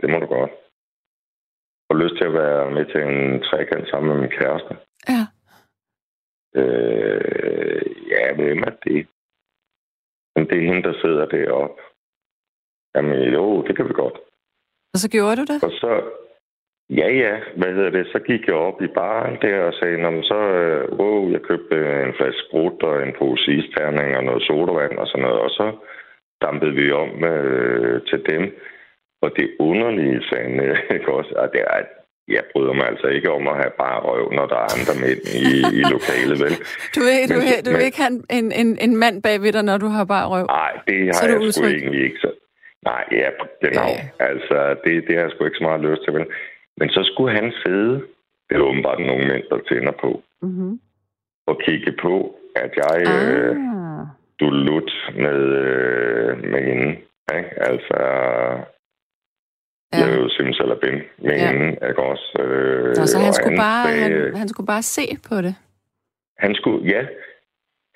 det 0.00 0.10
må 0.10 0.18
du 0.18 0.26
godt 0.26 0.50
får 1.88 1.96
lyst 2.02 2.16
til 2.16 2.24
at 2.24 2.32
være 2.32 2.70
med 2.70 2.84
til 2.86 3.00
en 3.02 3.42
trekant 3.42 3.88
sammen 3.88 4.08
med 4.10 4.20
min 4.20 4.36
kæreste. 4.38 4.72
Ja. 5.14 5.22
Øh, 6.60 7.82
ja, 8.12 8.34
hvem 8.34 8.62
er 8.62 8.74
det? 8.84 9.06
Men 10.34 10.46
det 10.48 10.56
er 10.58 10.68
hende, 10.70 10.82
der 10.88 11.00
sidder 11.02 11.26
deroppe. 11.26 11.82
Jamen 12.94 13.32
jo, 13.36 13.62
det 13.66 13.76
kan 13.76 13.88
vi 13.88 13.92
godt. 13.92 14.18
Og 14.94 14.98
så 15.02 15.08
gjorde 15.10 15.36
du 15.36 15.44
det? 15.52 15.64
Og 15.64 15.70
så, 15.70 15.90
ja 16.90 17.08
ja, 17.22 17.34
hvad 17.56 17.74
hedder 17.74 17.90
det, 17.90 18.06
så 18.12 18.18
gik 18.18 18.46
jeg 18.46 18.54
op 18.54 18.82
i 18.82 18.86
baren 18.86 19.36
der 19.42 19.60
og 19.62 19.74
sagde, 19.74 20.02
Nå, 20.02 20.22
så, 20.22 20.38
øh, 20.60 20.98
wow, 20.98 21.30
jeg 21.30 21.40
købte 21.42 21.76
en 22.06 22.14
flaske 22.18 22.40
sprut 22.46 22.82
og 22.82 23.02
en 23.02 23.14
pose 23.18 23.52
isterning 23.52 24.16
og 24.16 24.24
noget 24.24 24.42
sodavand 24.42 24.98
og 24.98 25.06
sådan 25.06 25.22
noget, 25.22 25.40
og 25.40 25.50
så 25.50 25.66
dampede 26.42 26.74
vi 26.74 26.92
om 26.92 27.24
øh, 27.24 28.06
til 28.06 28.20
dem. 28.30 28.42
Og 29.22 29.30
det 29.36 29.48
underlige, 29.58 30.22
sagde 30.30 30.76
ikke 30.94 31.12
også, 31.12 31.32
at 31.42 31.50
det 31.52 31.60
er, 31.60 31.74
at 31.82 31.88
jeg 32.28 32.44
bryder 32.52 32.72
mig 32.72 32.86
altså 32.92 33.06
ikke 33.06 33.30
om 33.30 33.48
at 33.48 33.56
have 33.56 33.72
bare 33.84 33.98
røv, 34.00 34.32
når 34.38 34.46
der 34.52 34.58
er 34.64 34.68
andre 34.76 34.94
mænd 35.04 35.22
i, 35.42 35.44
i 35.78 35.82
lokalet, 35.94 36.36
vel? 36.44 36.54
Du 36.94 37.00
vil, 37.06 37.16
men, 37.20 37.28
du 37.32 37.38
vil, 37.44 37.56
du 37.66 37.70
vil 37.76 37.84
ikke 37.88 38.00
have 38.04 38.14
en, 38.38 38.46
en, 38.62 38.68
en 38.86 38.94
mand 38.96 39.16
bagved 39.22 39.52
dig, 39.52 39.64
når 39.70 39.78
du 39.84 39.88
har 39.96 40.04
bare 40.04 40.26
røv? 40.32 40.46
Nej, 40.46 40.72
det 40.88 40.98
har 41.06 41.12
så 41.12 41.26
jeg 41.26 41.52
sgu 41.54 41.66
egentlig 41.66 42.02
ikke. 42.08 42.18
Så, 42.24 42.30
nej, 42.90 43.04
ja, 43.20 43.28
genau. 43.64 43.86
Ja, 43.88 44.00
ja. 44.20 44.26
Altså, 44.30 44.56
det, 44.84 44.92
det 45.06 45.14
har 45.16 45.22
jeg 45.22 45.30
sgu 45.30 45.44
ikke 45.44 45.60
så 45.60 45.68
meget 45.68 45.80
lyst 45.88 46.02
til, 46.04 46.14
vel? 46.14 46.26
Men 46.80 46.88
så 46.88 47.00
skulle 47.10 47.32
han 47.38 47.52
sidde, 47.64 47.94
det 48.46 48.54
er 48.56 48.68
åbenbart 48.70 49.00
nogle 49.00 49.24
mænd, 49.30 49.44
der 49.50 49.58
tænder 49.68 49.94
på, 50.04 50.22
mm-hmm. 50.42 50.80
og 51.46 51.60
kigge 51.66 51.92
på, 52.02 52.14
at 52.56 52.72
jeg 52.76 52.96
ah. 53.06 53.34
øh, 53.34 53.56
du 54.40 54.50
lut 54.50 54.92
med, 55.24 55.40
øh, 55.64 56.44
med 56.52 56.62
hende. 56.68 56.88
Ikke? 57.36 57.50
Altså, 57.70 57.98
ja. 59.92 60.06
lavede 60.06 60.30
simsalabim 60.36 60.98
med 61.18 61.36
ja. 61.36 61.46
hende, 61.46 61.66
ikke 61.88 62.02
også? 62.02 62.26
Øh, 62.42 62.96
Nå, 62.96 63.06
så 63.06 63.18
han 63.18 63.32
skulle, 63.32 63.58
han, 63.60 63.66
bare, 63.68 63.86
han, 64.02 64.36
han 64.36 64.48
skulle 64.48 64.66
bare 64.66 64.82
se 64.82 65.04
på 65.28 65.36
det? 65.46 65.54
Han 66.38 66.54
skulle, 66.54 66.80
ja. 66.94 67.02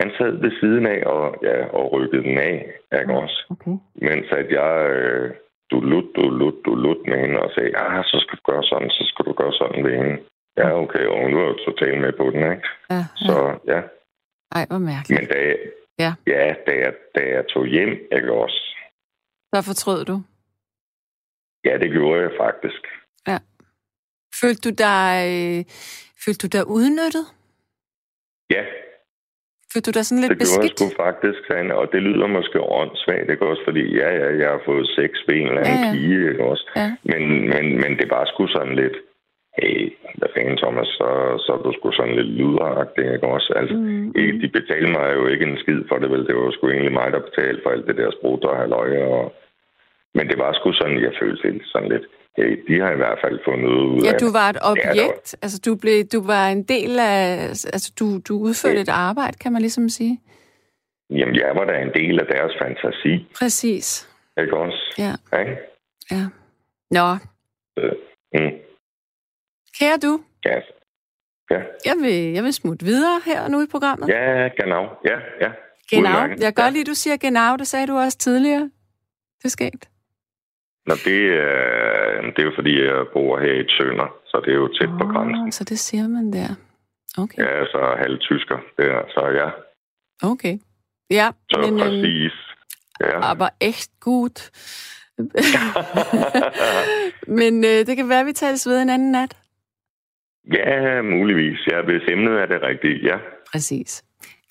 Han 0.01 0.11
sad 0.19 0.33
ved 0.45 0.53
siden 0.61 0.87
af 0.87 1.01
og, 1.07 1.25
ja, 1.43 1.67
og 1.67 1.93
rykkede 1.93 2.23
den 2.23 2.39
af, 2.39 2.55
ikke 3.01 3.15
også? 3.15 3.39
Okay. 3.51 3.77
Mens 3.95 4.27
at 4.41 4.51
jeg, 4.51 4.73
øh, 4.91 5.31
du 5.71 5.81
lut, 5.81 6.05
du 6.17 6.23
lut, 6.41 6.55
du 6.65 6.75
lut 6.75 7.03
med 7.07 7.19
hende 7.19 7.39
og 7.41 7.51
sagde, 7.55 7.71
ja, 7.79 8.03
så 8.03 8.17
skal 8.23 8.39
du 8.39 8.53
gøre 8.53 8.65
sådan, 8.65 8.91
så 8.91 9.05
skal 9.11 9.25
du 9.25 9.33
gøre 9.33 9.53
sådan 9.53 9.85
ved 9.85 9.97
hende. 9.97 10.17
Ja, 10.57 10.69
okay, 10.83 11.07
og 11.07 11.31
nu 11.31 11.37
er 11.39 11.47
jeg 11.47 11.65
totalt 11.67 12.01
med 12.01 12.13
på 12.13 12.25
den, 12.31 12.43
ikke? 12.53 12.69
Ja, 12.91 12.97
ja. 12.97 13.05
Så, 13.17 13.35
ja. 13.73 13.81
Ej, 14.57 14.65
hvor 14.71 14.79
mærkeligt. 14.79 15.21
Men 15.21 15.29
da 15.29 15.39
jeg, 15.49 15.57
ja. 15.99 16.13
ja, 16.27 16.55
da 16.67 16.73
jeg, 16.85 16.93
da 17.15 17.21
jeg 17.35 17.45
tog 17.49 17.67
hjem, 17.67 17.93
ikke 18.17 18.33
også? 18.33 18.61
Så 19.55 19.63
fortrød 19.63 20.05
du? 20.05 20.23
Ja, 21.65 21.79
det 21.83 21.91
gjorde 21.91 22.23
jeg 22.23 22.31
faktisk. 22.45 22.83
Ja. 23.29 23.39
Følte 24.41 24.63
du 24.69 24.73
dig, 24.87 25.17
følte 26.25 26.41
du 26.45 26.49
dig 26.57 26.65
udnyttet? 26.77 27.27
Ja. 28.51 28.65
Følte 29.73 29.87
du 29.91 29.95
dig 29.99 30.05
sådan 30.07 30.23
lidt 30.23 30.35
det 30.35 30.43
beskidt? 30.45 30.63
Det 30.63 30.79
gjorde 30.79 30.95
jeg 30.95 31.05
faktisk, 31.09 31.41
Sande, 31.49 31.75
og 31.81 31.87
det 31.93 32.01
lyder 32.09 32.27
måske 32.39 32.59
åndssvagt, 32.61 33.31
ikke 33.31 33.47
også? 33.51 33.63
Fordi 33.69 33.83
ja, 34.01 34.09
ja, 34.21 34.29
jeg 34.43 34.49
har 34.55 34.63
fået 34.71 34.87
sex 34.99 35.11
ved 35.27 35.35
en 35.37 35.47
eller 35.49 35.63
anden 35.63 35.81
ja, 35.83 35.87
ja. 35.87 35.93
pige, 35.93 36.31
ikke 36.31 36.45
også? 36.53 36.65
Ja. 36.77 36.89
Men, 37.11 37.23
men, 37.53 37.65
men 37.83 37.93
det 38.01 38.07
var 38.15 38.25
sgu 38.25 38.47
sådan 38.47 38.77
lidt, 38.83 38.97
hey, 39.59 39.79
hvad 40.19 40.31
fanden, 40.35 40.57
Thomas, 40.63 40.89
så, 40.99 41.09
så 41.45 41.51
er 41.57 41.63
du 41.63 41.73
sgu 41.73 41.87
sådan 41.93 42.17
lidt 42.19 42.33
lydagtig, 42.41 43.05
ikke 43.15 43.29
også? 43.37 43.51
Altså, 43.61 43.77
mm. 43.77 44.13
de 44.43 44.49
betalte 44.59 44.91
mig 44.97 45.07
jo 45.19 45.25
ikke 45.33 45.45
en 45.51 45.59
skid 45.63 45.81
for 45.89 45.99
det, 45.99 46.11
vel? 46.11 46.27
Det 46.27 46.35
var 46.37 46.51
sgu 46.51 46.65
egentlig 46.71 46.99
mig, 47.01 47.09
der 47.13 47.29
betalte 47.29 47.61
for 47.63 47.71
alt 47.71 47.87
det 47.89 47.97
der 47.97 48.11
sprut 48.11 48.45
og 48.45 48.57
halvøje 48.61 49.03
og 49.17 49.25
men 50.15 50.29
det 50.29 50.39
var 50.39 50.53
sgu 50.53 50.73
sådan, 50.73 51.03
jeg 51.03 51.13
følte 51.21 51.51
lidt 51.51 51.63
sådan 51.67 51.89
lidt. 51.89 52.07
Hey, 52.37 52.51
de 52.69 52.81
har 52.81 52.91
i 52.93 52.97
hvert 52.97 53.19
fald 53.25 53.41
fundet 53.45 53.69
ud 53.69 54.03
af... 54.03 54.13
Ja, 54.13 54.19
du 54.19 54.33
var 54.33 54.49
et 54.49 54.59
objekt. 54.63 55.27
Ja, 55.33 55.39
altså, 55.43 55.61
du, 55.67 55.77
blev, 55.77 56.05
du 56.05 56.27
var 56.27 56.49
en 56.49 56.63
del 56.63 56.99
af... 56.99 57.49
Altså, 57.49 57.93
du, 58.01 58.19
du 58.29 58.35
udførte 58.39 58.75
ja. 58.75 58.83
et 58.83 58.89
arbejde, 58.89 59.39
kan 59.39 59.53
man 59.53 59.63
ligesom 59.63 59.89
sige. 59.89 60.21
Jamen, 61.11 61.35
jeg 61.35 61.53
var 61.55 61.65
da 61.65 61.75
en 61.79 61.93
del 61.95 62.21
af 62.21 62.27
deres 62.27 62.53
fantasi. 62.63 63.27
Præcis. 63.39 64.09
Ikke 64.41 64.57
også? 64.57 64.95
Ja. 64.99 65.13
Ja. 65.33 65.43
ja. 66.11 66.25
Nå. 66.91 67.09
Øh, 67.79 67.93
mm. 68.35 68.53
Kære 69.79 69.99
du. 70.03 70.21
Ja. 70.45 70.61
Ja. 71.51 71.61
Jeg 71.85 71.97
vil, 72.03 72.33
jeg 72.33 72.45
vil 72.45 72.53
smutte 72.53 72.85
videre 72.85 73.21
her 73.25 73.49
nu 73.49 73.63
i 73.63 73.67
programmet. 73.71 74.09
Ja, 74.09 74.49
genau. 74.61 74.83
Ja, 75.05 75.19
ja. 75.41 75.51
Genau. 75.91 76.19
Jeg 76.19 76.39
kan 76.39 76.53
godt 76.53 76.73
lide, 76.75 76.85
du 76.85 76.95
siger 76.95 77.17
genau. 77.17 77.57
Det 77.57 77.67
sagde 77.67 77.87
du 77.87 77.97
også 77.97 78.19
tidligere. 78.19 78.71
Det 79.39 79.45
er 79.45 79.49
skægt. 79.49 79.92
Nå, 80.87 80.95
det, 81.05 81.21
er, 81.27 82.21
det 82.35 82.39
er 82.39 82.49
jo 82.51 82.53
fordi, 82.55 82.85
jeg 82.85 83.07
bor 83.13 83.41
her 83.41 83.55
i 83.63 83.65
Tønder, 83.75 84.09
så 84.27 84.43
det 84.45 84.51
er 84.53 84.57
jo 84.57 84.69
tæt 84.69 84.89
oh, 84.89 84.99
på 84.99 85.05
grænsen. 85.13 85.53
Så 85.53 85.65
det 85.65 85.79
siger 85.79 86.09
man 86.09 86.33
der. 86.33 86.49
Okay. 87.19 87.43
Ja, 87.43 87.65
så 87.65 87.97
halv 87.99 88.19
tysker, 88.19 88.59
det 88.77 88.87
er, 88.87 89.03
så 89.15 89.23
ja. 89.41 89.49
Okay. 90.31 90.59
Ja, 91.11 91.31
så 91.51 91.61
men... 91.61 91.79
Præcis. 91.79 92.33
Ja. 93.01 93.31
Aber 93.31 93.49
echt 93.61 93.91
gut. 94.01 94.51
Men 97.39 97.65
øh, 97.65 97.87
det 97.87 97.97
kan 97.97 98.09
være, 98.09 98.21
at 98.21 98.27
vi 98.27 98.33
tales 98.33 98.69
ved 98.69 98.83
en 98.83 98.91
anden 98.91 99.13
nat. 99.13 99.37
Ja, 100.53 101.03
muligvis. 101.03 101.67
Ja, 101.67 101.83
hvis 101.83 102.03
emnet 102.09 102.41
er 102.41 102.47
det 102.47 102.63
rigtige, 102.63 102.99
ja. 103.03 103.17
Præcis. 103.53 104.05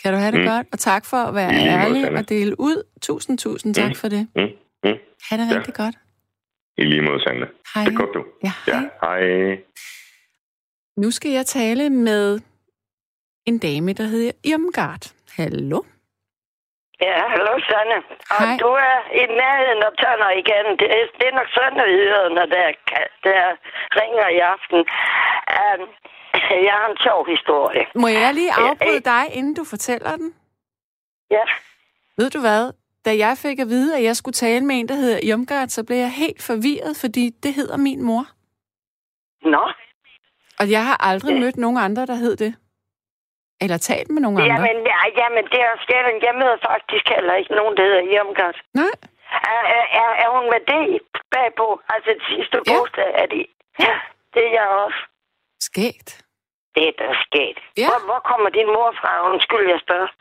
Kan 0.03 0.13
du 0.13 0.19
have 0.19 0.32
det 0.32 0.39
mm. 0.39 0.45
godt, 0.45 0.67
og 0.71 0.79
tak 0.79 1.05
for 1.05 1.17
at 1.17 1.36
være 1.36 1.53
ærlig 1.53 2.11
og 2.11 2.29
dele 2.29 2.59
ud. 2.59 2.84
Tusind, 3.01 3.38
tusind 3.38 3.75
tak 3.75 3.89
mm. 3.89 3.95
for 3.95 4.07
det. 4.07 4.27
Mm. 4.36 4.41
Mm. 4.41 4.97
Ha' 5.29 5.38
det 5.38 5.51
ja. 5.51 5.57
rigtig 5.57 5.73
godt. 5.73 5.95
I 6.82 6.86
lige 6.93 7.01
måde, 7.01 7.23
Sande. 7.23 7.47
Hej. 7.73 7.84
Det 7.86 7.93
er 7.93 7.97
godt, 7.97 8.13
du. 8.17 8.21
Ja, 8.43 8.51
hej. 8.65 8.75
Ja, 8.75 8.79
hej. 9.01 9.57
Nu 10.97 11.11
skal 11.11 11.32
jeg 11.32 11.45
tale 11.45 11.89
med 11.89 12.39
en 13.45 13.57
dame, 13.59 13.93
der 13.93 14.03
hedder 14.03 14.32
Irmgard. 14.43 15.03
Hallo? 15.38 15.79
Ja, 17.07 17.17
hallo 17.34 17.53
Sanne. 17.69 17.97
Og 18.36 18.43
Hej. 18.47 18.57
du 18.63 18.69
er 18.89 18.97
i 19.21 19.23
nærheden 19.41 19.82
og 19.88 19.93
tønder 20.01 20.32
igen. 20.41 20.65
Det 20.79 20.88
er, 20.97 21.03
det 21.19 21.25
er 21.32 21.36
nok 21.39 21.49
når 22.38 22.45
der, 22.55 22.67
der 23.23 23.41
ringer 23.99 24.27
i 24.38 24.39
aften. 24.53 24.79
Um, 25.61 25.82
jeg 26.67 26.75
har 26.82 26.89
en 26.91 26.97
sjov 27.05 27.19
historie. 27.34 27.84
Må 27.95 28.07
jeg 28.07 28.34
lige 28.34 28.53
afbryde 28.53 29.01
Ja, 29.05 29.11
dig, 29.13 29.23
inden 29.38 29.53
du 29.53 29.63
fortæller 29.73 30.15
den? 30.15 30.34
Ja, 31.32 31.45
Ved 32.17 32.29
du 32.29 32.39
hvad? 32.39 32.73
Da 33.06 33.12
jeg 33.18 33.34
fik 33.38 33.60
at 33.60 33.68
vide, 33.68 33.97
at 33.97 34.04
jeg 34.04 34.16
skulle 34.16 34.34
tale 34.34 34.66
med 34.66 34.76
en, 34.80 34.88
der 34.89 34.95
hedder 34.95 35.20
Irmgard, 35.30 35.68
så 35.68 35.84
blev 35.88 35.97
jeg 35.97 36.12
helt 36.24 36.41
forvirret, 36.43 36.93
fordi 37.04 37.24
det 37.43 37.54
hedder 37.54 37.78
min 37.78 38.02
mor. 38.04 38.26
nå. 39.56 39.64
Og 40.60 40.66
jeg 40.76 40.84
har 40.89 40.97
aldrig 41.10 41.34
mødt 41.43 41.58
nogen 41.58 41.78
andre, 41.88 42.06
der 42.06 42.16
hed 42.24 42.36
det. 42.43 42.52
Eller 43.64 43.78
talt 43.78 44.10
med 44.14 44.22
nogen 44.22 44.38
andre. 44.41 44.54
Jamen, 44.54 44.78
ja, 44.93 44.99
jamen, 45.20 45.43
det 45.54 45.60
er 45.68 45.74
skældent. 45.86 46.24
Jeg 46.30 46.36
møder 46.41 46.58
faktisk 46.70 47.06
heller 47.16 47.34
ikke 47.41 47.54
nogen, 47.60 47.74
der 47.78 47.84
hedder 47.89 48.04
Irmgard. 48.16 48.58
Nej. 48.82 48.93
Er, 49.54 49.62
er, 50.04 50.10
er, 50.24 50.30
hun 50.36 50.45
med 50.54 50.62
det 50.72 50.84
bagpå? 51.36 51.68
Altså, 51.93 52.10
det 52.18 52.24
sidste 52.32 52.56
Ja. 52.68 52.72
bogstav 52.72 53.10
er 53.24 53.28
det. 53.36 53.45
Ja, 53.86 53.95
det 54.34 54.41
er 54.47 54.54
jeg 54.60 54.68
også. 54.86 54.99
Skægt. 55.68 56.10
Det 56.76 56.84
er 56.89 56.95
der 57.02 57.14
sket. 57.28 57.58
Ja. 57.82 57.88
Hvor, 57.89 57.99
hvor 58.10 58.22
kommer 58.30 58.49
din 58.58 58.70
mor 58.76 58.89
fra? 59.02 59.12
Undskyld, 59.32 59.66
jeg 59.74 59.80
spørger. 59.86 60.12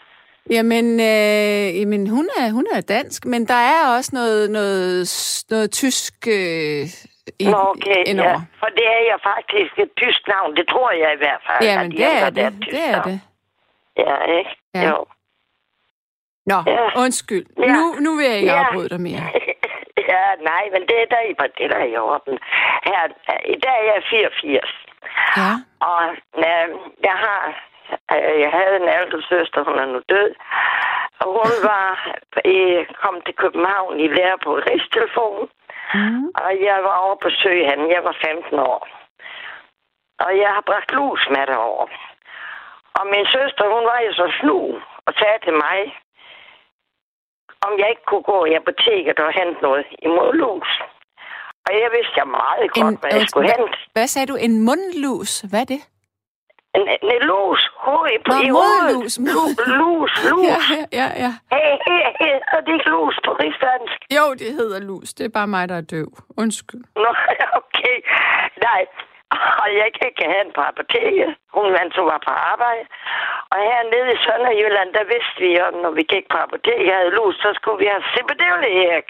Jamen, 0.51 1.01
øh, 1.01 1.81
jamen 1.81 2.07
hun, 2.07 2.29
er, 2.39 2.51
hun 2.53 2.67
er 2.75 2.81
dansk, 2.81 3.25
men 3.27 3.47
der 3.49 3.55
er 3.75 3.97
også 3.97 4.11
noget, 4.15 4.51
noget, 4.51 5.09
noget 5.51 5.71
tysk 5.71 6.15
øh, 6.29 6.83
i, 7.39 7.45
Nå, 7.51 7.57
okay, 7.75 8.03
indover. 8.07 8.31
ja. 8.31 8.41
For 8.61 8.67
det 8.79 8.87
er 8.97 9.03
jeg 9.11 9.19
faktisk 9.31 9.73
et 9.79 9.91
tysk 9.97 10.23
navn. 10.29 10.57
Det 10.57 10.69
tror 10.69 10.91
jeg 10.93 11.11
i 11.15 11.21
hvert 11.25 11.43
fald. 11.49 11.69
Ja, 11.69 11.83
men 11.83 11.91
det 11.91 12.05
er 12.05 12.27
et 12.27 12.35
det. 12.37 12.55
tysk 12.63 12.71
Det 12.73 12.85
er 12.89 12.93
navn. 12.97 13.09
det. 13.11 13.21
Ja, 13.97 14.17
ikke? 14.39 14.51
Ja. 14.75 14.89
Jo. 14.89 15.05
Nå, 16.47 16.59
Ja. 16.67 17.01
undskyld. 17.05 17.47
Ja. 17.59 17.73
Nu, 17.75 17.83
nu 18.05 18.17
vil 18.17 18.27
jeg 18.27 18.37
ikke 18.37 18.53
Ja. 18.53 18.65
afbryde 18.65 18.89
dig 18.89 19.01
mere. 19.01 19.23
ja, 20.13 20.25
nej, 20.51 20.65
men 20.73 20.83
det 20.89 20.97
er 21.03 21.09
der 21.15 21.23
i, 21.31 21.33
det 21.59 21.65
er 21.67 21.69
der 21.77 21.85
i 21.93 21.97
orden. 21.97 22.39
Her, 22.89 23.01
I 23.55 23.57
dag 23.67 23.79
er 23.81 23.93
jeg 23.95 24.03
84. 24.11 24.71
Ja. 25.37 25.53
Og 25.91 26.03
øh, 26.47 26.67
jeg 27.09 27.17
har, 27.25 27.41
jeg 28.45 28.51
havde 28.59 28.77
en 28.77 28.89
ældre 28.99 29.23
søster, 29.23 29.65
hun 29.65 29.79
er 29.79 29.87
nu 29.87 30.01
død. 30.09 30.31
Og 31.21 31.27
hun 31.39 31.53
var 31.71 31.89
kom 33.03 33.21
til 33.27 33.35
København 33.35 34.01
i 34.01 34.07
lære 34.09 34.39
på 34.45 34.51
Rigstelefon. 34.55 35.49
Mm. 35.95 36.25
Og 36.43 36.51
jeg 36.69 36.79
var 36.87 36.97
over 37.05 37.15
på 37.15 37.29
besøge 37.29 37.71
hende. 37.71 37.95
Jeg 37.95 38.05
var 38.05 38.17
15 38.25 38.59
år. 38.59 38.89
Og 40.25 40.31
jeg 40.43 40.51
har 40.57 40.63
bragt 40.67 40.93
lus 40.93 41.23
med 41.31 41.47
derover. 41.47 41.87
Og 42.99 43.05
min 43.13 43.27
søster, 43.37 43.65
hun 43.75 43.85
var 43.91 44.01
jo 44.07 44.13
så 44.13 44.27
snu 44.41 44.59
og 45.07 45.13
sagde 45.21 45.39
til 45.45 45.53
mig, 45.53 45.79
om 47.67 47.73
jeg 47.79 47.89
ikke 47.91 48.07
kunne 48.11 48.27
gå 48.33 48.45
i 48.45 48.55
apoteket 48.55 49.19
og 49.19 49.33
hente 49.39 49.61
noget 49.63 49.87
imod 50.03 50.33
lus. 50.43 50.71
Og 51.67 51.73
jeg 51.83 51.89
vidste 51.97 52.15
jeg 52.17 52.29
meget 52.29 52.71
godt, 52.75 53.01
hvad 53.01 53.11
jeg 53.19 53.29
skulle 53.29 53.49
hvad, 53.49 53.59
hente. 53.59 53.79
hvad 53.93 54.07
sagde 54.07 54.27
du? 54.33 54.37
En 54.47 54.55
mundlus? 54.67 55.41
Hvad 55.51 55.61
er 55.61 55.65
det? 55.75 55.83
En, 56.77 56.85
lus. 57.31 57.61
Hoved, 57.87 58.23
Nå, 58.31 58.35
i 58.47 58.49
hovedet. 58.57 58.95
Lus, 59.03 59.19
lus, 59.81 60.13
lus. 60.31 60.47
Ja, 60.53 60.61
ja, 61.01 61.07
ja. 61.25 61.33
Hey, 61.55 61.71
hey, 61.87 62.03
hey, 62.21 62.37
er 62.55 62.61
det 62.67 62.73
ikke 62.79 62.91
lus 62.97 63.17
på 63.27 63.31
rigsdansk? 63.43 63.99
Jo, 64.19 64.25
det 64.41 64.51
hedder 64.59 64.81
lus. 64.91 65.09
Det 65.17 65.25
er 65.25 65.33
bare 65.39 65.51
mig, 65.57 65.69
der 65.69 65.77
er 65.83 65.87
døv. 65.95 66.11
Undskyld. 66.43 66.85
Nå, 67.05 67.11
okay. 67.61 67.97
Nej, 68.67 68.83
og 69.63 69.69
jeg 69.81 69.89
kan 69.97 70.05
ikke 70.11 70.25
have 70.27 70.39
hende 70.41 70.53
på 70.59 70.63
apoteket. 70.71 71.31
Hun 71.57 71.67
vandt, 71.77 71.93
så 71.95 72.03
var 72.11 72.21
på 72.29 72.33
arbejde. 72.53 72.85
Og 73.53 73.59
hernede 73.69 74.09
i 74.15 74.23
Sønderjylland, 74.25 74.91
der 74.99 75.05
vidste 75.15 75.37
vi 75.45 75.51
jo, 75.61 75.67
når 75.83 75.93
vi 75.99 76.03
gik 76.13 76.25
på 76.33 76.39
apoteket 76.47 76.93
og 76.93 76.99
havde 77.01 77.17
lus, 77.19 77.35
så 77.45 77.51
skulle 77.59 77.79
vi 77.83 77.87
have 77.93 78.05
Sibedevleæg. 78.13 79.09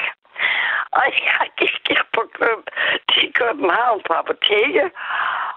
Og 0.92 1.04
jeg 1.04 1.48
gik 1.56 1.88
her 1.88 2.02
på 2.12 2.22
Køb, 2.38 2.62
til 3.12 3.32
København 3.32 4.00
på 4.06 4.12
apoteket, 4.12 4.90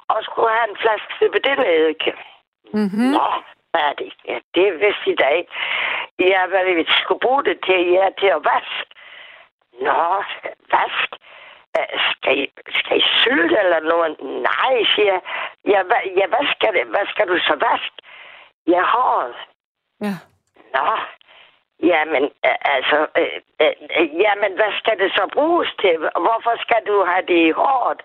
og 0.08 0.24
skulle 0.24 0.50
have 0.58 0.70
en 0.70 0.78
flaske 0.78 1.14
Sibedevleæg. 1.20 2.04
Mm-hmm. 2.74 3.12
Nå, 3.18 3.28
hvad 3.72 3.82
er 3.90 3.94
det? 3.94 4.14
Ja, 4.28 4.38
det 4.56 4.80
vidste 4.80 5.12
I 5.12 5.16
da 5.16 5.28
ikke. 5.28 5.52
Ja, 6.20 6.46
hvad 6.48 6.66
vi 6.66 6.86
skulle 7.02 7.20
bruge 7.20 7.44
det 7.44 7.58
til, 7.66 7.80
ja, 7.98 8.06
til 8.20 8.28
at 8.28 8.46
vaske. 8.52 8.92
Nå, 9.82 10.24
vask. 10.74 11.10
Skal 12.12 12.38
I, 12.40 12.52
skal 12.80 12.98
I 12.98 13.04
sylte 13.22 13.58
eller 13.60 13.80
noget? 13.80 14.22
Nej, 14.22 14.84
siger 14.96 15.12
jeg. 15.14 15.22
Ja, 15.68 15.84
hvad, 15.84 16.02
ja, 16.18 16.26
hvad, 16.28 16.46
skal 16.56 16.74
det, 16.74 16.86
hvad 16.88 17.06
skal 17.08 17.28
du 17.28 17.38
så 17.40 17.56
vaske? 17.68 17.98
Ja, 18.68 18.82
håret. 18.82 19.36
Ja. 20.02 20.14
Nå, 20.74 20.98
jamen, 21.92 22.24
øh, 22.48 22.58
altså, 22.76 22.98
øh, 23.22 23.38
øh, 23.64 23.76
jamen, 24.24 24.52
hvad 24.60 24.72
skal 24.80 24.96
det 25.04 25.12
så 25.18 25.24
bruges 25.34 25.70
til? 25.82 25.96
Hvorfor 26.26 26.54
skal 26.66 26.82
du 26.90 26.96
have 27.12 27.26
det 27.32 27.40
i 27.50 27.52
håret? 27.62 28.02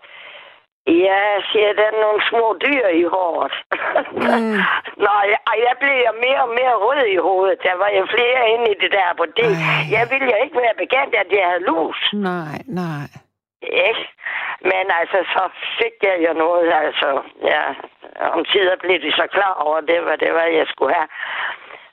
Ja, 1.07 1.23
siger 1.51 1.73
der 1.73 1.87
er 1.93 2.01
nogle 2.05 2.21
små 2.31 2.47
dyr 2.67 2.87
i 3.03 3.05
håret. 3.15 3.55
Mm. 4.13 4.59
Nå, 5.05 5.15
jeg, 5.33 5.41
og 5.51 5.57
jeg 5.67 5.75
blev 5.83 5.97
jo 6.07 6.13
mere 6.27 6.43
og 6.47 6.53
mere 6.61 6.75
rød 6.85 7.05
i 7.17 7.17
hovedet. 7.29 7.59
Der 7.63 7.77
var 7.83 7.91
jo 7.99 8.05
flere 8.17 8.41
inde 8.53 8.67
i 8.71 8.77
det 8.83 8.91
der 8.97 9.07
apotek. 9.11 9.55
Ej. 9.57 9.83
Jeg 9.97 10.05
ville 10.11 10.29
jo 10.33 10.37
ikke 10.45 10.59
være 10.65 10.81
bekendt, 10.83 11.15
at 11.15 11.31
jeg 11.37 11.47
havde 11.51 11.65
lus. 11.71 12.01
Nej, 12.13 12.57
nej. 12.83 13.07
Ikke? 13.63 14.05
Men 14.71 14.85
altså, 15.01 15.19
så 15.35 15.43
fik 15.79 15.95
jeg 16.03 16.17
jo 16.27 16.33
noget, 16.33 16.73
altså, 16.85 17.09
ja, 17.53 17.65
om 18.35 18.45
tider 18.45 18.77
blev 18.77 19.01
de 19.01 19.13
så 19.13 19.27
klar 19.37 19.55
over 19.67 19.81
det, 19.81 20.01
hvad 20.03 20.19
det 20.19 20.35
var, 20.35 20.47
jeg 20.61 20.67
skulle 20.73 20.95
have. 20.95 21.09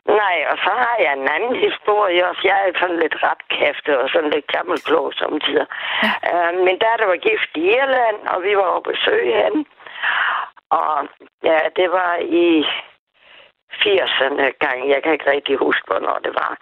Nej, 0.06 0.38
og 0.52 0.58
så 0.58 0.72
har 0.84 0.96
jeg 1.00 1.14
en 1.14 1.28
anden 1.36 1.56
historie 1.56 2.28
også. 2.30 2.42
Jeg 2.44 2.58
er 2.68 2.80
sådan 2.80 3.00
lidt 3.00 3.16
ret 3.24 3.44
kæfte 3.50 4.00
og 4.00 4.10
sådan 4.10 4.30
lidt 4.30 4.48
gammelklog 4.48 5.14
samtidig. 5.14 5.68
Ja. 6.04 6.50
Uh, 6.50 6.66
min 6.66 6.78
datter 6.78 7.06
var 7.06 7.26
gift 7.28 7.52
i 7.56 7.64
Irland, 7.78 8.20
og 8.28 8.44
vi 8.44 8.58
var 8.58 8.70
oppe 8.76 8.92
besøge 8.92 9.44
hende. 9.44 9.66
Og 10.70 11.08
ja, 11.44 11.60
det 11.76 11.92
var 11.92 12.16
i 12.16 12.66
80'erne 13.82 14.46
gang. 14.64 14.90
Jeg 14.90 15.04
kan 15.04 15.14
ikke 15.14 15.32
rigtig 15.32 15.56
huske, 15.58 15.88
hvornår 15.88 16.18
det 16.24 16.34
var. 16.34 16.58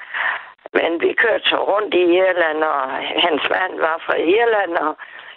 Men 0.74 1.02
vi 1.02 1.14
kørte 1.14 1.50
så 1.50 1.58
rundt 1.72 1.94
i 1.94 2.04
Irland, 2.18 2.64
og 2.64 2.82
hans 3.26 3.44
mand 3.56 3.80
var 3.80 3.98
fra 4.06 4.16
Irland, 4.16 4.78
og 4.78 4.96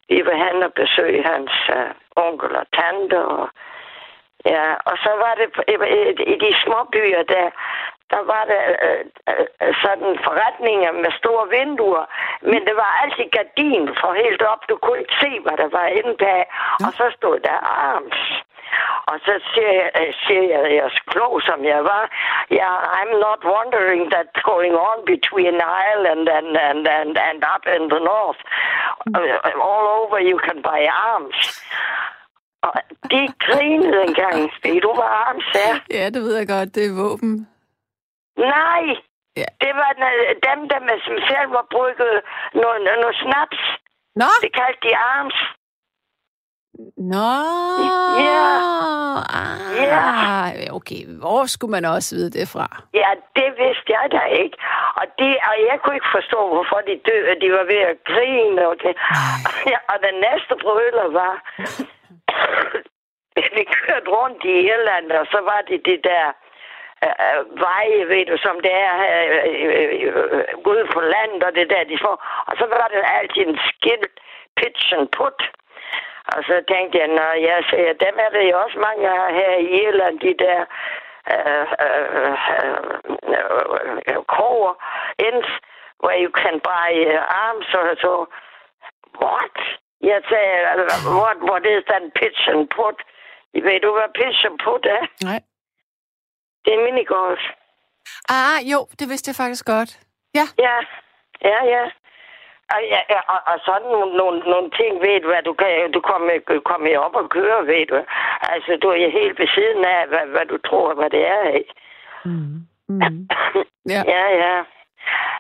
vi 0.08 0.26
var 0.26 0.36
hen 0.44 0.62
og 0.62 0.72
besøge 0.72 1.22
hans 1.22 1.52
uh, 1.76 1.90
onkel 2.26 2.56
og 2.56 2.66
tante. 2.78 3.18
Og, 3.24 3.48
ja, 4.44 4.66
og 4.88 4.96
så 5.04 5.10
var 5.24 5.34
det 5.40 5.48
i, 6.32 6.34
de 6.44 6.54
små 6.64 6.78
byer 6.92 7.22
der, 7.22 7.50
der 8.10 8.22
var 8.32 8.44
der 8.52 8.64
øh, 8.86 9.04
øh, 9.30 9.74
sådan 9.82 10.18
forretninger 10.26 10.92
med 10.92 11.10
store 11.20 11.48
vinduer, 11.56 12.04
men 12.42 12.60
det 12.66 12.76
var 12.76 13.00
altid 13.02 13.26
gardin 13.36 13.88
for 14.00 14.12
helt 14.12 14.42
op. 14.42 14.62
Du 14.68 14.76
kunne 14.76 14.98
ikke 14.98 15.20
se, 15.20 15.40
hvad 15.44 15.56
der 15.62 15.68
var 15.78 15.86
inde 15.86 16.14
bag. 16.18 16.42
Og 16.86 16.92
så 16.98 17.06
stod 17.16 17.38
der 17.40 17.58
arms. 17.88 18.20
Og 19.10 19.16
så 19.26 19.34
siger 19.52 19.72
jeg, 19.80 19.90
øh, 20.00 20.14
siger 20.26 20.42
jeg, 20.52 20.62
jeg 20.76 20.84
er 20.88 20.98
klog 21.06 21.42
som 21.42 21.64
jeg 21.64 21.84
var, 21.84 22.04
yeah, 22.52 22.78
I'm 22.98 23.12
not 23.26 23.40
wondering 23.54 24.02
that's 24.14 24.40
going 24.52 24.74
on 24.88 24.98
between 25.14 25.54
Ireland 25.86 26.28
and, 26.38 26.48
and, 26.68 26.82
and, 26.98 27.12
and 27.28 27.40
up 27.54 27.64
in 27.76 27.82
the 27.94 28.00
north. 28.12 28.40
Uh, 29.14 29.60
all 29.70 29.86
over 30.00 30.18
you 30.30 30.38
can 30.46 30.58
buy 30.62 30.80
arms. 31.10 31.38
Og 32.62 32.72
de 33.10 33.20
grinede 33.46 34.02
engang. 34.08 34.38
Ved 34.64 34.80
du, 34.80 34.90
hvad 34.98 35.10
arms 35.26 35.48
er? 35.66 35.74
Ja, 35.98 36.04
det 36.14 36.22
ved 36.22 36.36
jeg 36.36 36.48
godt. 36.48 36.74
Det 36.74 36.86
er 36.86 36.94
våben. 37.02 37.48
Nej, 38.38 38.84
Ja. 39.42 39.48
det 39.64 39.72
var 39.80 39.90
na- 40.02 40.34
dem, 40.48 40.68
der 40.72 40.80
med 40.88 40.96
som 41.06 41.16
selv 41.30 41.48
var 41.56 41.66
brygget 41.74 42.16
noget, 42.54 42.78
noget 43.02 43.16
snaps. 43.24 43.60
Nå! 44.20 44.28
Det 44.44 44.50
kaldte 44.60 44.80
de 44.88 44.96
arms. 44.96 45.38
Nå! 47.14 47.32
Ja. 48.28 48.48
Ah, 49.40 49.58
Ja. 49.90 50.74
Okay, 50.78 51.00
hvor 51.20 51.46
skulle 51.46 51.70
man 51.76 51.84
også 51.84 52.14
vide 52.16 52.30
det 52.38 52.48
fra? 52.54 52.66
Ja, 52.94 53.10
det 53.38 53.48
vidste 53.62 53.88
jeg 53.98 54.06
da 54.16 54.22
ikke. 54.42 54.56
Og, 55.00 55.04
det, 55.18 55.30
og 55.50 55.54
jeg 55.70 55.76
kunne 55.82 55.96
ikke 56.00 56.14
forstå, 56.18 56.38
hvorfor 56.54 56.78
de 56.88 56.94
døde. 57.08 57.32
De 57.42 57.48
var 57.58 57.64
ved 57.72 57.82
at 57.92 57.96
grine. 58.10 58.60
Og, 58.70 58.74
det. 58.82 58.92
Ja, 59.72 59.78
og 59.92 59.96
den 60.06 60.16
næste 60.26 60.52
brøler 60.64 61.06
var 61.20 61.32
vi 63.56 63.64
kørte 63.64 64.10
rundt 64.10 64.44
i 64.44 64.54
Irland, 64.72 65.12
og 65.12 65.26
så 65.26 65.40
var 65.40 65.60
det 65.68 65.86
det 65.86 66.04
der 66.04 66.26
øh, 67.04 67.16
øh 67.26 67.60
veje, 67.60 68.08
ved 68.08 68.26
du, 68.26 68.36
som 68.36 68.60
det 68.60 68.74
er 68.88 68.96
øh, 69.12 69.30
øh, 69.52 70.12
øh, 70.36 70.44
ude 70.70 70.86
på 70.94 71.00
landet, 71.00 71.42
og 71.42 71.54
det 71.54 71.70
der, 71.70 71.84
de 71.84 71.98
får. 72.04 72.16
Og 72.46 72.54
så 72.58 72.66
var 72.66 72.88
det 72.88 73.02
altid 73.20 73.46
en 73.46 73.58
skilt 73.70 74.14
pitch 74.56 74.94
and 74.96 75.08
put. 75.08 75.40
Og 76.34 76.44
så 76.44 76.64
tænkte 76.68 76.98
jeg, 76.98 77.08
når 77.08 77.32
jeg 77.48 77.64
siger, 77.70 77.92
dem 77.92 78.14
er 78.18 78.28
der 78.28 78.42
jo 78.50 78.60
også 78.64 78.78
mange 78.78 79.08
her 79.38 79.52
i 79.56 79.68
Irland, 79.82 80.20
de 80.20 80.34
der 80.44 80.60
øh, 81.32 81.66
øh, 81.86 82.36
øh, 83.28 83.98
øh 84.08 84.22
kroger, 84.34 84.74
ends, 85.18 85.48
where 86.02 86.18
you 86.24 86.30
can 86.30 86.60
buy 86.60 86.90
uh, 87.14 87.24
arms 87.44 87.66
or 87.74 87.96
so. 88.02 88.26
What? 89.20 89.56
Jeg 90.00 90.20
sagde, 90.30 90.56
what, 91.22 91.38
what 91.50 91.62
is 91.74 91.84
that 91.90 92.02
pitch 92.20 92.48
and 92.52 92.68
put? 92.76 92.96
Ved 93.66 93.80
du, 93.80 93.90
hvad 93.92 94.10
pitch 94.20 94.46
and 94.48 94.58
put 94.64 94.86
er? 94.96 95.02
Nej. 95.28 95.40
Det 96.64 96.74
er 96.74 96.84
minigolf. 96.84 97.40
Ah, 98.28 98.58
jo, 98.72 98.78
det 98.98 99.08
vidste 99.08 99.28
jeg 99.30 99.36
faktisk 99.42 99.64
godt. 99.66 99.90
Ja. 100.34 100.46
Ja, 100.58 100.76
ja, 101.50 101.58
ja. 101.74 101.84
Og, 102.74 102.80
ja, 102.92 103.00
ja, 103.14 103.20
og, 103.34 103.40
og 103.52 103.56
sådan 103.66 103.88
nogle, 103.94 104.16
nogle, 104.16 104.38
nogle 104.52 104.70
ting, 104.70 104.92
ved 105.00 105.20
du 105.20 105.28
hvad, 105.28 105.42
du 105.42 105.52
kan 105.54 105.92
du 105.92 106.00
kommer, 106.00 106.60
kommer 106.64 106.98
op 106.98 107.14
og 107.14 107.28
køre, 107.30 107.66
ved 107.66 107.86
du. 107.86 107.96
Altså, 108.54 108.78
du 108.82 108.88
er 108.88 109.10
helt 109.20 109.38
ved 109.38 109.48
siden 109.54 109.84
af, 109.84 110.06
hvad, 110.08 110.26
hvad 110.34 110.46
du 110.46 110.58
tror, 110.68 110.94
hvad 110.94 111.10
det 111.10 111.22
er, 111.26 111.48
ikke? 111.60 111.72
Mm. 112.24 112.56
Mm. 112.88 113.28
Ja. 113.94 114.02
Ja, 114.14 114.24
ja. 114.44 114.54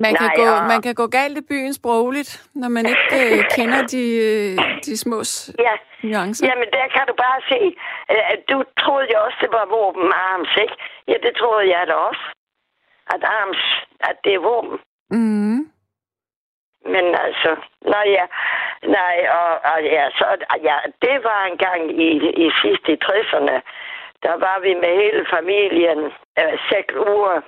Man 0.04 0.14
kan, 0.14 0.26
Nej, 0.26 0.36
gå, 0.40 0.46
og- 0.56 0.66
man 0.72 0.80
kan 0.82 0.94
gå 0.94 1.06
galt 1.06 1.38
i 1.38 1.44
byen 1.50 1.72
sprogligt, 1.80 2.30
når 2.54 2.68
man 2.76 2.84
ikke 2.92 3.08
øh, 3.22 3.38
kender 3.56 3.80
de, 3.94 4.02
øh, 4.28 4.52
de 4.86 4.96
små 5.04 5.18
Ja, 5.66 5.74
nuancer. 6.08 6.46
Jamen, 6.48 6.68
der 6.76 6.86
kan 6.94 7.04
du 7.10 7.14
bare 7.26 7.40
se. 7.50 7.60
øh, 8.12 8.24
at 8.32 8.40
Du 8.50 8.56
troede 8.82 9.06
jo 9.12 9.18
også, 9.26 9.38
det 9.40 9.50
var 9.58 9.66
våben 9.76 10.12
arms, 10.30 10.52
ikke? 10.64 10.76
Ja, 11.08 11.16
det 11.26 11.32
troede 11.40 11.66
jeg 11.76 11.82
da 11.86 11.94
også. 12.10 12.24
At 13.14 13.22
arms, 13.40 13.62
at 14.00 14.16
det 14.24 14.34
er 14.34 14.38
våben. 14.50 14.78
Mm. 15.10 15.60
Men 16.94 17.04
altså, 17.26 17.50
nej, 17.94 18.04
ja, 18.18 18.24
nej, 18.98 19.16
og, 19.40 19.50
og 19.72 19.78
ja, 19.96 20.04
så, 20.18 20.26
ja, 20.68 20.76
det 21.02 21.16
var 21.28 21.40
en 21.50 21.58
gang 21.66 21.82
i, 22.06 22.08
i 22.44 22.50
sidste 22.62 22.88
i 22.92 22.98
60'erne. 23.04 23.56
Der 24.22 24.34
var 24.46 24.56
vi 24.66 24.74
med 24.74 24.92
hele 25.02 25.26
familien 25.36 26.00
øh, 26.40 26.54
seks 26.70 26.94
uger 26.94 27.40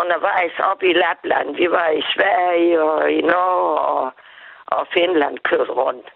undervejs 0.00 0.56
op 0.70 0.82
i 0.82 0.92
Lapland. 0.92 1.56
Vi 1.56 1.70
var 1.70 1.88
i 1.88 2.02
Sverige 2.14 2.82
og 2.82 3.12
i 3.12 3.20
Norge 3.20 3.78
og, 3.78 4.12
og 4.66 4.86
Finland 4.94 5.38
kørt 5.38 5.68
rundt. 5.68 6.08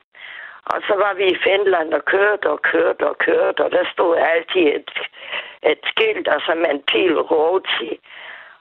Og 0.72 0.78
så 0.86 0.94
var 1.04 1.14
vi 1.14 1.24
i 1.24 1.40
Finland 1.42 1.94
og 1.94 2.04
kørte 2.04 2.46
og 2.50 2.62
kørte 2.62 3.02
og 3.10 3.18
kørte, 3.18 3.64
og 3.64 3.70
der 3.70 3.84
stod 3.92 4.16
altid 4.16 4.66
et, 4.78 4.90
et 5.62 5.80
skilt, 5.90 6.28
og 6.28 6.40
så 6.40 6.54
man 6.54 6.82
pil 6.92 7.20
roti. 7.20 8.00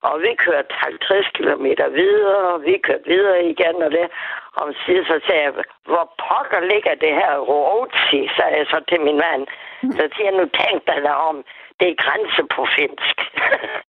Og 0.01 0.21
vi 0.21 0.35
kørte 0.35 0.73
50 0.73 1.27
km 1.37 1.65
videre, 2.01 2.53
og 2.53 2.63
vi 2.63 2.77
kørte 2.77 3.05
videre 3.05 3.45
igen, 3.45 3.75
og 3.83 3.91
det 3.91 4.09
om 4.61 4.73
siden 4.85 5.05
så 5.05 5.19
sagde 5.27 5.43
jeg, 5.43 5.53
hvor 5.85 6.05
pokker 6.23 6.59
ligger 6.59 6.95
det 6.95 7.13
her 7.21 7.37
roti, 7.37 8.29
sagde 8.35 8.57
jeg 8.57 8.65
så 8.69 8.79
til 8.89 9.01
min 9.01 9.17
mand. 9.17 9.47
Så 9.97 10.09
siger 10.15 10.29
jeg, 10.29 10.37
nu 10.39 10.45
tænk 10.59 10.87
dig 10.87 10.99
der 11.03 11.17
om, 11.29 11.45
det 11.79 11.89
er 11.89 12.03
grænse 12.03 12.43
på 12.55 12.67
finsk. 12.75 13.17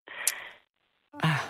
Ah. 1.24 1.40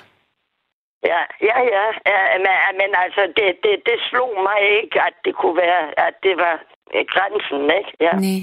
ja, 1.10 1.20
ja, 1.48 1.58
ja, 1.74 1.84
ja 2.12 2.38
men, 2.38 2.52
men 2.80 2.90
altså, 3.04 3.22
det, 3.36 3.46
det, 3.64 3.74
det 3.88 3.98
slog 4.10 4.32
mig 4.48 4.60
ikke, 4.82 5.02
at 5.02 5.14
det 5.24 5.34
kunne 5.34 5.56
være, 5.56 6.06
at 6.06 6.14
det 6.22 6.36
var 6.36 6.54
øh, 6.94 7.04
grænsen, 7.12 7.62
ikke? 7.78 7.92
Ja, 8.00 8.12
Nej. 8.12 8.40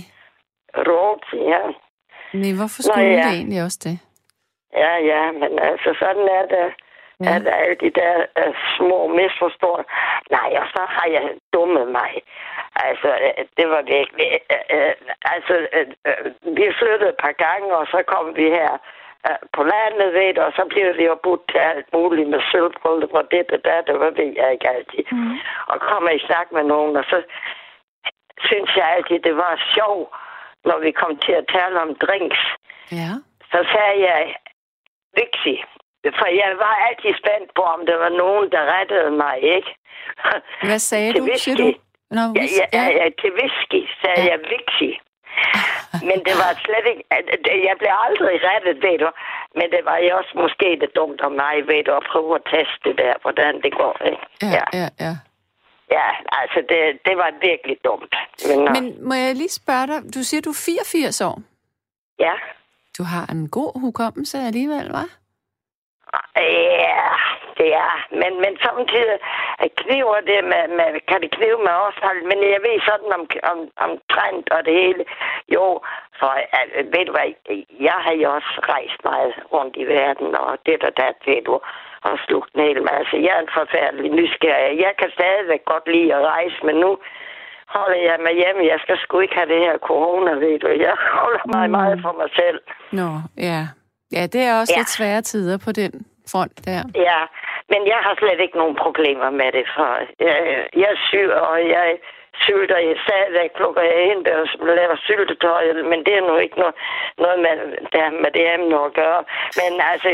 roti, 0.87 1.37
ja. 1.53 1.63
Nej, 2.41 2.53
hvorfor 2.59 2.79
Nå, 2.81 2.87
skulle 2.87 3.17
ja. 3.19 3.25
det 3.27 3.35
egentlig 3.39 3.63
også 3.63 3.79
det? 3.83 3.99
Ja, 4.73 4.93
ja, 5.11 5.31
men 5.31 5.51
altså, 5.59 5.89
sådan 5.99 6.27
er 6.39 6.45
det. 6.55 6.67
Ja. 7.23 7.35
At 7.35 7.47
alle 7.47 7.75
de 7.75 7.89
der 8.01 8.15
uh, 8.41 8.55
små 8.77 8.99
misforståelser. 9.07 9.91
Nej, 10.31 10.49
og 10.61 10.67
så 10.75 10.81
har 10.95 11.07
jeg 11.15 11.25
dummet 11.53 11.87
mig. 11.99 12.11
Altså, 12.75 13.09
øh, 13.25 13.45
det 13.57 13.67
var 13.73 13.81
virkelig... 13.81 14.29
Uh, 14.53 14.77
uh, 14.77 14.93
altså, 15.33 15.53
uh, 15.77 16.57
vi 16.57 16.65
flyttede 16.79 17.09
et 17.09 17.19
par 17.25 17.35
gange, 17.45 17.75
og 17.79 17.85
så 17.93 18.03
kom 18.07 18.35
vi 18.35 18.45
her 18.57 18.71
på 19.55 19.61
landet, 19.73 20.13
ved 20.13 20.33
du, 20.33 20.41
og 20.41 20.53
så 20.57 20.63
blev 20.69 20.97
vi 20.97 21.03
jo 21.11 21.15
budt 21.23 21.43
til 21.51 21.57
alt 21.71 21.87
muligt 21.93 22.29
med 22.29 22.41
sølvbryllup 22.51 23.13
og 23.19 23.25
det 23.31 23.45
og 23.55 23.59
det, 23.65 23.87
det 23.87 23.95
var 23.99 24.09
ved 24.19 24.31
jeg 24.41 24.51
ikke 24.51 24.69
altid. 24.69 25.03
Mm. 25.11 25.37
Og 25.71 25.77
kommer 25.89 26.09
i 26.09 26.19
snak 26.27 26.47
med 26.51 26.63
nogen, 26.63 26.95
og 26.97 27.05
så 27.11 27.17
synes 28.47 28.69
jeg 28.75 28.85
altid, 28.95 29.19
det 29.19 29.35
var 29.37 29.53
sjovt, 29.75 30.09
når 30.69 30.77
vi 30.85 30.91
kom 30.91 31.17
til 31.25 31.31
at 31.41 31.45
tale 31.55 31.81
om 31.81 31.95
drinks 31.95 32.41
Ja. 32.91 33.11
så 33.51 33.59
sagde 33.73 33.97
jeg 34.11 34.35
Vixi. 35.17 35.63
For 36.19 36.27
jeg 36.41 36.51
var 36.57 36.75
altid 36.87 37.13
spændt 37.21 37.49
på, 37.55 37.61
om 37.61 37.85
der 37.85 37.97
var 37.97 38.09
nogen, 38.09 38.51
der 38.51 38.61
rettede 38.75 39.11
mig, 39.11 39.35
ikke? 39.43 39.71
Hvad 40.67 40.79
sagde 40.79 41.13
Til 41.13 41.21
du, 41.21 41.25
siger 41.35 41.55
whisky. 41.57 41.77
du? 41.77 42.15
Nå, 42.17 42.21
Ja, 42.39 42.45
ja, 42.59 42.65
ja, 42.79 42.85
ja, 42.99 43.05
til 43.21 43.31
whisky 43.39 43.81
sagde 44.01 44.21
Ja. 44.21 44.31
jeg 44.31 44.39
Vixi. 44.51 44.99
Men 46.09 46.17
det 46.27 46.35
var 46.41 46.51
slet 46.65 46.85
ikke... 46.91 47.03
Jeg 47.69 47.75
blev 47.81 47.91
aldrig 48.07 48.35
rettet, 48.49 48.75
ved 48.85 48.97
du. 49.03 49.09
Men 49.59 49.67
det 49.75 49.81
var 49.89 49.97
jo 50.05 50.11
også 50.19 50.33
måske 50.43 50.67
det 50.81 50.89
dumt 50.99 51.21
om 51.27 51.31
mig, 51.43 51.55
ved 51.69 51.81
du, 51.87 51.91
at 51.99 52.05
prøve 52.11 52.35
at 52.39 52.43
teste 52.53 52.79
det 52.85 52.95
der, 53.03 53.13
hvordan 53.23 53.53
det 53.65 53.71
går, 53.81 53.95
ikke? 54.11 54.23
ja, 54.55 54.63
ja, 54.79 54.87
ja. 55.05 55.13
ja 55.97 56.07
altså 56.41 56.59
det, 56.71 56.81
det 57.07 57.15
var 57.21 57.29
virkelig 57.49 57.77
dumt. 57.89 58.13
Men, 58.47 58.57
Men... 58.63 58.73
Men 58.73 59.07
må 59.07 59.13
jeg 59.13 59.35
lige 59.35 59.53
spørge 59.61 59.87
dig, 59.91 59.99
du 60.15 60.21
siger, 60.29 60.41
du 60.41 60.49
er 60.49 60.61
84 60.65 61.21
år. 61.21 61.37
ja, 62.19 62.35
Du 62.97 63.03
har 63.03 63.25
en 63.31 63.49
god 63.49 63.81
hukommelse 63.81 64.37
alligevel, 64.37 64.87
hva'? 64.95 65.24
Ja, 66.37 67.09
det 67.59 67.69
er. 67.85 67.93
Men, 68.21 68.31
men 68.43 68.53
samtidig 68.67 69.17
øh, 69.63 69.69
kniver 69.81 70.19
det 70.31 70.39
med, 70.51 70.63
med, 70.77 70.89
kan 71.09 71.21
det 71.23 71.31
knive 71.37 71.57
med 71.65 71.73
årstal, 71.85 72.17
men 72.29 72.37
jeg 72.53 72.59
ved 72.67 72.77
sådan 72.89 73.11
om, 73.17 73.23
om, 73.51 73.59
om 73.85 73.91
trend 74.11 74.43
og 74.55 74.61
det 74.67 74.73
hele. 74.83 75.03
Jo, 75.55 75.65
for 76.19 76.33
uh, 76.57 76.93
ved 76.93 77.05
du 77.05 77.11
hvad, 77.17 77.29
jeg 77.87 77.97
har 78.05 78.13
jo 78.21 78.27
også 78.37 78.53
rejst 78.75 78.99
meget 79.09 79.33
rundt 79.53 79.75
i 79.83 79.85
verden, 79.97 80.35
og 80.35 80.51
det 80.65 80.77
der 80.81 80.89
dat, 81.03 81.17
ved 81.25 81.41
du, 81.47 81.55
og 82.07 82.13
slugt 82.27 82.49
en 82.55 82.61
hel 82.67 82.81
masse. 82.91 83.13
Jeg 83.25 83.33
er 83.37 83.41
en 83.47 83.55
forfærdelig 83.59 84.11
nysgerrig. 84.11 84.79
Jeg 84.85 84.93
kan 84.99 85.09
stadigvæk 85.17 85.63
godt 85.65 85.85
lide 85.93 86.13
at 86.15 86.21
rejse, 86.33 86.57
men 86.67 86.75
nu 86.75 86.91
holder 87.67 87.99
jeg 88.09 88.17
mig 88.25 88.33
hjemme. 88.41 88.61
Jeg 88.73 88.79
skal 88.79 88.97
sgu 88.97 89.19
ikke 89.19 89.35
have 89.35 89.49
det 89.53 89.59
her 89.59 89.77
corona, 89.77 90.31
ved 90.31 90.59
du. 90.59 90.67
Jeg 90.67 90.95
holder 91.19 91.43
mig 91.55 91.65
Mm. 91.67 91.71
meget 91.71 91.97
for 92.01 92.11
mig 92.21 92.29
selv. 92.35 92.59
Nå, 92.91 93.09
ja. 93.37 93.61
Ja, 94.11 94.23
det 94.33 94.41
er 94.41 94.59
også 94.59 94.73
Ja. 94.75 94.79
lidt 94.79 94.89
svære 94.89 95.21
tider 95.21 95.57
på 95.65 95.71
den 95.71 95.91
front 96.31 96.55
der. 96.65 96.81
Ja, 97.09 97.21
men 97.71 97.81
jeg 97.87 97.99
har 98.05 98.15
slet 98.19 98.39
ikke 98.45 98.57
nogen 98.57 98.75
problemer 98.75 99.29
med 99.29 99.51
det, 99.51 99.65
for 99.75 99.89
jeg, 100.19 100.37
jeg 100.81 100.89
er 100.95 100.99
syg, 101.09 101.29
og 101.33 101.57
jeg 101.75 101.97
sylter 102.45 102.77
jeg 102.77 102.97
stadigvæk, 103.07 103.51
plukker 103.59 103.81
jeg 103.81 103.99
ind 104.11 104.27
og 104.27 104.47
laver 104.79 104.95
syltetøj, 105.07 105.63
men 105.91 105.99
det 106.05 106.13
er 106.17 106.21
nu 106.29 106.35
ikke 106.45 106.59
noget, 106.59 106.75
noget 107.17 107.39
med, 107.45 107.53
der, 107.95 108.09
med 108.23 108.31
det 108.37 108.53
emne 108.53 108.75
at 108.87 108.93
gøre. 108.93 109.21
Men 109.59 109.71
altså, 109.91 110.09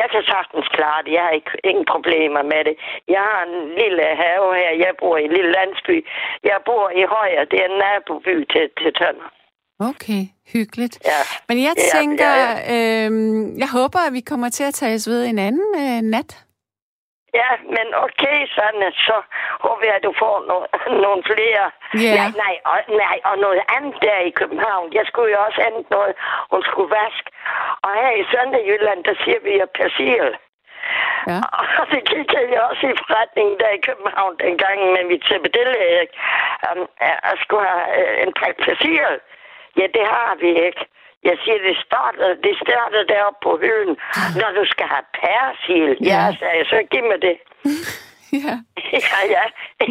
jeg 0.00 0.08
kan 0.12 0.22
sagtens 0.32 0.68
klare 0.76 1.02
det. 1.04 1.12
Jeg 1.12 1.22
har 1.22 1.30
ikke, 1.30 1.50
ingen 1.64 1.84
problemer 1.94 2.42
med 2.42 2.64
det. 2.68 2.74
Jeg 3.08 3.22
har 3.30 3.40
en 3.48 3.68
lille 3.80 4.02
have 4.22 4.54
her. 4.60 4.70
Jeg 4.84 4.92
bor 5.00 5.16
i 5.16 5.24
en 5.24 5.32
lille 5.32 5.52
landsby. 5.58 5.96
Jeg 6.44 6.58
bor 6.68 6.90
i 7.00 7.02
Højer. 7.14 7.44
Det 7.44 7.58
er 7.60 7.68
en 7.72 7.78
naboby 7.84 8.34
til, 8.52 8.64
til 8.80 8.92
Tønder. 9.00 9.28
Okay, 9.80 10.22
hyggeligt. 10.52 10.96
Ja. 11.04 11.20
Men 11.48 11.56
jeg 11.66 11.74
Ja, 11.76 11.98
tænker, 11.98 12.30
ja, 12.44 13.06
øhm, 13.06 13.58
jeg 13.62 13.70
håber, 13.78 13.98
at 14.06 14.12
vi 14.12 14.20
kommer 14.30 14.48
til 14.48 14.64
at 14.64 14.74
tages 14.74 15.08
ved 15.08 15.20
en 15.26 15.38
anden 15.38 15.70
øh, 15.84 16.00
nat. 16.14 16.30
Ja, 17.40 17.50
men 17.76 17.86
okay, 18.06 18.38
sådan, 18.56 18.92
så 19.08 19.16
håber 19.66 19.84
jeg, 19.88 19.94
at 19.98 20.04
du 20.08 20.12
får 20.22 20.34
no- 20.50 20.68
nogle 21.04 21.22
flere. 21.32 21.64
Ja. 22.06 22.14
Nej, 22.20 22.30
nej, 22.44 22.54
og, 22.72 22.78
nej, 23.04 23.16
og 23.28 23.34
noget 23.46 23.60
andet 23.76 23.94
der 24.06 24.18
i 24.28 24.32
København. 24.40 24.86
Jeg 24.98 25.04
skulle 25.10 25.30
jo 25.34 25.38
også 25.46 25.58
hente 25.66 25.90
noget, 25.96 26.14
hun 26.52 26.62
skulle 26.68 26.90
vaske. 27.00 27.28
Og 27.84 27.90
her 28.02 28.12
i 28.22 28.24
Sønderjylland, 28.32 29.00
der 29.08 29.14
siger 29.24 29.40
vi 29.46 29.52
jo 29.60 29.66
persil. 29.78 30.28
Ja. 31.30 31.38
Og 31.80 31.84
det 31.92 32.02
gik 32.12 32.28
jeg 32.54 32.60
også 32.70 32.84
i 32.92 32.96
forretningen 33.02 33.56
der 33.62 33.70
i 33.78 33.84
København 33.88 34.34
dengang 34.46 34.78
med 34.94 35.04
mit 35.10 35.22
CBD 35.28 35.58
um, 36.68 36.80
og 37.30 37.34
skulle 37.44 37.66
have 37.72 37.86
øh, 38.00 38.14
en 38.24 38.32
pakke 38.40 38.58
persil. 38.66 39.12
Ja, 39.78 39.86
det 39.98 40.04
har 40.16 40.32
vi 40.44 40.50
ikke. 40.68 40.82
Jeg 41.28 41.36
siger, 41.42 41.58
det 41.68 41.76
startede, 41.88 42.32
det 42.46 42.54
startede 42.64 43.04
deroppe 43.12 43.40
på 43.46 43.52
hylden. 43.62 43.96
Når 44.40 44.50
du 44.58 44.62
skal 44.72 44.86
have 44.94 45.06
persil, 45.20 45.90
ja, 46.00 46.06
Ja. 46.12 46.20
ja 46.26 46.36
sagde 46.40 46.56
jeg, 46.60 46.66
så 46.72 46.78
giv 46.92 47.04
mig 47.10 47.18
det. 47.28 47.36
ja. 48.44 48.54
Ja, 49.12 49.20
ja. 49.36 49.44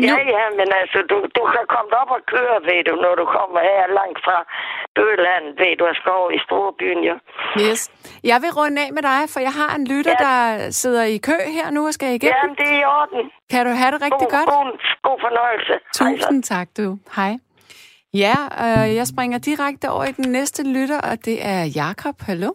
Ja, 0.08 0.18
ja, 0.38 0.46
men 0.60 0.68
altså, 0.82 1.00
du, 1.12 1.18
du 1.38 1.44
kan 1.56 1.66
komme 1.76 1.92
op 2.02 2.12
og 2.18 2.22
køre, 2.34 2.56
ved 2.70 2.80
du, 2.88 2.94
når 3.06 3.14
du 3.22 3.26
kommer 3.38 3.60
her 3.70 3.84
langt 4.00 4.20
fra 4.26 4.38
Bøland, 4.98 5.46
ved 5.62 5.74
du, 5.80 5.84
og 5.92 5.96
skal 5.96 6.12
over 6.22 6.32
i 6.38 6.40
Storbyen, 6.46 7.00
jo. 7.10 7.16
Yes. 7.66 7.82
Jeg 8.32 8.38
vil 8.44 8.52
runde 8.60 8.78
af 8.86 8.90
med 8.98 9.04
dig, 9.12 9.22
for 9.34 9.40
jeg 9.48 9.54
har 9.62 9.72
en 9.80 9.86
lytter, 9.94 10.16
Ja. 10.20 10.26
der 10.28 10.70
sidder 10.82 11.04
i 11.16 11.18
kø 11.30 11.38
her 11.58 11.68
nu 11.72 11.82
og 11.88 11.94
skal 11.94 12.08
igennem. 12.18 12.38
Jamen, 12.42 12.56
det 12.62 12.68
er 12.76 12.80
i 12.82 12.86
orden. 13.00 13.32
Kan 13.52 13.62
du 13.68 13.72
have 13.82 13.92
det 13.94 14.00
rigtig 14.06 14.28
God, 14.30 14.36
godt? 14.38 14.50
god, 14.56 14.70
god 15.08 15.18
fornøjelse. 15.26 15.74
Hej. 16.00 16.12
Tusind 16.12 16.44
tak, 16.44 16.68
du. 16.78 16.88
Hej. 17.16 17.32
Ja, 18.24 18.36
øh, 18.66 18.96
jeg 18.96 19.08
springer 19.08 19.38
direkte 19.40 19.90
over 19.90 20.04
i 20.06 20.12
den 20.12 20.32
næste 20.32 20.64
lytter, 20.74 21.02
og 21.12 21.26
det 21.26 21.38
er 21.46 21.62
Jakob. 21.76 22.16
Hallo? 22.22 22.50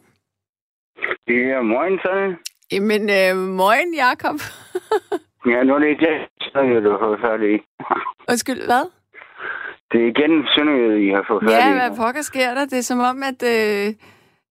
Ja, 1.29 1.63
morgen, 1.63 1.99
så. 2.05 2.13
Jamen, 2.73 3.03
øh, 3.03 3.37
morgen, 3.63 3.95
Jakob. 3.95 4.39
Ja, 5.47 5.63
nu 5.63 5.75
er 5.75 5.79
det 5.79 5.91
igen 5.91 6.17
Sønderjyd, 6.43 6.83
du 6.85 6.91
har 6.91 6.99
fået 7.07 7.21
fat 7.27 7.41
i. 7.53 7.55
Undskyld, 8.31 8.63
hvad? 8.71 8.85
Det 9.91 9.99
er 10.03 10.07
igen 10.15 10.33
Sønderjyd, 10.55 10.97
I 11.07 11.11
har 11.17 11.25
fået 11.29 11.43
fat 11.45 11.53
Ja, 11.53 11.73
hvad 11.79 11.97
pokker 11.97 12.23
sker 12.23 12.55
der? 12.55 12.65
Det 12.65 12.79
er 12.79 12.83
som 12.93 12.99
om, 13.11 13.17
at... 13.31 13.41
Øh, 13.55 13.87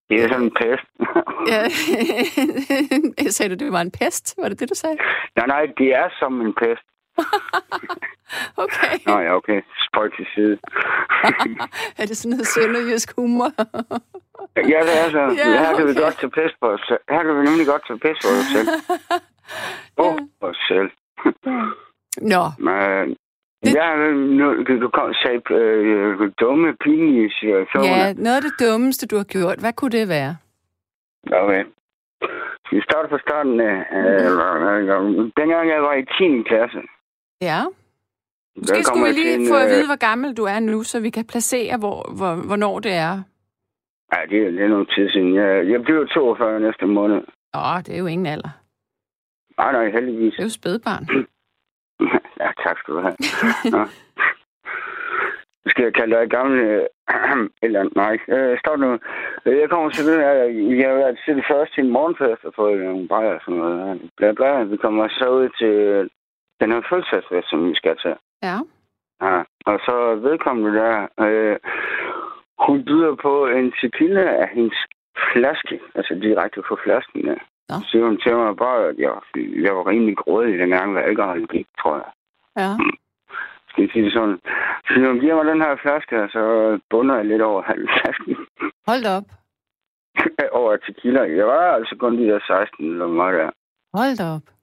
Det 0.09 0.15
er 0.23 0.27
sådan 0.31 0.43
en 0.49 0.55
pest. 0.61 0.87
ja, 1.51 1.61
sagde 3.37 3.49
du, 3.55 3.65
det 3.65 3.73
var 3.73 3.81
en 3.81 3.91
pest? 3.99 4.35
Var 4.41 4.49
det 4.49 4.59
det, 4.59 4.69
du 4.69 4.75
sagde? 4.75 4.97
nej, 5.37 5.47
nej, 5.47 5.63
det 5.77 5.87
er 6.01 6.07
som 6.19 6.41
en 6.41 6.53
pest. 6.61 6.85
Okay. 8.65 8.93
Nå 9.07 9.19
ja, 9.19 9.35
okay. 9.35 9.61
Spøj 9.87 10.07
til 10.17 10.25
side. 10.35 10.57
er 11.99 12.05
det 12.09 12.17
sådan 12.17 12.29
noget 12.31 12.47
sønderjysk 12.47 13.15
humor? 13.15 13.49
ja, 14.73 14.79
det 14.87 14.95
er 15.03 15.09
så. 15.17 15.21
Ja, 15.41 15.59
Her 15.63 15.75
kan 15.77 15.87
vi 15.87 15.93
godt 16.03 16.15
tage 16.19 16.29
pest 16.39 16.55
på 16.61 16.67
os 16.75 16.81
selv. 16.87 16.99
Her 17.09 17.23
kan 17.23 17.33
vi 17.39 17.43
nemlig 17.49 17.65
godt 17.67 17.83
tage 17.87 17.99
pest 18.05 18.19
på 18.25 18.29
os 18.39 18.47
selv. 18.55 18.67
På 19.97 20.05
os 20.41 20.57
selv. 20.67 20.89
Nå, 22.33 22.43
Men, 22.59 23.17
Det- 23.63 23.75
Ja, 23.75 23.87
nu, 24.39 24.63
du 24.83 24.89
kom 24.89 25.13
sagde 25.13 25.41
øh, 25.53 26.31
dumme, 26.39 26.75
pinlige 26.83 27.31
situationer. 27.39 27.97
ja, 27.97 28.13
noget 28.13 28.35
af 28.35 28.41
det 28.41 28.55
dummeste, 28.65 29.07
du 29.07 29.15
har 29.17 29.23
gjort. 29.23 29.59
Hvad 29.59 29.73
kunne 29.73 29.91
det 29.99 30.09
være? 30.09 30.37
Okay. 31.31 31.63
Vi 32.71 32.81
starter 32.81 33.09
fra 33.09 33.19
starten 33.27 33.59
af. 33.59 33.77
Øh, 33.97 35.31
dengang 35.39 35.69
jeg 35.69 35.81
var 35.81 35.93
i 35.93 36.05
10. 36.05 36.43
klasse. 36.49 36.79
Ja. 37.41 37.61
Måske 38.57 38.83
skulle 38.83 39.05
vi 39.05 39.11
lige 39.11 39.33
en, 39.35 39.47
få 39.47 39.55
at 39.55 39.63
øh, 39.65 39.69
vide, 39.69 39.85
hvor 39.85 39.95
gammel 40.09 40.33
du 40.37 40.43
er 40.43 40.59
nu, 40.59 40.83
så 40.83 40.99
vi 40.99 41.09
kan 41.09 41.25
placere, 41.25 41.77
hvor, 41.77 42.11
hvor, 42.17 42.33
hvornår 42.47 42.79
det 42.79 42.91
er. 42.93 43.13
Ja, 44.13 44.19
det, 44.29 44.37
er- 44.59 44.63
er 44.63 44.67
noget 44.67 44.89
tid 44.95 45.09
siden. 45.09 45.35
Jeg, 45.35 45.69
jeg 45.71 45.81
bliver 45.81 46.05
42 46.05 46.59
næste 46.59 46.85
måned. 46.85 47.21
Åh, 47.55 47.77
det 47.85 47.93
er 47.95 47.99
jo 47.99 48.05
ingen 48.05 48.25
alder. 48.25 48.49
Nej, 49.57 49.71
nej, 49.71 49.89
heldigvis. 49.91 50.33
Det 50.33 50.39
er 50.39 50.43
jo 50.43 50.49
spædbarn. 50.49 51.05
Ja, 52.41 52.49
tak 52.63 52.77
skal 52.79 52.93
du 52.93 52.99
have. 52.99 53.15
Skal 55.67 55.83
jeg 55.83 55.93
kalde 55.93 56.15
dig 56.15 56.29
gamle... 56.29 56.87
Eller 57.65 57.83
nej, 57.95 58.17
øh, 58.35 58.59
stop 58.59 58.79
nu. 58.79 58.99
Jeg 59.45 59.69
kommer 59.69 59.89
til 59.89 60.05
det. 60.07 60.17
Jeg 60.79 60.87
har 60.89 60.95
været 61.03 61.19
til 61.25 61.35
det 61.35 61.45
første 61.51 61.75
til 61.75 61.83
en 61.85 61.91
morgenfest 61.91 62.45
og 62.45 62.53
fået 62.55 62.79
nogle 62.83 63.07
bajer 63.07 63.33
og 63.33 63.41
sådan 63.45 63.59
noget. 63.59 64.01
Bla, 64.17 64.31
bla. 64.31 64.63
Vi 64.63 64.77
kommer 64.77 65.07
så 65.07 65.29
ud 65.39 65.49
til 65.61 65.73
den 66.59 66.71
her 66.71 66.81
fødselsdagsfest, 66.89 67.49
som 67.49 67.69
vi 67.69 67.75
skal 67.75 67.97
til. 67.97 68.15
Ja. 68.43 68.57
Ja. 69.21 69.37
Og 69.65 69.79
så 69.87 70.15
vedkommende 70.27 70.79
der, 70.79 71.07
øh, 71.25 71.57
hun 72.67 72.85
byder 72.85 73.15
på 73.15 73.47
en 73.47 73.73
tequila 73.81 74.25
af 74.43 74.47
hendes 74.53 74.77
flaske. 75.31 75.79
Altså 75.95 76.13
direkte 76.13 76.61
på 76.61 76.77
flasken 76.83 77.21
der. 77.27 77.39
Nå. 77.69 77.75
Så 77.75 77.85
siger 77.89 78.05
hun 78.05 78.17
til 78.17 78.35
mig 78.35 78.55
bare, 78.57 78.87
at 78.89 78.97
jeg, 78.97 79.13
jeg 79.65 79.75
var 79.75 79.87
rimelig 79.87 80.17
grådig 80.17 80.59
dengang, 80.59 80.91
hvad 80.91 81.03
alkohol 81.03 81.47
gik, 81.47 81.67
tror 81.81 81.95
jeg. 81.95 82.11
Ja. 82.63 82.71
Skal 83.69 83.81
jeg 83.83 83.89
sige 83.93 84.05
det 84.05 84.13
sådan? 84.13 84.39
Så 84.87 84.93
når 84.99 85.09
hun 85.09 85.19
giver 85.19 85.35
mig 85.35 85.45
den 85.45 85.61
her 85.61 85.75
flaske, 85.81 86.15
så 86.35 86.41
bunder 86.89 87.15
jeg 87.15 87.25
lidt 87.25 87.41
over 87.41 87.61
halv 87.61 87.87
flasken. 87.95 88.35
Hold 88.87 89.05
op. 89.17 89.27
over 90.59 90.77
tequila. 90.77 91.21
Jeg 91.21 91.47
var 91.47 91.61
altså 91.77 91.95
kun 91.99 92.17
de 92.17 92.27
der 92.31 92.39
16 92.47 92.91
eller 92.91 93.07
meget 93.07 93.39
der. 93.39 93.49
Hold 93.93 94.17
da 94.17 94.58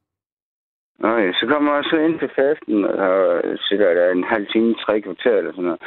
op. 0.98 1.10
Okay, 1.10 1.32
så 1.38 1.44
kommer 1.50 1.74
jeg 1.74 1.84
så 1.84 1.96
ind 2.06 2.18
til 2.18 2.30
festen, 2.40 2.84
og 2.84 3.16
sidder 3.66 3.94
der 3.94 4.06
en 4.10 4.24
halv 4.24 4.46
time, 4.52 4.74
tre 4.84 5.00
kvarter 5.00 5.36
eller 5.38 5.52
sådan 5.52 5.64
noget. 5.64 5.82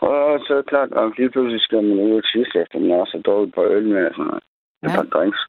Og 0.00 0.40
så 0.44 0.52
er 0.52 0.56
det 0.56 0.72
klart, 0.72 0.90
at 0.98 1.18
lige 1.18 1.30
pludselig 1.30 1.60
skal 1.60 1.82
man 1.84 1.98
ud 2.06 2.16
og 2.20 2.24
tisse 2.24 2.54
efter, 2.62 2.78
man 2.78 3.00
også 3.00 3.22
drukket 3.26 3.54
på 3.54 3.62
øl 3.64 3.86
med 3.94 4.06
og 4.06 4.14
sådan 4.14 4.26
noget. 4.30 4.44
Ja. 4.82 4.90
Ja. 4.92 5.02
drinks. 5.14 5.40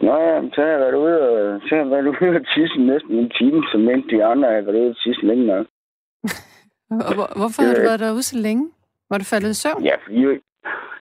Nå 0.00 0.14
ja, 0.28 0.36
så 0.54 0.60
har 0.62 0.70
jeg 0.74 0.80
været 0.80 0.98
ude 1.04 1.18
og, 1.28 1.60
så 1.64 1.68
har 1.74 1.82
jeg 1.82 1.90
været 1.90 2.06
ude 2.14 2.36
og 2.40 2.46
tisse 2.54 2.78
næsten 2.90 3.12
en 3.18 3.30
time, 3.38 3.62
så 3.70 3.78
mens 3.78 4.04
de 4.10 4.24
andre 4.24 4.48
har 4.48 4.60
været 4.60 4.80
ude 4.82 4.94
og 4.94 5.00
tisse 5.02 5.22
længe 5.26 5.46
nok. 5.46 5.66
Og 7.08 7.14
hvor, 7.18 7.28
hvorfor 7.40 7.60
har 7.62 7.74
du 7.74 7.80
været 7.88 8.00
derude 8.00 8.22
så 8.22 8.38
længe? 8.46 8.64
Var 9.10 9.18
du 9.18 9.24
faldet 9.24 9.50
i 9.50 9.60
søvn? 9.62 9.82
Ja, 9.84 9.96
fordi 10.04 10.20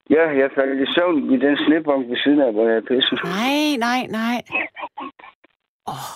ja, 0.09 0.23
jeg 0.41 0.49
faldt 0.55 0.81
i 0.85 0.93
søvn 0.95 1.33
i 1.33 1.37
den 1.45 1.57
snibbank 1.65 2.09
ved 2.09 2.17
siden 2.23 2.41
af, 2.41 2.53
hvor 2.53 2.67
jeg 2.69 2.83
pisse. 2.83 3.15
Nej, 3.15 3.61
nej, 3.87 4.01
nej. 4.19 4.37
Oh, 5.93 6.07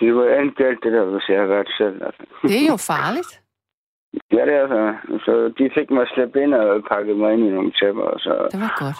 det 0.00 0.14
var 0.14 0.24
galt, 0.62 0.82
det 0.84 0.92
der, 0.92 1.04
hvis 1.04 1.28
jeg 1.28 1.40
har 1.40 1.46
været 1.46 1.68
selv. 1.78 1.96
Altså. 2.06 2.22
det 2.42 2.56
er 2.62 2.70
jo 2.72 2.76
farligt. 2.92 3.32
Ja, 4.32 4.42
det 4.48 4.54
er 4.54 4.66
så. 4.68 4.82
Så 5.24 5.32
de 5.58 5.70
fik 5.76 5.90
mig 5.90 6.06
slæbt 6.14 6.36
ind 6.36 6.54
og 6.54 6.84
pakket 6.92 7.16
mig 7.16 7.32
ind 7.32 7.42
i 7.46 7.50
nogle 7.50 7.72
tæpper, 7.80 8.02
og 8.02 8.20
så, 8.20 8.48
Det 8.52 8.60
var 8.60 8.74
godt. 8.84 8.96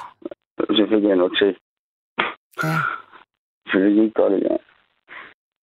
så 0.76 0.86
fik 0.92 1.04
jeg 1.08 1.16
noget 1.16 1.32
til. 1.40 1.50
Ja. 2.64 2.76
Så 3.68 3.78
det 3.78 3.94
gik 3.94 4.14
godt 4.14 4.32
igen. 4.32 4.58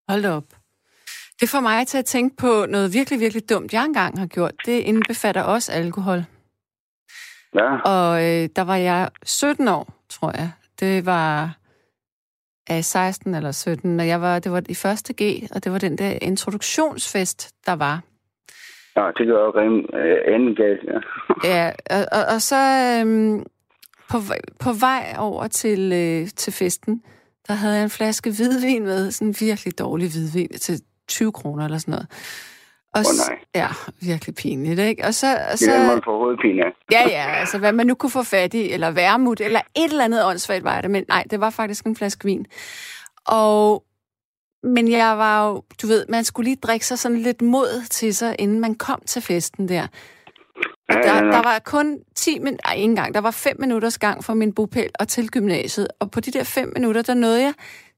Hold 0.10 0.22
da 0.24 0.32
op. 0.32 0.44
Det 1.40 1.50
får 1.50 1.60
mig 1.60 1.88
til 1.88 1.98
at 1.98 2.06
tænke 2.06 2.36
på 2.38 2.66
noget 2.70 2.94
virkelig, 2.94 3.20
virkelig 3.20 3.50
dumt, 3.50 3.74
jeg 3.74 3.86
engang 3.86 4.20
har 4.20 4.28
gjort. 4.28 4.54
Det 4.66 4.80
indbefatter 4.80 5.44
også 5.44 5.72
alkohol. 5.72 6.20
Ja, 7.56 7.70
Og 7.94 8.10
øh, 8.28 8.50
der 8.56 8.64
var 8.64 8.76
jeg 8.76 9.10
17 9.24 9.68
år, 9.68 9.88
tror 10.10 10.32
jeg. 10.40 10.52
Det 10.80 11.06
var 11.06 11.56
af 12.70 12.84
16 12.84 13.36
eller 13.36 13.52
17, 13.52 14.00
og 14.00 14.08
jeg 14.08 14.22
var, 14.22 14.40
det 14.40 14.52
var 14.52 14.64
i 14.70 14.76
første 14.76 15.14
G, 15.14 15.44
og 15.56 15.64
det 15.64 15.72
var 15.72 15.78
den 15.78 15.98
der 15.98 16.18
introduktionsfest, 16.22 17.52
der 17.66 17.76
var. 17.76 18.02
ja 18.96 19.12
det 19.18 19.28
gør 19.28 19.62
rimelig 19.62 19.94
øh, 19.94 20.36
enden 20.36 20.56
galt, 20.56 20.84
ja. 20.84 21.00
Ja, 21.54 21.72
og, 21.90 22.06
og, 22.12 22.24
og 22.34 22.42
så 22.42 22.62
øhm, 23.02 23.44
på, 24.10 24.18
på 24.60 24.70
vej 24.80 25.16
over 25.20 25.48
til, 25.48 25.82
øh, 25.94 26.28
til 26.28 26.54
festen, 26.54 27.04
der 27.48 27.54
havde 27.54 27.76
jeg 27.76 27.84
en 27.84 27.90
flaske 27.90 28.30
hvidvin 28.30 28.84
med, 28.84 29.12
sådan 29.12 29.28
en 29.28 29.36
virkelig 29.40 29.80
dårlig 29.80 30.08
hvidvin 30.12 30.50
til 30.50 30.82
20 31.08 31.32
kroner 31.32 31.66
eller 31.66 31.78
sådan 31.78 31.92
noget. 31.92 32.08
Og 32.94 33.06
s- 33.06 33.30
nej. 33.30 33.38
Ja, 33.56 33.68
virkelig 34.02 34.36
pinligt, 34.36 34.80
ikke? 34.80 35.06
Og 35.06 35.14
så, 35.14 35.28
og 35.36 35.52
Det 35.52 35.60
så, 35.60 35.72
er 35.72 35.78
den, 35.78 35.88
man 35.88 36.02
får 36.06 36.18
hovedpine 36.18 36.64
ja, 36.92 37.10
ja, 37.10 37.26
altså 37.40 37.58
hvad 37.58 37.72
man 37.72 37.88
nu 37.88 37.96
kunne 37.96 38.10
få 38.10 38.24
fat 38.24 38.54
i, 38.54 38.72
eller 38.72 38.92
værmut, 38.92 39.42
eller 39.42 39.62
et 39.76 39.84
eller 39.92 40.04
andet 40.04 40.26
åndssvagt 40.26 40.64
var 40.64 40.82
det, 40.82 40.92
men 40.92 41.06
nej, 41.08 41.24
det 41.32 41.40
var 41.40 41.50
faktisk 41.50 41.86
en 41.86 41.96
flaske 41.96 42.26
vin. 42.26 42.46
Og, 43.28 43.84
men 44.64 44.92
jeg 44.92 45.18
var 45.18 45.48
jo, 45.48 45.64
du 45.82 45.88
ved, 45.88 46.06
man 46.10 46.24
skulle 46.24 46.50
lige 46.50 46.60
drikke 46.64 46.86
sig 46.86 47.00
sådan 47.00 47.18
lidt 47.20 47.42
mod 47.42 47.86
til 47.90 48.16
sig, 48.16 48.36
inden 48.40 48.60
man 48.60 48.76
kom 48.76 49.02
til 49.08 49.22
festen 49.22 49.68
der. 49.68 49.88
Og 50.90 50.96
der, 51.04 51.22
der 51.22 51.42
var 51.44 51.60
kun 51.66 52.00
10 52.16 52.40
minutter, 52.40 52.58
nej, 52.66 52.74
ikke 52.76 52.84
engang, 52.84 53.14
der 53.14 53.22
var 53.22 53.32
5 53.32 53.56
minutters 53.60 53.98
gang 53.98 54.24
fra 54.24 54.34
min 54.34 54.54
bopæl 54.54 54.90
og 55.00 55.08
til 55.08 55.32
gymnasiet. 55.32 55.88
Og 56.00 56.12
på 56.12 56.20
de 56.20 56.32
der 56.32 56.44
5 56.44 56.72
minutter, 56.76 57.02
der 57.02 57.14
nåede 57.14 57.42
jeg 57.42 57.54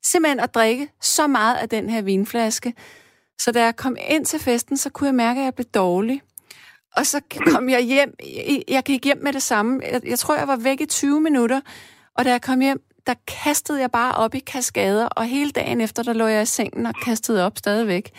simpelthen 0.06 0.39
at 0.39 0.56
drikke 0.56 0.88
så 1.02 1.28
meget 1.28 1.56
af 1.56 1.70
den 1.70 1.89
her 1.89 2.02
vinflaske. 2.02 2.74
Så 3.42 3.52
da 3.52 3.64
jeg 3.64 3.76
kom 3.76 3.96
ind 4.10 4.26
til 4.26 4.40
festen, 4.40 4.78
så 4.78 4.90
kunne 4.90 5.08
jeg 5.08 5.16
mærke, 5.16 5.40
at 5.40 5.46
jeg 5.46 5.54
blev 5.56 5.66
dårlig. 5.66 6.22
Og 6.96 7.06
så 7.06 7.22
kom 7.52 7.70
jeg 7.70 7.82
hjem, 7.82 8.14
jeg- 8.68 8.84
gik 8.86 9.06
hjem 9.06 9.18
med 9.24 9.34
det 9.34 9.42
samme. 9.44 9.82
Jeg, 9.92 10.02
jeg 10.08 10.20
tror, 10.20 10.36
jeg 10.38 10.48
var 10.48 10.56
væk 10.56 10.82
i 10.82 10.86
20 10.86 11.22
minutter. 11.22 11.62
Og 12.18 12.26
da 12.26 12.32
jeg 12.32 12.42
kom 12.42 12.60
hjem, 12.60 12.82
der 13.08 13.14
kastede 13.44 13.82
jeg 13.82 13.92
bare 13.92 14.16
op 14.16 14.36
i 14.36 14.40
kaskader, 14.40 15.06
og 15.08 15.26
hele 15.26 15.52
dagen 15.52 15.82
efter, 15.82 16.04
der 16.04 16.14
lå 16.14 16.26
jeg 16.28 16.42
i 16.42 16.46
sengen 16.46 16.86
og 16.86 16.94
kastede 17.06 17.46
op 17.46 17.58
stadigvæk. 17.58 18.12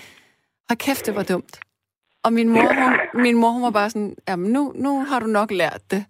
Og 0.71 0.79
kæft, 0.79 1.07
det 1.07 1.17
var 1.17 1.23
dumt. 1.23 1.59
Og 2.25 2.33
min 2.33 2.49
mor, 2.49 2.73
hun, 2.75 3.23
min 3.23 3.37
mor, 3.37 3.51
hun 3.51 3.63
var 3.63 3.71
bare 3.71 3.91
sådan, 3.91 4.17
jamen 4.29 4.53
nu, 4.53 4.73
nu 4.75 5.05
har 5.05 5.21
du 5.21 5.27
nok 5.27 5.51
lært 5.51 5.81
det. 5.91 6.05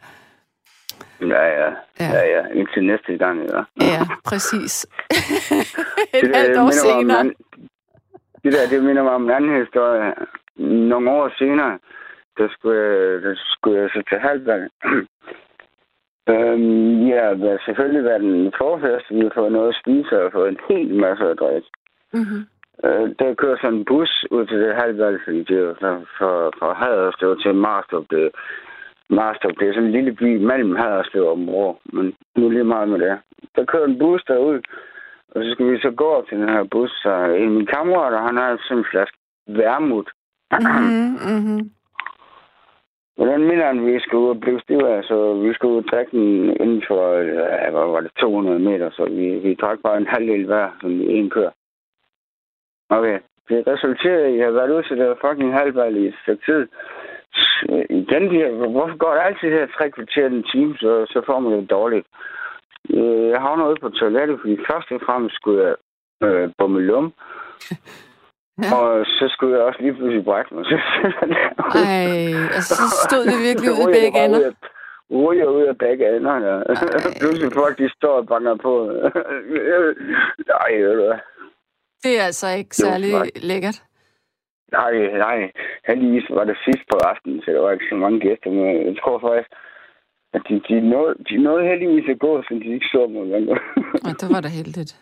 Ja, 1.21 1.27
ja. 1.45 1.71
Ja. 2.01 2.07
Ja, 2.13 2.25
ja. 2.37 2.43
Indtil 2.55 2.87
næste 2.87 3.13
gang, 3.19 3.39
ja. 3.51 3.87
Ja, 3.87 4.03
præcis. 4.25 4.87
Et 6.15 6.23
Det, 6.23 6.37
halvt 6.37 6.59
år 6.59 6.67
en 6.67 6.73
senere. 6.73 7.19
anden- 7.21 7.35
Det 8.47 8.55
der, 8.55 8.77
det 8.77 8.85
minder 8.85 9.03
mig 9.03 9.13
om 9.13 9.25
en 9.25 9.31
anden 9.31 9.61
historie. 9.65 10.15
Nogle 10.91 11.11
år 11.11 11.33
senere, 11.39 11.79
der 12.39 12.49
skulle 12.49 12.81
jeg, 12.81 13.23
der 13.23 13.35
skulle 13.37 13.81
jeg 13.81 13.91
så 13.91 14.03
til 14.09 14.19
Halvdal. 14.19 14.71
øhm, 16.33 17.07
ja, 17.13 17.25
har 17.35 17.63
selvfølgelig 17.65 18.05
været 18.05 18.23
en 18.23 18.53
forfest. 18.59 19.07
Vi 19.11 19.21
har 19.21 19.33
fået 19.35 19.53
noget 19.53 19.69
at 19.69 19.81
spise 19.83 20.23
og 20.23 20.33
fået 20.33 20.49
en 20.49 20.61
hel 20.69 20.95
masse 20.95 21.25
at 21.31 21.39
drikke. 21.39 21.69
Mm-hmm. 22.13 22.43
Øh, 22.85 23.07
der 23.19 23.35
kører 23.35 23.57
sådan 23.57 23.79
en 23.79 23.85
bus 23.85 24.25
ud 24.31 24.47
til 24.47 24.59
det 24.61 24.75
Halvdal, 24.75 25.19
fordi 25.25 25.39
det 25.39 25.59
jo 25.61 25.75
så 25.75 25.91
fra, 26.19 26.33
fra 26.59 26.71
Haderslev 26.81 27.39
til 27.39 27.55
Marstrup. 27.55 28.05
Det, 28.11 28.31
Marstrup, 29.09 29.55
det 29.59 29.69
er 29.69 29.75
sådan 29.75 29.89
en 29.89 29.97
lille 29.99 30.13
by 30.13 30.37
mellem 30.51 30.77
Haderslev 30.77 31.25
og 31.27 31.39
Mor, 31.39 31.81
men 31.85 32.15
nu 32.37 32.49
lige 32.49 32.73
meget 32.75 32.89
med 32.89 32.99
det. 32.99 33.19
Der 33.57 33.65
kører 33.65 33.85
en 33.85 33.99
bus 33.99 34.23
derud, 34.29 34.61
og 35.35 35.45
så 35.45 35.51
skal 35.53 35.73
vi 35.73 35.79
så 35.81 35.91
gå 35.91 36.05
op 36.05 36.27
til 36.29 36.39
den 36.39 36.49
her 36.49 36.65
bus, 36.65 36.91
så 36.91 37.11
en 37.25 37.43
af 37.43 37.51
mine 37.51 37.67
kammerater, 37.67 38.19
han 38.19 38.37
har 38.37 38.59
sådan 38.63 38.79
en 38.79 38.87
flaske 38.91 39.17
værmut. 39.47 40.09
Mm-hmm. 40.53 41.17
Mm-hmm. 41.31 41.71
Hvordan 43.17 43.41
minder 43.41 43.67
han, 43.67 43.87
vi 43.87 44.01
skulle 44.01 44.25
ud 44.25 44.29
og 44.31 44.41
blive 44.41 44.61
stiv 44.61 44.79
af, 44.79 45.05
så 45.05 45.35
vi 45.35 45.55
skulle 45.55 45.73
ud 45.75 45.85
og 45.85 45.89
drikke 45.91 46.11
den 46.17 46.57
inden 46.63 46.83
for, 46.89 47.13
ja, 47.13 47.71
hvad 47.71 47.87
var 47.93 48.01
det, 48.01 48.11
200 48.21 48.59
meter, 48.59 48.91
så 48.91 49.05
vi, 49.05 49.27
vi 49.45 49.55
drak 49.55 49.79
bare 49.83 49.97
en 49.97 50.07
halvdel 50.07 50.47
hver, 50.47 50.69
sådan 50.81 51.01
i 51.01 51.13
en 51.19 51.31
kør. 51.31 51.51
Okay, 52.91 53.19
det 53.49 53.67
resulterede 53.67 54.31
i, 54.31 54.33
at 54.33 54.39
jeg 54.39 54.47
har 54.47 54.53
været 54.53 54.71
ude 54.75 54.83
til 54.83 54.97
det 54.97 55.07
her 55.07 55.15
fucking 55.25 55.53
halvdel 55.53 55.97
i 55.97 56.07
et 56.07 56.15
stykke 56.23 56.45
tid. 56.53 56.67
S- 57.35 57.65
Igen, 57.91 58.25
de 58.31 58.37
her, 58.43 58.51
hvorfor 58.51 58.97
går 58.97 59.13
det 59.15 59.23
altid 59.25 59.49
her 59.51 59.67
tre 59.67 59.91
kvarter 59.91 60.27
en 60.27 60.43
time, 60.43 60.77
så, 60.79 61.07
så 61.13 61.23
får 61.27 61.39
man 61.41 61.53
det 61.53 61.71
dårligt. 61.71 62.07
Øh, 62.91 63.29
jeg 63.29 63.41
havner 63.41 63.69
ude 63.69 63.81
på 63.81 63.89
toilettet, 63.89 64.39
fordi 64.41 64.57
først 64.71 64.89
og 64.93 65.01
fremmest 65.07 65.35
skulle 65.37 65.61
jeg 65.67 65.75
øh, 66.29 66.51
bomme 66.59 66.81
lum. 66.81 67.13
Ja. 68.63 68.69
Og 68.77 69.07
så 69.07 69.25
skulle 69.35 69.57
jeg 69.57 69.65
også 69.65 69.81
lige 69.83 69.95
pludselig 69.95 70.25
brække 70.25 70.55
mig. 70.55 70.65
Ej, 71.85 72.09
altså 72.57 72.75
så 72.75 72.87
stod 73.09 73.25
det 73.31 73.39
virkelig 73.49 73.71
ud 73.71 73.89
i 73.89 73.95
begge 73.99 74.25
ender. 74.25 74.53
Ryger 75.11 75.47
ud 75.47 75.63
af 75.63 75.79
begge 75.79 76.17
ender. 76.17 76.37
Ja. 76.49 76.55
pludselig 77.21 77.53
folk, 77.53 77.79
de 77.79 77.89
står 77.97 78.17
og 78.21 78.27
banker 78.27 78.55
på. 78.55 78.73
Nej, 80.53 80.71
ved 80.85 80.95
du. 81.01 81.15
Det 82.03 82.13
er 82.21 82.25
altså 82.31 82.49
ikke 82.59 82.77
særlig 82.77 83.13
lækkert. 83.51 83.83
Nej, 84.73 84.93
nej. 85.27 85.53
Heldigvis 85.87 86.27
var 86.31 86.45
det 86.45 86.57
sidst 86.65 86.85
på 86.91 86.97
aftenen, 87.11 87.43
så 87.43 87.51
der 87.51 87.61
var 87.61 87.73
ikke 87.73 87.91
så 87.91 87.95
mange 87.95 88.21
gæster. 88.21 88.51
Men 88.51 88.87
jeg 88.87 88.97
tror 89.03 89.19
faktisk, 89.19 89.51
at 90.37 90.43
de, 90.49 90.55
de, 90.69 90.81
nåede, 90.91 91.15
de 91.29 91.37
nåede 91.47 91.69
heldigvis 91.71 92.09
at 92.11 92.19
gå, 92.19 92.43
så 92.43 92.55
de 92.63 92.75
ikke 92.75 92.87
så 92.95 93.07
mig. 93.07 93.23
Og 94.07 94.13
det 94.21 94.29
var 94.35 94.41
da 94.41 94.49
heldigt. 94.49 94.93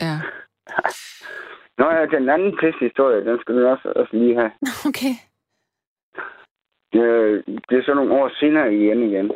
Ja. 0.00 0.16
Nå 1.78 1.86
ja, 1.96 2.06
den 2.06 2.28
anden 2.28 2.52
historie, 2.80 3.24
den 3.24 3.38
skal 3.40 3.54
du 3.54 3.66
også, 3.66 3.92
også 3.96 4.16
lige 4.16 4.36
have. 4.40 4.52
Okay. 4.88 5.14
Det, 6.92 7.02
det 7.68 7.78
er 7.78 7.82
så 7.84 7.94
nogle 7.94 8.12
år 8.12 8.30
senere 8.40 8.74
igen 8.74 9.02
igen. 9.10 9.32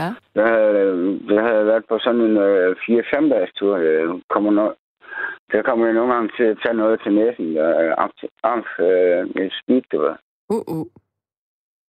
Ja. 0.00 0.10
Jeg 0.34 0.46
havde, 0.48 1.20
jeg 1.30 1.42
havde 1.42 1.66
været 1.66 1.84
på 1.88 1.98
sådan 1.98 2.20
en 2.20 2.36
uh, 2.36 2.70
4-5 2.70 3.28
dages 3.34 3.52
tur. 3.52 3.76
Jeg 3.76 4.20
kommer 4.28 4.50
no- 4.58 4.76
der 5.52 5.62
kommer 5.62 5.86
jeg 5.86 5.94
nogle 5.94 6.14
gange 6.14 6.30
til 6.36 6.42
at 6.42 6.58
tage 6.64 6.76
noget 6.76 7.00
til 7.02 7.12
næsen. 7.14 7.54
Der 7.54 7.68
er 7.68 7.94
amf, 8.42 8.70
uh, 8.78 9.42
et 9.42 9.52
speed, 9.62 9.82
det 9.90 10.00
var. 10.00 10.20
Uh, 10.48 10.62
uh. 10.76 10.86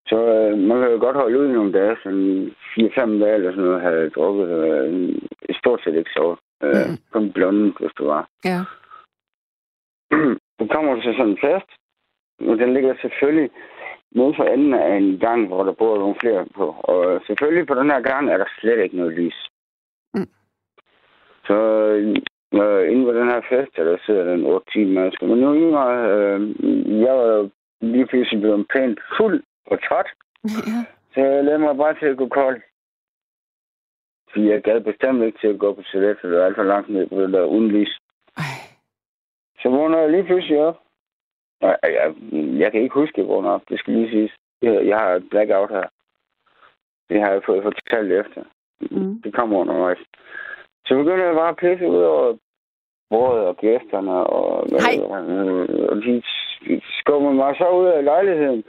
Så 0.09 0.17
uh, 0.17 0.59
man 0.59 0.81
kan 0.81 0.91
jo 0.91 0.99
godt 0.99 1.15
holde 1.15 1.39
ud 1.39 1.47
nogle 1.47 1.73
dage, 1.73 1.97
sådan 2.03 2.51
4-5 2.77 3.23
dage 3.23 3.35
eller 3.35 3.51
sådan 3.51 3.63
noget, 3.63 3.81
havde 3.81 4.09
drukket 4.09 4.49
uh, 4.59 5.55
stort 5.59 5.81
set 5.83 5.95
ikke 5.95 6.15
sovet. 6.17 6.39
Uh, 6.63 6.85
mm. 6.89 6.97
Kun 7.11 7.31
blunden, 7.31 7.73
hvis 7.79 7.91
det 7.97 8.05
var. 8.05 8.29
Ja. 8.45 8.59
Så 10.59 10.67
kommer 10.73 10.95
du 10.95 11.01
til 11.01 11.13
sådan 11.13 11.31
en 11.31 11.43
fest, 11.45 11.69
og 12.49 12.57
den 12.57 12.73
ligger 12.73 12.93
selvfølgelig 13.01 13.49
nede 14.11 14.33
for 14.37 14.43
enden 14.43 14.73
af 14.73 14.97
en 14.97 15.19
gang, 15.19 15.47
hvor 15.47 15.63
der 15.63 15.71
bor 15.71 15.97
nogle 15.97 16.15
flere 16.19 16.45
på. 16.55 16.75
Og 16.79 17.21
selvfølgelig 17.27 17.67
på 17.67 17.73
den 17.73 17.91
her 17.91 18.01
gang 18.01 18.29
er 18.29 18.37
der 18.37 18.49
slet 18.59 18.83
ikke 18.83 18.97
noget 18.97 19.13
lys. 19.13 19.49
Mm. 20.13 20.29
Så 21.47 21.57
øh, 22.53 22.91
inde 22.91 23.05
på 23.05 23.13
den 23.13 23.27
her 23.31 23.41
fest, 23.49 23.71
der 23.75 23.97
sidder 24.05 24.23
den 24.23 24.45
8-10 24.45 24.79
mennesker. 24.79 25.27
Men 25.27 25.39
nu 25.39 25.49
øh, 25.55 26.39
jeg 27.01 27.13
var 27.13 27.27
jo 27.37 27.49
lige 27.81 28.05
pludselig 28.05 28.41
blevet 28.41 28.67
pænt 28.73 28.99
fuld 29.17 29.43
og 29.71 29.83
træt. 29.87 30.09
Ja. 30.43 30.79
Så 31.13 31.19
jeg 31.19 31.43
lavede 31.43 31.59
mig 31.59 31.77
bare 31.77 31.95
til 31.99 32.05
at 32.05 32.17
gå 32.17 32.27
kold. 32.27 32.61
Fordi 34.31 34.49
jeg 34.49 34.61
gad 34.61 34.81
bestemt 34.81 35.23
ikke 35.23 35.39
til 35.39 35.47
at 35.47 35.59
gå 35.59 35.73
på 35.73 35.81
toilettet, 35.81 36.17
for 36.21 36.27
det 36.27 36.37
var 36.37 36.45
alt 36.45 36.55
for 36.55 36.63
langt 36.63 36.89
ned 36.89 37.07
på 37.07 37.21
det 37.21 37.33
der 37.33 37.43
uden 37.43 37.67
lys. 37.67 37.99
Ej. 38.37 38.43
Så 39.61 39.69
vågner 39.69 39.99
jeg 39.99 40.11
lige 40.11 40.23
pludselig 40.23 40.59
op. 40.59 40.77
Jeg, 41.61 41.77
jeg, 41.83 42.15
jeg 42.33 42.71
kan 42.71 42.81
ikke 42.81 42.93
huske, 42.93 43.13
at 43.13 43.17
jeg 43.17 43.27
vågner 43.27 43.49
op. 43.49 43.61
Det 43.69 43.79
skal 43.79 43.93
lige 43.93 44.09
siges. 44.09 44.31
Jeg, 44.61 44.87
jeg 44.87 44.97
har 44.97 45.09
et 45.09 45.29
blackout 45.29 45.69
her. 45.69 45.87
Det 47.09 47.21
har 47.21 47.31
jeg 47.31 47.41
fået 47.45 47.63
fortalt 47.63 48.11
efter. 48.11 48.43
Mm. 48.91 49.21
Det 49.21 49.33
kommer 49.33 49.59
undervejs. 49.59 49.97
Så 50.85 50.95
begynder 50.95 51.25
jeg 51.25 51.35
bare 51.35 51.49
at 51.49 51.57
pisse 51.57 51.87
ud 51.87 52.01
over 52.01 52.37
bordet 53.09 53.45
og 53.45 53.57
gæsterne. 53.57 54.11
Og, 54.11 54.67
Hej. 54.69 54.95
og 55.89 55.95
de 55.95 56.23
skummer 56.99 57.31
mig 57.31 57.55
så 57.57 57.67
ud 57.69 57.85
af 57.85 58.03
lejligheden. 58.03 58.63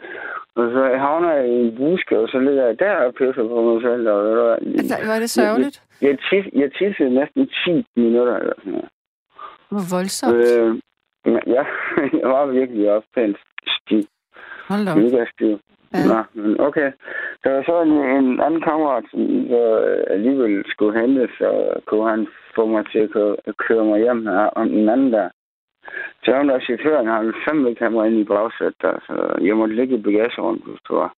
Og 0.55 0.70
så 0.74 0.97
havner 0.99 1.32
jeg 1.32 1.49
i 1.49 1.57
en 1.66 1.76
buske, 1.76 2.18
og 2.18 2.28
så 2.28 2.38
ligger 2.38 2.66
jeg 2.66 2.78
der 2.78 2.95
og 2.97 3.14
pisser 3.14 3.49
på 3.49 3.62
mig 3.68 3.82
selv. 3.82 4.09
Og, 4.09 4.20
og, 4.45 4.59
Altså, 4.80 4.97
var 5.07 5.18
det 5.18 5.30
sørgeligt? 5.30 5.82
Jeg, 6.03 6.09
jeg, 6.09 6.18
tis, 6.18 6.45
jeg 6.61 6.72
tissede 6.72 7.14
næsten 7.14 7.49
10 7.64 7.86
minutter 7.97 8.36
eller 8.36 8.55
sådan 8.59 8.72
noget. 8.72 8.88
Hvor 9.70 9.84
voldsomt. 9.97 10.34
Øh, 10.36 10.70
men 11.24 11.43
ja, 11.47 11.64
jeg 12.20 12.28
var 12.34 12.47
virkelig 12.47 12.93
også 12.93 13.09
pænt 13.14 13.36
stiv. 13.76 14.03
Hold 14.68 14.84
da 14.86 14.91
op. 14.93 14.99
Mega 14.99 15.24
stiv. 15.34 15.61
Ja. 15.95 16.05
Nå, 16.11 16.43
men 16.43 16.61
okay. 16.61 16.93
Der 17.45 17.51
var 17.53 17.62
så 17.62 17.82
en, 17.82 17.93
en 17.93 18.41
anden 18.41 18.61
kammerat, 18.61 19.05
som 19.11 19.20
så 19.49 19.62
alligevel 20.11 20.64
skulle 20.68 21.01
hente, 21.01 21.28
så 21.38 21.80
kunne 21.86 22.11
han 22.11 22.26
få 22.55 22.66
mig 22.66 22.84
til 22.93 22.99
at 22.99 23.11
køre, 23.11 23.36
køre 23.59 23.84
mig 23.84 24.01
hjem 24.01 24.26
her 24.26 24.47
om 24.61 24.68
den 24.68 24.88
anden 24.88 25.12
der. 25.12 25.28
Så 26.24 26.28
han 26.37 26.49
der 26.49 26.61
chaufføren, 26.61 27.07
han 27.07 27.20
ville 27.26 27.41
fandme 27.49 27.68
ikke 27.70 27.83
have 27.85 27.93
mig 27.93 28.07
ind 28.07 28.18
i 28.20 28.24
bagsæt 28.24 28.74
der, 28.83 28.95
så 29.07 29.14
jeg 29.47 29.57
måtte 29.57 29.74
ligge 29.74 29.97
i 29.97 30.03
bagagerummet, 30.03 30.64
hvis 30.66 30.81
det 30.89 30.97
var. 30.97 31.11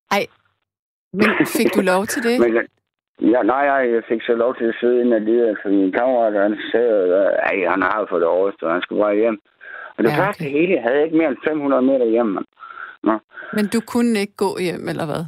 Men 1.13 1.47
fik 1.57 1.75
du 1.77 1.81
lov 1.93 2.03
til 2.07 2.23
det? 2.23 2.35
Men 2.43 3.31
ja, 3.33 3.43
nej, 3.43 3.65
jeg, 3.95 4.03
fik 4.09 4.23
så 4.23 4.35
lov 4.35 4.57
til 4.57 4.65
at 4.65 4.77
sidde 4.81 5.01
inde 5.01 5.17
alligevel, 5.17 5.57
for 5.63 5.69
min 5.69 5.93
kammerat, 5.93 6.33
han 6.43 6.59
sagde, 6.73 6.97
at 7.51 7.71
han 7.71 7.83
har 7.83 8.07
fået 8.11 8.21
det 8.21 8.29
overstået, 8.29 8.73
han 8.73 8.83
skulle 8.83 9.03
bare 9.05 9.17
hjem. 9.17 9.39
Og 9.97 10.05
det 10.05 10.11
Ja, 10.11 10.15
okay. 10.15 10.25
første 10.25 10.45
hele, 10.45 10.73
jeg 10.75 10.83
havde 10.83 11.05
ikke 11.05 11.17
mere 11.17 11.29
end 11.29 11.37
500 11.49 11.83
meter 11.83 12.07
hjem, 12.07 12.27
mand. 12.27 12.47
Men 13.57 13.67
du 13.75 13.81
kunne 13.93 14.19
ikke 14.21 14.37
gå 14.37 14.51
hjem, 14.67 14.89
eller 14.89 15.07
hvad? 15.11 15.25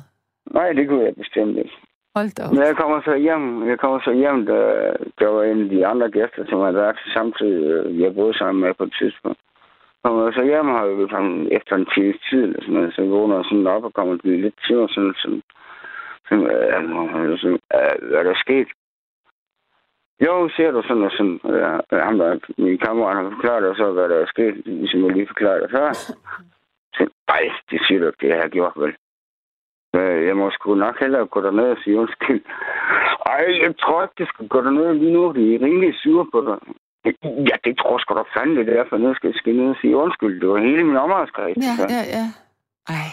Nej, 0.51 0.73
det 0.73 0.89
kunne 0.89 1.05
jeg 1.05 1.15
bestemt 1.15 1.57
ikke. 1.59 1.77
Hold 2.17 2.31
da 2.37 2.43
op. 2.45 2.53
Men 2.53 2.63
jeg 2.71 2.77
kommer 2.77 3.01
så 3.01 3.15
hjem, 3.27 3.69
jeg 3.69 3.79
kommer 3.79 4.01
så 4.01 4.13
hjem, 4.13 4.47
der, 4.47 4.63
der 5.19 5.29
var 5.29 5.43
en 5.43 5.63
af 5.65 5.69
de 5.69 5.87
andre 5.87 6.09
gæster, 6.11 6.45
som 6.49 6.61
havde 6.61 6.75
været 6.75 6.99
samtidig, 7.17 7.63
øh, 7.71 8.01
jeg 8.01 8.15
boede 8.15 8.39
sammen 8.39 8.61
med 8.65 8.75
på 8.75 8.85
et 8.85 8.95
tidspunkt. 9.01 9.41
Kommer 10.03 10.25
jeg 10.25 10.35
så 10.35 10.45
hjem, 10.45 10.69
og 10.69 10.99
vi 10.99 11.05
sådan, 11.11 11.49
efter 11.59 11.75
en 11.77 11.87
times 11.95 12.21
tid, 12.31 12.45
eller 12.45 12.61
sådan 12.63 12.75
noget, 12.75 12.95
så 12.95 13.03
vågner 13.05 13.37
jeg 13.37 13.45
sådan 13.45 13.67
op 13.67 13.85
og 13.85 13.93
kommer 13.93 14.17
til 14.17 14.41
lidt 14.45 14.59
til 14.67 14.77
mig, 14.77 14.89
sådan, 14.91 15.15
sådan, 15.23 15.43
sådan, 16.29 16.47
øh, 16.55 17.39
sådan 17.39 17.61
øh, 17.77 18.09
hvad 18.09 18.19
er 18.19 18.23
der 18.23 18.35
sket? 18.47 18.69
Jo, 20.27 20.49
ser 20.57 20.71
du 20.71 20.83
sådan 20.83 21.03
og 21.09 21.13
sådan, 21.19 21.41
øh, 21.55 22.01
ham 22.07 22.19
der, 22.19 22.39
min 22.59 22.79
kammerat 22.79 23.17
har 23.17 23.31
forklaret 23.31 23.63
dig 23.63 23.77
så, 23.77 23.93
hvad 23.93 24.09
der 24.09 24.19
er 24.21 24.27
sket, 24.27 24.55
ligesom 24.67 25.05
jeg 25.05 25.13
lige 25.13 25.27
forklarede 25.27 25.63
dig 25.63 25.71
før. 25.71 25.89
Så, 26.97 27.03
nej, 27.29 27.45
det 27.71 27.81
siger 27.87 28.01
du 28.01 28.07
ikke, 28.07 28.27
det 28.27 28.35
har 28.35 28.43
jeg 28.43 28.51
gjort 28.51 28.73
vel. 28.77 28.95
Øh, 29.95 30.27
Jeg 30.27 30.37
må 30.37 30.51
sgu 30.51 30.75
nok 30.75 31.01
hellere 31.01 31.27
gå 31.27 31.41
derned 31.41 31.69
og 31.71 31.77
sige 31.85 31.99
undskyld. 31.99 32.43
Ej, 33.27 33.45
jeg 33.65 33.75
tror 33.83 34.03
ikke, 34.03 34.15
det 34.19 34.29
skal 34.29 34.49
gå 34.49 34.59
derned 34.67 34.95
lige 34.95 35.13
nu. 35.13 35.33
De 35.33 35.55
er 35.55 35.63
rimelig 35.67 35.95
sure 36.03 36.27
på 36.33 36.39
dig. 36.49 36.59
Ja, 37.51 37.57
det 37.65 37.79
tror 37.79 37.99
sgu 37.99 38.15
da 38.15 38.23
fandme, 38.37 38.61
det 38.61 38.69
er 38.69 38.83
derfor, 38.83 38.97
nu 38.97 39.15
skal 39.15 39.29
jeg 39.31 39.35
skal 39.41 39.55
ned 39.57 39.69
og 39.71 39.77
sige 39.81 39.97
undskyld. 39.97 40.41
Det 40.41 40.49
var 40.49 40.59
hele 40.59 40.85
min 40.85 40.97
omgangskreds. 40.97 41.57
Ja, 41.57 41.73
så, 41.79 41.87
ja, 41.97 42.03
ja. 42.17 42.25
Ej. 42.89 43.09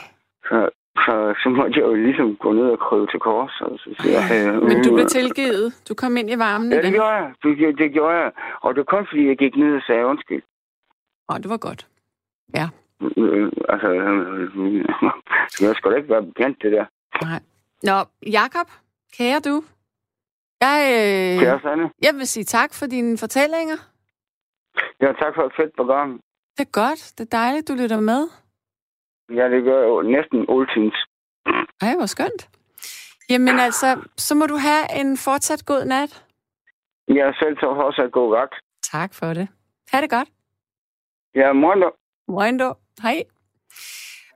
så, 0.49 0.57
så, 1.05 1.13
så 1.43 1.49
måtte 1.49 1.79
jeg 1.79 1.85
jo 1.87 1.93
ligesom 1.93 2.35
gå 2.35 2.51
ned 2.53 2.67
og 2.75 2.79
krybe 2.79 3.07
til 3.11 3.19
kors. 3.19 3.61
Og 3.61 3.79
så 3.79 3.89
siger 3.99 4.17
jeg, 4.19 4.53
øh, 4.55 4.61
Men 4.63 4.83
du 4.83 4.93
blev 4.95 5.05
tilgivet. 5.05 5.65
Du 5.89 5.93
kom 6.01 6.17
ind 6.17 6.29
i 6.29 6.37
varmen 6.39 6.71
Ja, 6.71 6.77
det 6.77 6.83
igen. 6.83 6.93
gjorde 6.93 7.09
jeg. 7.19 7.33
Det, 7.43 7.57
det, 7.57 7.77
det 7.77 7.91
gjorde 7.91 8.15
jeg. 8.17 8.31
Og 8.61 8.75
det 8.75 8.85
kun 8.87 9.05
fordi, 9.09 9.27
jeg 9.27 9.37
gik 9.37 9.55
ned 9.57 9.75
og 9.75 9.81
sagde 9.87 10.05
undskyld. 10.05 10.43
Åh, 11.29 11.37
det 11.37 11.49
var 11.49 11.57
godt. 11.57 11.87
Ja. 12.55 12.67
Øh, 13.17 13.51
altså, 13.69 13.87
øh, 13.87 14.85
var 15.67 15.73
sgu 15.73 15.89
da 15.91 15.95
ikke 15.95 16.09
være 16.09 16.23
bekendt, 16.25 16.57
det 16.61 16.71
der. 16.71 16.85
Nej. 17.25 17.39
Nå, 17.83 17.97
Jakob, 18.31 18.67
kære 19.17 19.39
du. 19.39 19.63
Jeg, 20.61 20.77
øh, 20.97 21.39
Kære 21.43 21.59
Sanne. 21.61 21.89
jeg 22.01 22.13
vil 22.13 22.27
sige 22.27 22.43
tak 22.43 22.73
for 22.73 22.85
dine 22.85 23.17
fortællinger. 23.17 23.77
Ja, 25.01 25.07
tak 25.21 25.35
for 25.35 25.43
et 25.45 25.53
fedt 25.59 25.75
program. 25.75 26.09
Det 26.57 26.63
er 26.67 26.71
godt. 26.71 27.13
Det 27.17 27.23
er 27.25 27.37
dejligt, 27.37 27.67
du 27.67 27.73
lytter 27.73 27.99
med. 27.99 28.21
Ja, 29.37 29.49
det 29.49 29.63
gør 29.63 29.79
jeg 29.79 29.87
jo 29.87 30.01
næsten 30.01 30.39
altid. 30.49 30.91
Ej, 31.81 31.95
hvor 31.97 32.05
skønt. 32.05 32.49
Jamen 33.29 33.59
altså, 33.59 33.87
så 34.17 34.35
må 34.35 34.45
du 34.45 34.55
have 34.55 35.01
en 35.01 35.17
fortsat 35.17 35.65
god 35.65 35.85
nat. 35.85 36.25
Jeg 37.07 37.33
selv 37.39 37.57
også 37.67 38.03
et 38.03 38.11
god 38.11 38.29
vagt. 38.29 38.55
Tak 38.83 39.13
for 39.13 39.33
det. 39.33 39.47
Ha' 39.91 40.01
det 40.01 40.09
godt. 40.09 40.29
Ja, 41.35 41.53
morgen. 41.53 41.83
Moin 42.27 42.57
då. 42.57 42.73
Hej. 43.01 43.23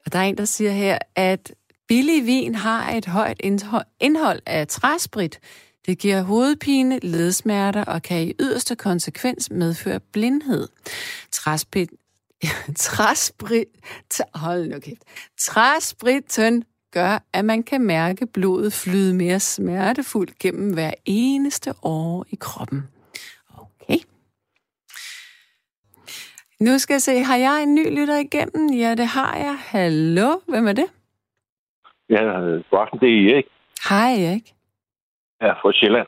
Og 0.05 0.13
der 0.13 0.20
er 0.20 0.24
en, 0.24 0.38
der 0.38 0.45
siger 0.45 0.72
her, 0.72 0.97
at 1.16 1.53
billig 1.88 2.26
vin 2.26 2.55
har 2.55 2.91
et 2.91 3.05
højt 3.05 3.41
indhold- 3.99 4.41
af 4.45 4.68
træsprit. 4.68 5.39
Det 5.86 5.97
giver 5.97 6.22
hovedpine, 6.22 6.99
ledsmerter 6.99 7.84
og 7.84 8.01
kan 8.01 8.28
i 8.28 8.34
yderste 8.39 8.76
konsekvens 8.76 9.51
medføre 9.51 9.99
blindhed. 9.99 10.68
Træsprit, 11.32 11.89
træsprit, 12.76 13.68
hold 14.34 14.68
nu 14.68 14.80
kæft. 14.80 15.03
Træspritten 15.39 16.63
gør, 16.91 17.20
at 17.34 17.45
man 17.45 17.63
kan 17.63 17.82
mærke 17.82 18.28
blodet 18.28 18.74
flyde 18.74 19.13
mere 19.13 19.39
smertefuldt 19.39 20.39
gennem 20.39 20.74
hver 20.74 20.93
eneste 21.05 21.74
år 21.82 22.26
i 22.30 22.36
kroppen. 22.39 22.84
Okay. 23.57 23.97
Nu 26.60 26.80
skal 26.80 26.93
jeg 26.93 27.01
se, 27.01 27.24
har 27.24 27.36
jeg 27.36 27.64
en 27.64 27.76
ny 27.76 27.99
lytter 27.99 28.18
igennem? 28.18 28.74
Ja, 28.74 28.95
det 28.95 29.08
har 29.08 29.36
jeg. 29.38 29.56
Hallo, 29.60 30.39
hvem 30.47 30.68
er 30.68 30.74
det? 30.74 30.86
Ja, 32.10 32.22
god 32.70 32.80
aften, 32.82 32.99
det 32.99 33.10
er 33.10 33.34
Erik. 33.34 33.45
Hej, 33.89 34.12
Erik. 34.26 34.53
Ja, 35.41 35.51
fra 35.53 35.72
Sjælland. 35.74 36.08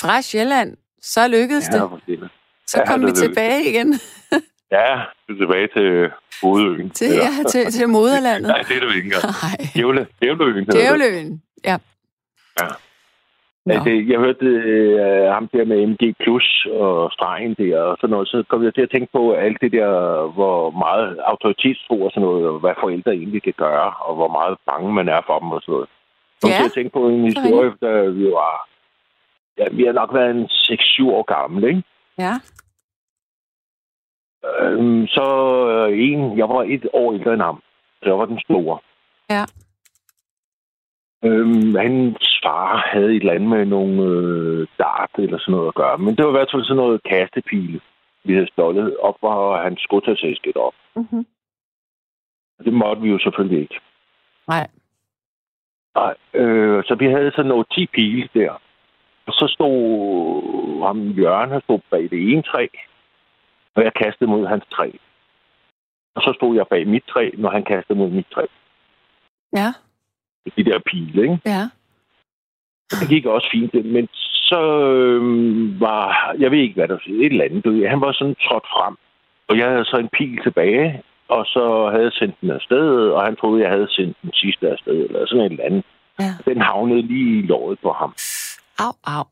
Fra 0.00 0.22
Sjælland. 0.22 0.76
Så 1.02 1.28
lykkedes 1.28 1.68
Ja, 1.72 1.72
det. 1.78 1.90
fra 1.90 1.98
Sjælland. 2.06 2.30
Så 2.66 2.78
ja, 2.78 2.86
kom 2.86 3.00
det 3.00 3.06
vi 3.06 3.10
lykkedes. 3.10 3.28
tilbage 3.28 3.70
igen 3.70 3.88
Ja, 4.76 4.92
er 5.28 5.34
tilbage 5.40 5.68
til 5.76 6.10
Hovedøen. 6.42 6.90
til, 6.90 7.06
ja, 7.08 7.30
til, 7.48 7.70
til 7.72 7.88
moderlandet. 7.88 8.48
Nej, 8.54 8.62
det 8.68 8.76
er 8.76 8.80
du 8.80 8.88
ikke 8.88 9.04
engang. 9.04 9.22
Djævleøen 10.20 10.66
det. 10.66 10.74
Djævløen. 10.74 11.42
Ja. 11.64 11.76
Ja. 13.66 13.72
Altså, 13.72 13.90
jeg 14.10 14.18
hørte 14.18 14.46
øh, 14.46 15.32
ham 15.36 15.48
der 15.48 15.64
med 15.64 15.86
MG 15.86 16.16
Plus 16.22 16.66
og 16.70 17.12
stregen 17.12 17.54
der 17.54 17.80
og 17.80 17.96
sådan 18.00 18.10
noget, 18.10 18.28
så 18.28 18.44
kom 18.48 18.64
jeg 18.64 18.74
til 18.74 18.82
at 18.82 18.90
tænke 18.90 19.12
på 19.12 19.32
alt 19.32 19.58
det 19.60 19.72
der, 19.72 19.90
hvor 20.36 20.70
meget 20.70 21.18
autoritetstro 21.18 22.02
og 22.02 22.10
sådan 22.10 22.26
noget, 22.28 22.46
og 22.48 22.58
hvad 22.58 22.74
forældre 22.80 23.12
egentlig 23.12 23.42
kan 23.42 23.54
gøre, 23.56 23.94
og 24.06 24.14
hvor 24.14 24.28
meget 24.28 24.58
bange 24.66 24.92
man 24.92 25.08
er 25.08 25.20
for 25.26 25.38
dem 25.38 25.50
og 25.52 25.60
sådan 25.62 25.72
noget. 25.72 25.88
Så 26.40 26.48
Ja, 26.48 26.56
til 26.56 26.64
at 26.64 26.72
tænke 26.72 26.90
på 26.90 27.08
en 27.08 27.24
historie, 27.24 27.72
da 27.82 27.92
vi 28.18 28.24
var... 28.24 28.68
Ja, 29.58 29.64
vi 29.72 29.84
har 29.84 29.92
nok 29.92 30.14
været 30.14 30.30
en 30.30 30.44
6-7 30.44 31.10
år 31.16 31.22
gammel, 31.22 31.64
ikke? 31.64 31.82
Ja. 32.18 32.34
Øhm, 34.50 35.06
så 35.06 35.26
øh, 35.72 35.98
en, 35.98 36.38
jeg 36.38 36.48
var 36.48 36.62
et 36.62 36.86
år 36.92 37.12
ældre 37.12 37.32
end 37.32 37.42
ham. 37.42 37.62
Så 38.02 38.08
jeg 38.08 38.18
var 38.18 38.24
den 38.24 38.40
store. 38.40 38.78
Ja. 39.30 39.44
Øhm, 41.24 41.74
hans 41.74 42.31
far 42.42 42.90
havde 42.92 43.10
et 43.16 43.20
eller 43.20 43.32
andet 43.32 43.48
med 43.48 43.64
nogle 43.66 44.02
øh, 44.02 44.66
dart 44.78 45.10
eller 45.18 45.38
sådan 45.38 45.52
noget 45.52 45.68
at 45.68 45.74
gøre. 45.74 45.98
Men 45.98 46.16
det 46.16 46.24
var 46.24 46.30
i 46.30 46.38
hvert 46.38 46.50
fald 46.52 46.64
sådan 46.64 46.76
noget 46.76 47.02
kastepile, 47.02 47.80
vi 48.24 48.34
havde 48.34 48.48
stjålet 48.52 48.96
op, 48.96 49.16
hvor 49.20 49.56
han 49.56 49.76
skulle 49.78 50.04
tage 50.06 50.16
sæsket 50.16 50.56
op. 50.56 50.74
Mm-hmm. 50.96 51.26
Det 52.64 52.72
måtte 52.72 53.02
vi 53.02 53.08
jo 53.08 53.18
selvfølgelig 53.18 53.60
ikke. 53.60 53.80
Nej. 54.48 54.66
Nej, 55.94 56.14
øh, 56.34 56.84
så 56.84 56.94
vi 56.94 57.06
havde 57.06 57.30
sådan 57.30 57.48
noget 57.48 57.66
10 57.72 57.86
pile 57.86 58.28
der. 58.34 58.50
Og 59.26 59.32
så 59.32 59.46
stod 59.54 60.86
ham 60.86 61.10
Jørgen, 61.10 61.50
han 61.50 61.60
stod 61.60 61.80
bag 61.90 62.02
det 62.02 62.32
ene 62.32 62.42
træ, 62.42 62.66
og 63.74 63.84
jeg 63.84 63.94
kastede 63.94 64.30
mod 64.30 64.46
hans 64.46 64.64
træ. 64.72 64.90
Og 66.14 66.22
så 66.22 66.32
stod 66.36 66.56
jeg 66.56 66.66
bag 66.70 66.88
mit 66.88 67.04
træ, 67.08 67.30
når 67.34 67.50
han 67.50 67.64
kastede 67.64 67.98
mod 67.98 68.10
mit 68.10 68.26
træ. 68.34 68.46
Ja. 69.56 69.68
De 70.56 70.64
der 70.64 70.78
pile, 70.78 71.22
ikke? 71.22 71.40
Ja. 71.46 71.68
Det 73.00 73.08
gik 73.08 73.26
også 73.26 73.48
fint, 73.52 73.74
men 73.84 74.08
så 74.50 74.60
øh, 74.96 75.80
var, 75.80 76.34
jeg 76.38 76.50
ved 76.50 76.58
ikke, 76.58 76.74
hvad 76.74 76.88
der 76.88 76.94
var, 76.94 77.02
et 77.06 77.32
eller 77.32 77.44
andet. 77.44 77.90
Han 77.90 78.00
var 78.00 78.12
sådan 78.12 78.34
trådt 78.34 78.66
frem, 78.74 78.96
og 79.48 79.58
jeg 79.58 79.68
havde 79.70 79.84
så 79.84 79.96
en 79.96 80.08
pil 80.18 80.42
tilbage, 80.42 81.02
og 81.28 81.46
så 81.46 81.88
havde 81.90 82.04
jeg 82.04 82.12
sendt 82.12 82.40
den 82.40 82.50
afsted, 82.50 83.10
og 83.10 83.24
han 83.24 83.36
troede, 83.36 83.62
jeg 83.62 83.70
havde 83.70 83.88
sendt 83.90 84.16
den 84.22 84.32
sidste 84.32 84.70
afsted, 84.70 84.96
eller 85.06 85.26
sådan 85.26 85.44
et 85.44 85.52
eller 85.52 85.64
andet. 85.64 85.84
Ja. 86.20 86.32
Den 86.44 86.60
havnede 86.60 87.02
lige 87.02 87.38
i 87.38 87.46
låret 87.46 87.78
på 87.82 87.92
ham. 87.92 88.14
Au, 88.78 88.92
au. 89.06 89.24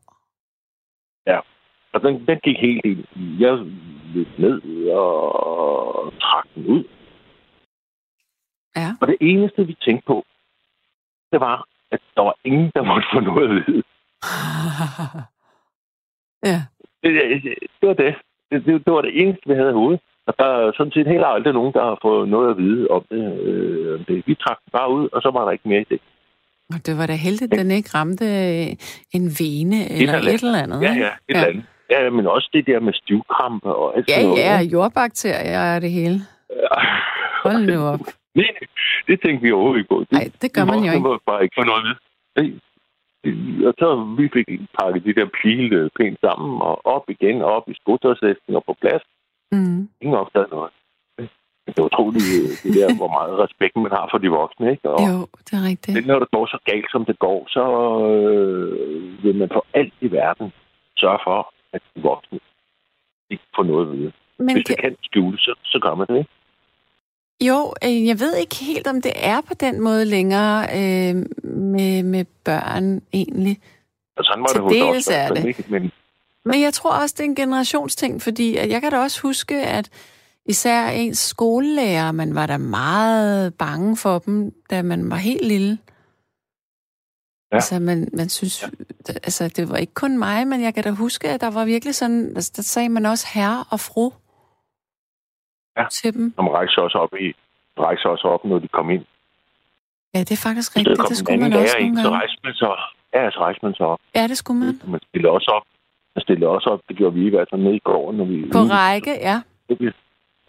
Og 1.93 2.01
den, 2.01 2.25
den 2.27 2.39
gik 2.43 2.57
helt 2.57 2.85
ind. 2.85 3.03
Jeg 3.39 3.57
løb 4.13 4.27
ned 4.37 4.61
og 4.91 6.13
trak 6.21 6.47
den 6.55 6.67
ud. 6.67 6.83
Ja. 8.75 8.89
Og 9.01 9.07
det 9.07 9.17
eneste, 9.21 9.67
vi 9.67 9.73
tænkte 9.85 10.05
på, 10.07 10.25
det 11.31 11.39
var, 11.39 11.67
at 11.91 11.99
der 12.15 12.21
var 12.21 12.35
ingen, 12.45 12.71
der 12.75 12.83
måtte 12.83 13.07
få 13.13 13.19
noget 13.19 13.49
at 13.49 13.55
vide. 13.67 13.83
ja. 16.49 16.59
Det, 17.03 17.11
det, 17.43 17.53
det 17.81 17.87
var 17.89 17.93
det. 17.93 18.15
Det, 18.51 18.65
det. 18.85 18.93
var 18.93 19.01
det 19.01 19.21
eneste, 19.21 19.43
vi 19.49 19.53
havde 19.53 19.69
i 19.69 19.79
hovedet. 19.81 19.99
Og 20.27 20.33
der 20.39 20.45
er 20.45 20.71
sådan 20.77 20.91
set 20.91 21.07
heller 21.07 21.27
aldrig 21.27 21.53
nogen, 21.53 21.73
der 21.73 21.83
har 21.83 21.97
fået 22.01 22.29
noget 22.29 22.51
at 22.51 22.57
vide 22.57 22.87
om 22.87 23.03
det. 23.11 23.41
Øh, 23.43 23.99
det. 24.07 24.23
Vi 24.27 24.35
trak 24.35 24.57
den 24.65 24.71
bare 24.71 24.91
ud, 24.91 25.09
og 25.13 25.21
så 25.21 25.29
var 25.33 25.45
der 25.45 25.51
ikke 25.51 25.69
mere 25.69 25.81
i 25.81 25.89
det. 25.89 25.99
Og 26.73 26.85
det 26.85 26.97
var 26.97 27.05
da 27.05 27.13
heldigt, 27.13 27.53
at 27.53 27.59
den 27.59 27.71
ikke 27.71 27.89
ramte 27.95 28.25
øh, 28.25 28.67
en 29.17 29.25
vene 29.39 29.79
eller 29.91 30.17
eller 30.17 30.31
et 30.31 30.43
eller 30.43 30.63
andet. 30.63 30.81
Ja, 30.81 30.93
ja, 30.93 31.07
et 31.07 31.13
eller 31.35 31.47
andet. 31.47 31.63
Ja, 31.89 32.09
men 32.09 32.27
også 32.27 32.49
det 32.53 32.65
der 32.67 32.79
med 32.79 32.93
stivkrampe 32.93 33.75
og 33.75 33.97
alt 33.97 34.09
Ja, 34.09 34.23
noget. 34.23 34.37
ja, 34.39 34.59
ikke? 34.59 34.71
jordbakterier 34.73 35.59
er 35.59 35.79
det 35.79 35.91
hele. 35.91 36.19
Hold 37.43 37.65
nu 37.65 37.81
op. 37.83 37.99
Nej, 38.35 38.53
det 39.07 39.15
tænkte 39.23 39.41
vi 39.45 39.51
overhovedet 39.51 39.79
ikke 39.79 39.89
på. 39.89 40.05
Nej, 40.11 40.31
det 40.41 40.53
gør 40.53 40.65
man 40.65 40.79
jo 40.79 40.91
ikke. 40.91 41.03
må 41.07 41.19
bare 41.25 41.43
ikke 41.43 41.55
få 41.59 41.63
noget. 41.63 41.97
Nej. 42.37 42.49
Og 43.67 43.73
så 43.81 43.87
vi 44.17 44.29
fik 44.33 44.47
pakket 44.79 45.03
de 45.05 45.13
der 45.19 45.27
pile 45.41 45.89
pænt 45.99 46.19
sammen, 46.25 46.61
og 46.61 46.85
op 46.85 47.05
igen, 47.09 47.41
og 47.41 47.49
op 47.57 47.69
i 47.69 47.73
skotøjsæsken 47.81 48.55
og 48.55 48.63
på 48.65 48.73
plads. 48.81 49.03
Mm. 49.51 49.89
Ingen 50.01 50.17
opdagede 50.17 50.49
noget. 50.51 50.71
Det 51.67 51.79
er 51.79 51.81
utroligt, 51.91 52.25
det 52.63 52.73
der, 52.79 52.95
hvor 52.99 53.11
meget 53.17 53.39
respekt 53.45 53.75
man 53.75 53.91
har 53.91 54.07
for 54.11 54.17
de 54.17 54.29
voksne, 54.29 54.71
ikke? 54.71 54.89
Og 54.89 54.99
Jo, 55.09 55.17
det 55.45 55.53
er 55.59 55.63
rigtigt. 55.71 55.95
det, 55.97 56.07
når 56.07 56.19
det 56.19 56.31
går 56.31 56.45
så 56.45 56.57
galt, 56.65 56.91
som 56.91 57.05
det 57.05 57.19
går, 57.19 57.39
så 57.55 57.63
øh, 58.09 59.23
vil 59.23 59.35
man 59.35 59.49
for 59.53 59.65
alt 59.73 59.93
i 60.01 60.11
verden 60.11 60.53
sørge 60.97 61.19
for, 61.23 61.53
at 61.73 61.81
de 61.95 62.01
voksne 62.01 62.39
ikke 63.29 63.43
får 63.55 63.63
noget 63.63 63.87
at 63.87 63.91
vide. 63.97 64.11
Men 64.39 64.55
Hvis 64.55 64.65
det, 64.65 64.67
det 64.67 64.83
kan 64.83 64.95
skjule, 65.03 65.37
så, 65.37 65.53
så 65.63 65.79
gør 65.79 65.95
man 65.95 66.07
det, 66.07 66.17
ikke? 66.17 66.29
Jo, 67.41 67.73
øh, 67.83 68.07
jeg 68.07 68.19
ved 68.19 68.35
ikke 68.35 68.55
helt, 68.55 68.87
om 68.87 69.01
det 69.01 69.13
er 69.15 69.41
på 69.41 69.53
den 69.53 69.81
måde 69.81 70.05
længere 70.05 70.63
øh, 70.63 71.15
med, 71.43 72.03
med 72.03 72.25
børn 72.43 73.01
egentlig. 73.13 73.59
Og 74.17 74.23
sådan 74.23 74.41
var 74.41 74.47
Til 74.47 74.61
det 74.61 74.93
dels 74.93 75.07
er 75.07 75.27
det. 75.27 75.45
Ikke? 75.45 75.65
Men 75.69 75.91
Men 76.45 76.61
jeg 76.61 76.73
tror 76.73 76.91
også, 76.91 77.15
det 77.17 77.23
er 77.23 77.29
en 77.29 77.35
generationsting, 77.35 78.21
fordi 78.21 78.57
at 78.57 78.69
jeg 78.69 78.81
kan 78.81 78.91
da 78.91 78.97
også 78.97 79.21
huske, 79.21 79.55
at 79.55 79.89
især 80.45 80.87
ens 80.87 81.17
skolelærer, 81.17 82.11
man 82.11 82.35
var 82.35 82.45
da 82.45 82.57
meget 82.57 83.53
bange 83.53 83.97
for 83.97 84.19
dem, 84.19 84.51
da 84.69 84.81
man 84.81 85.09
var 85.09 85.15
helt 85.15 85.47
lille. 85.47 85.77
Ja. 87.51 87.55
Altså, 87.55 87.79
man, 87.79 88.09
man 88.13 88.29
synes, 88.29 88.61
ja. 88.61 88.67
altså, 89.13 89.47
det 89.47 89.69
var 89.69 89.77
ikke 89.77 89.93
kun 89.93 90.17
mig, 90.17 90.47
men 90.47 90.61
jeg 90.61 90.73
kan 90.73 90.83
da 90.83 90.89
huske, 90.89 91.29
at 91.29 91.41
der 91.41 91.49
var 91.49 91.65
virkelig 91.65 91.95
sådan, 91.95 92.31
altså, 92.35 92.51
der 92.55 92.61
sagde 92.61 92.89
man 92.89 93.05
også 93.05 93.27
herre 93.33 93.63
og 93.69 93.79
fru 93.79 94.11
Ja. 95.77 95.85
til 95.91 96.13
dem. 96.13 96.25
de 96.31 96.49
rejste 96.57 96.73
sig 96.73 96.83
også 96.83 96.97
op 96.97 97.13
i 97.13 97.33
rejste 97.79 98.01
sig 98.01 98.11
også 98.11 98.27
op, 98.27 98.45
når 98.45 98.59
de 98.59 98.67
kom 98.67 98.89
ind. 98.89 99.05
Ja, 100.13 100.19
det 100.19 100.31
er 100.31 100.41
faktisk 100.47 100.75
rigtigt, 100.77 100.97
det 100.97 101.09
en 101.09 101.15
skulle 101.15 101.39
man 101.39 101.53
også 101.53 101.77
nogle 101.79 101.97
så 101.97 102.03
gange. 102.03 102.17
rejste 102.19 102.39
man 102.43 102.53
sig 102.53 102.69
Ja, 103.13 103.31
så 103.31 103.39
rejste 103.39 103.65
man 103.65 103.73
sig 103.75 103.85
op. 103.85 103.99
Ja, 104.15 104.23
det 104.27 104.37
skulle 104.37 104.59
man. 104.59 104.81
Man 104.87 105.01
stillede 105.09 105.31
også 105.31 105.51
op. 105.57 105.63
Man 106.15 106.21
stillede 106.21 106.49
også 106.49 106.69
op. 106.69 106.81
Det 106.87 106.97
gjorde 106.97 107.15
vi 107.15 107.25
i 107.27 107.29
hvert 107.29 107.47
fald 107.51 107.61
nede 107.61 107.75
i 107.75 107.79
gården, 107.79 108.17
når 108.17 108.25
vi... 108.25 108.37
På 108.51 108.59
række, 108.59 109.11
ja. 109.11 109.37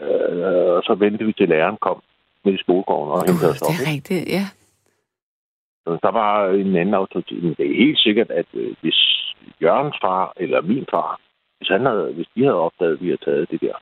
Øh, 0.05 0.77
og 0.77 0.83
så 0.83 0.95
ventede 0.99 1.25
vi 1.25 1.33
til 1.33 1.49
læreren 1.49 1.77
kom 1.81 2.03
med 2.45 2.53
i 2.55 2.59
skolegården 2.59 3.13
og 3.13 3.25
hentede 3.27 3.51
os 3.51 3.63
op. 3.63 3.69
det 3.69 3.75
er 3.77 3.81
ikke? 3.81 3.93
rigtigt, 3.93 4.29
ja. 4.37 4.45
Så 5.85 5.99
der 6.03 6.11
var 6.11 6.49
en 6.49 6.77
anden 6.77 6.95
autoritet. 6.95 7.43
Men 7.43 7.55
det 7.59 7.67
er 7.71 7.85
helt 7.85 7.99
sikkert, 7.99 8.31
at 8.31 8.47
øh, 8.55 8.75
hvis 8.81 8.99
Jørgens 9.63 9.97
far 10.03 10.33
eller 10.37 10.61
min 10.61 10.87
far, 10.91 11.21
hvis, 11.59 11.69
han 11.69 11.87
havde, 11.87 12.13
hvis 12.13 12.27
de 12.35 12.41
havde 12.43 12.65
opdaget, 12.67 12.93
at 12.93 13.01
vi 13.01 13.07
havde 13.07 13.25
taget 13.25 13.51
det 13.51 13.61
der, 13.61 13.77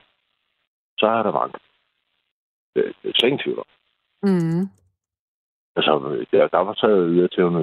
så 1.00 1.06
er 1.06 1.22
der 1.22 1.32
mange. 1.40 1.54
Det 2.74 2.82
det 3.02 3.08
er 3.08 3.14
slet 3.14 3.28
ingen 3.28 3.42
tvivl 3.44 3.58
om. 3.58 3.68
Mm. 4.22 4.62
Altså, 5.76 5.92
der, 6.32 6.48
der 6.54 6.58
var 6.68 6.74
taget 6.74 7.10
yder 7.14 7.28
til 7.28 7.44
under 7.44 7.62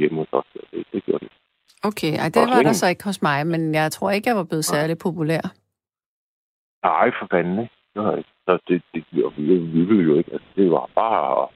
hjemme 0.00 0.18
hos 0.18 0.32
os. 0.32 0.44
Det, 0.70 0.86
det 0.92 1.04
gjorde 1.04 1.24
det. 1.24 1.32
Okay, 1.88 2.12
ej, 2.22 2.28
det 2.28 2.42
Og 2.42 2.48
var 2.56 2.62
der 2.62 2.72
så 2.72 2.86
ikke 2.88 3.04
hos 3.04 3.22
mig, 3.22 3.46
men 3.46 3.74
jeg 3.74 3.92
tror 3.92 4.10
ikke, 4.10 4.28
jeg 4.28 4.36
var 4.36 4.48
blevet 4.50 4.66
Nej. 4.70 4.74
særlig 4.74 4.98
populær. 4.98 5.44
Nej, 6.88 7.10
for 7.18 7.26
fanden, 7.30 7.58
ikke? 7.64 7.74
Det 7.94 8.18
ikke. 8.18 8.30
Så 8.46 8.58
det, 8.68 8.82
det, 8.94 9.04
det 9.12 9.32
vi, 9.36 9.58
vi 9.58 9.84
ville 9.84 10.04
jo 10.04 10.14
ikke. 10.18 10.32
Altså, 10.32 10.48
det 10.56 10.70
var 10.70 10.90
bare 10.94 11.48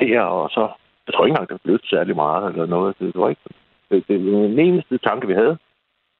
der, 0.00 0.22
og 0.22 0.50
så... 0.50 0.72
Jeg 1.06 1.14
tror 1.14 1.24
ikke 1.24 1.32
engang, 1.32 1.48
det 1.48 1.62
blev 1.62 1.78
særlig 1.84 2.16
meget 2.16 2.52
eller 2.52 2.66
noget. 2.66 2.98
Det 2.98 3.12
var 3.14 3.28
ikke... 3.28 3.42
Det, 3.90 4.08
det, 4.08 4.20
den 4.20 4.58
eneste 4.58 4.98
tanke, 4.98 5.26
vi 5.26 5.34
havde, 5.34 5.58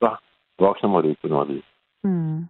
var, 0.01 0.23
voksne 0.59 0.89
måtte 0.89 1.09
ikke 1.09 1.21
få 1.21 1.29
noget 1.29 1.43
at 1.43 1.49
vide. 1.49 1.63
Mm. 2.05 2.45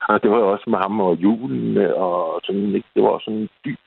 Og 0.00 0.22
det 0.22 0.30
var 0.30 0.38
jo 0.38 0.52
også 0.52 0.70
med 0.70 0.78
ham 0.78 1.00
og 1.00 1.14
julen, 1.16 1.76
og 1.76 2.40
sådan, 2.44 2.74
ikke? 2.74 2.88
det 2.94 3.02
var 3.02 3.18
sådan 3.24 3.48
dyb. 3.64 3.78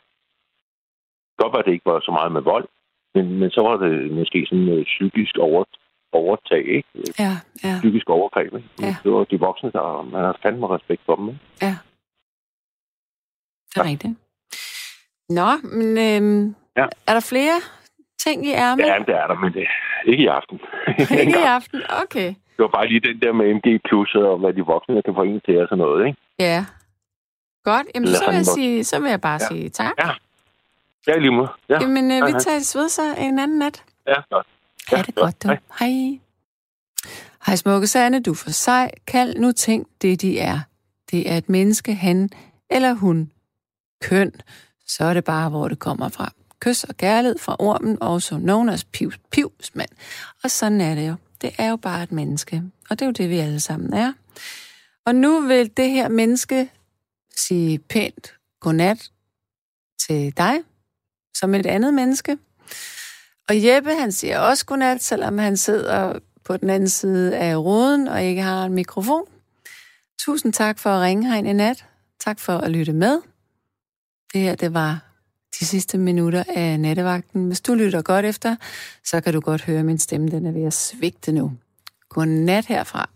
Godt 1.38 1.54
var, 1.54 1.62
det 1.62 1.72
ikke 1.74 1.86
var 1.92 2.00
så 2.00 2.12
meget 2.12 2.32
med 2.32 2.42
vold, 2.42 2.68
men, 3.16 3.40
men 3.40 3.52
så 3.52 3.62
var 3.62 3.78
det 3.78 4.12
måske 4.12 4.46
sådan 4.50 4.70
øh, 4.70 4.86
psykisk 4.86 5.38
over, 5.38 5.64
overtag, 6.12 6.64
ikke? 6.78 6.90
Ja, 7.20 7.32
ja, 7.64 7.74
Psykisk 7.80 8.10
overgreb, 8.10 8.54
ikke? 8.56 8.70
Ja. 8.82 8.96
Det 9.04 9.12
var 9.12 9.24
de 9.24 9.40
voksne, 9.40 9.72
der 9.72 10.02
man 10.02 10.22
har 10.24 10.40
fandme 10.44 10.68
respekt 10.76 11.02
for 11.06 11.16
dem, 11.16 11.28
ikke? 11.30 11.42
det 13.74 13.78
er 13.78 13.84
rigtigt. 13.86 14.14
Nå, 15.30 15.50
men 15.78 15.90
øhm, 16.08 16.56
Ja. 16.78 16.86
er 17.08 17.14
der 17.14 17.26
flere 17.34 17.58
ting 18.20 18.46
i 18.48 18.52
ærmet? 18.52 18.86
Ja, 18.86 18.96
det 19.08 19.16
er 19.16 19.28
der, 19.28 19.36
men 19.36 19.54
det, 19.54 19.68
ikke 20.06 20.24
i 20.24 20.28
aften. 20.28 20.60
Ikke 21.22 21.40
i 21.40 21.48
aften? 21.58 21.82
Okay. 22.04 22.34
Det 22.56 22.60
var 22.66 22.68
bare 22.68 22.88
lige 22.88 23.00
den 23.00 23.22
der 23.22 23.34
med 23.34 23.46
MG 23.56 23.82
Plus 23.90 24.16
og 24.16 24.38
hvad 24.40 24.54
de 24.54 24.62
voksne 24.62 25.02
kan 25.06 25.14
få 25.16 25.22
en 25.24 25.42
til 25.46 25.62
og 25.62 25.68
sådan 25.70 25.78
noget, 25.78 26.08
ikke? 26.08 26.20
Ja. 26.40 26.66
Godt, 27.64 27.88
jamen 27.96 28.08
så 28.08 28.26
vil, 28.28 28.36
jeg 28.36 28.46
sige, 28.46 28.84
så 28.84 29.00
vil 29.00 29.10
jeg 29.10 29.22
bare 29.22 29.40
Ja. 29.42 29.48
sige 29.48 29.70
tak. 29.70 29.94
Ja. 30.00 30.10
Ja, 31.08 31.18
lige 31.18 31.32
måde. 31.32 31.50
Ja, 31.70 31.78
Jamen, 31.82 32.12
øh, 32.12 32.28
vi 32.28 32.32
hej. 32.32 32.40
tages 32.40 32.76
ved 32.76 32.90
så 32.90 33.02
en 33.18 33.40
anden 33.40 33.60
nat. 33.60 33.84
ja, 34.08 34.16
godt. 34.32 34.48
Ha' 34.90 34.96
Ja, 34.98 35.02
det 35.02 35.16
godt. 35.16 35.24
godt, 35.26 35.44
du. 35.44 35.48
Hej. 35.48 35.60
Hej. 35.80 36.20
Hej, 37.46 37.56
smukke 37.56 37.88
Sande, 37.88 38.24
du 38.24 38.32
er 38.32 38.36
for 38.36 38.50
sej. 38.50 38.92
Kald 39.08 39.36
nu 39.36 39.52
ting 39.52 39.88
det, 40.02 40.22
de 40.22 40.40
er. 40.40 40.60
Det 41.12 41.32
er 41.32 41.38
et 41.38 41.50
menneske, 41.50 41.94
han 41.94 42.30
eller 42.70 42.94
hun. 42.94 43.32
Køn, 44.04 44.32
så 44.88 45.04
er 45.06 45.14
det 45.14 45.24
bare, 45.24 45.50
hvor 45.50 45.68
det 45.68 45.80
kommer 45.80 46.10
fra. 46.10 46.32
Kys 46.60 46.84
og 46.84 46.98
kærlighed 46.98 47.40
fra 47.40 47.56
ormen, 47.60 47.98
også 48.02 48.36
known 48.38 48.70
as 48.70 48.84
piv, 48.86 49.12
pivsmand. 49.32 49.90
Og 50.44 50.52
sådan 50.52 50.82
er 50.82 50.96
det 50.96 51.08
jo. 51.10 51.16
Det 51.42 51.56
er 51.58 51.70
jo 51.70 51.76
bare 51.76 52.04
et 52.04 52.12
menneske. 52.12 52.64
Og 52.90 53.00
det 53.00 53.02
er 53.02 53.06
jo 53.06 53.12
det, 53.12 53.30
vi 53.30 53.38
alle 53.38 53.60
sammen 53.60 53.94
er. 53.94 54.14
Og 55.06 55.16
nu 55.16 55.40
vil 55.40 55.78
det 55.78 55.90
her 55.90 56.10
menneske 56.10 56.72
sige 57.36 57.80
pænt 57.80 58.34
godnat 58.60 59.12
til 60.08 60.38
dig, 60.38 60.56
som 61.38 61.56
et 61.56 61.66
andet 61.66 61.94
menneske. 61.94 62.38
Og 63.50 63.64
Jeppe, 63.66 63.96
han 63.96 64.12
siger 64.12 64.40
også 64.40 64.66
godnat, 64.66 65.04
selvom 65.04 65.38
han 65.38 65.58
sidder 65.58 66.20
på 66.44 66.58
den 66.58 66.70
anden 66.70 66.90
side 66.90 67.38
af 67.38 67.56
ruden 67.56 68.08
og 68.08 68.24
ikke 68.24 68.42
har 68.42 68.66
en 68.66 68.74
mikrofon. 68.74 69.26
Tusind 70.20 70.54
tak 70.54 70.80
for 70.80 70.90
at 70.90 71.02
ringe 71.02 71.30
herind 71.30 71.48
i 71.48 71.54
nat. 71.54 71.86
Tak 72.20 72.40
for 72.40 72.58
at 72.58 72.72
lytte 72.72 72.94
med. 72.94 73.22
Det 74.34 74.42
her, 74.42 74.56
det 74.56 74.74
var 74.74 75.11
de 75.62 75.66
sidste 75.66 75.98
minutter 75.98 76.44
af 76.56 76.80
nattevagten. 76.80 77.48
Hvis 77.48 77.62
du 77.62 77.74
lytter 77.74 78.02
godt 78.02 78.26
efter, 78.26 78.56
så 79.04 79.22
kan 79.22 79.34
du 79.34 79.40
godt 79.40 79.62
høre, 79.62 79.80
at 79.80 79.86
min 79.86 79.98
stemme 79.98 80.28
den 80.28 80.46
er 80.46 80.52
ved 80.52 80.64
at 80.64 80.74
svigte 80.74 81.32
nu. 81.32 81.52
Godnat 82.10 82.66
herfra. 82.66 83.10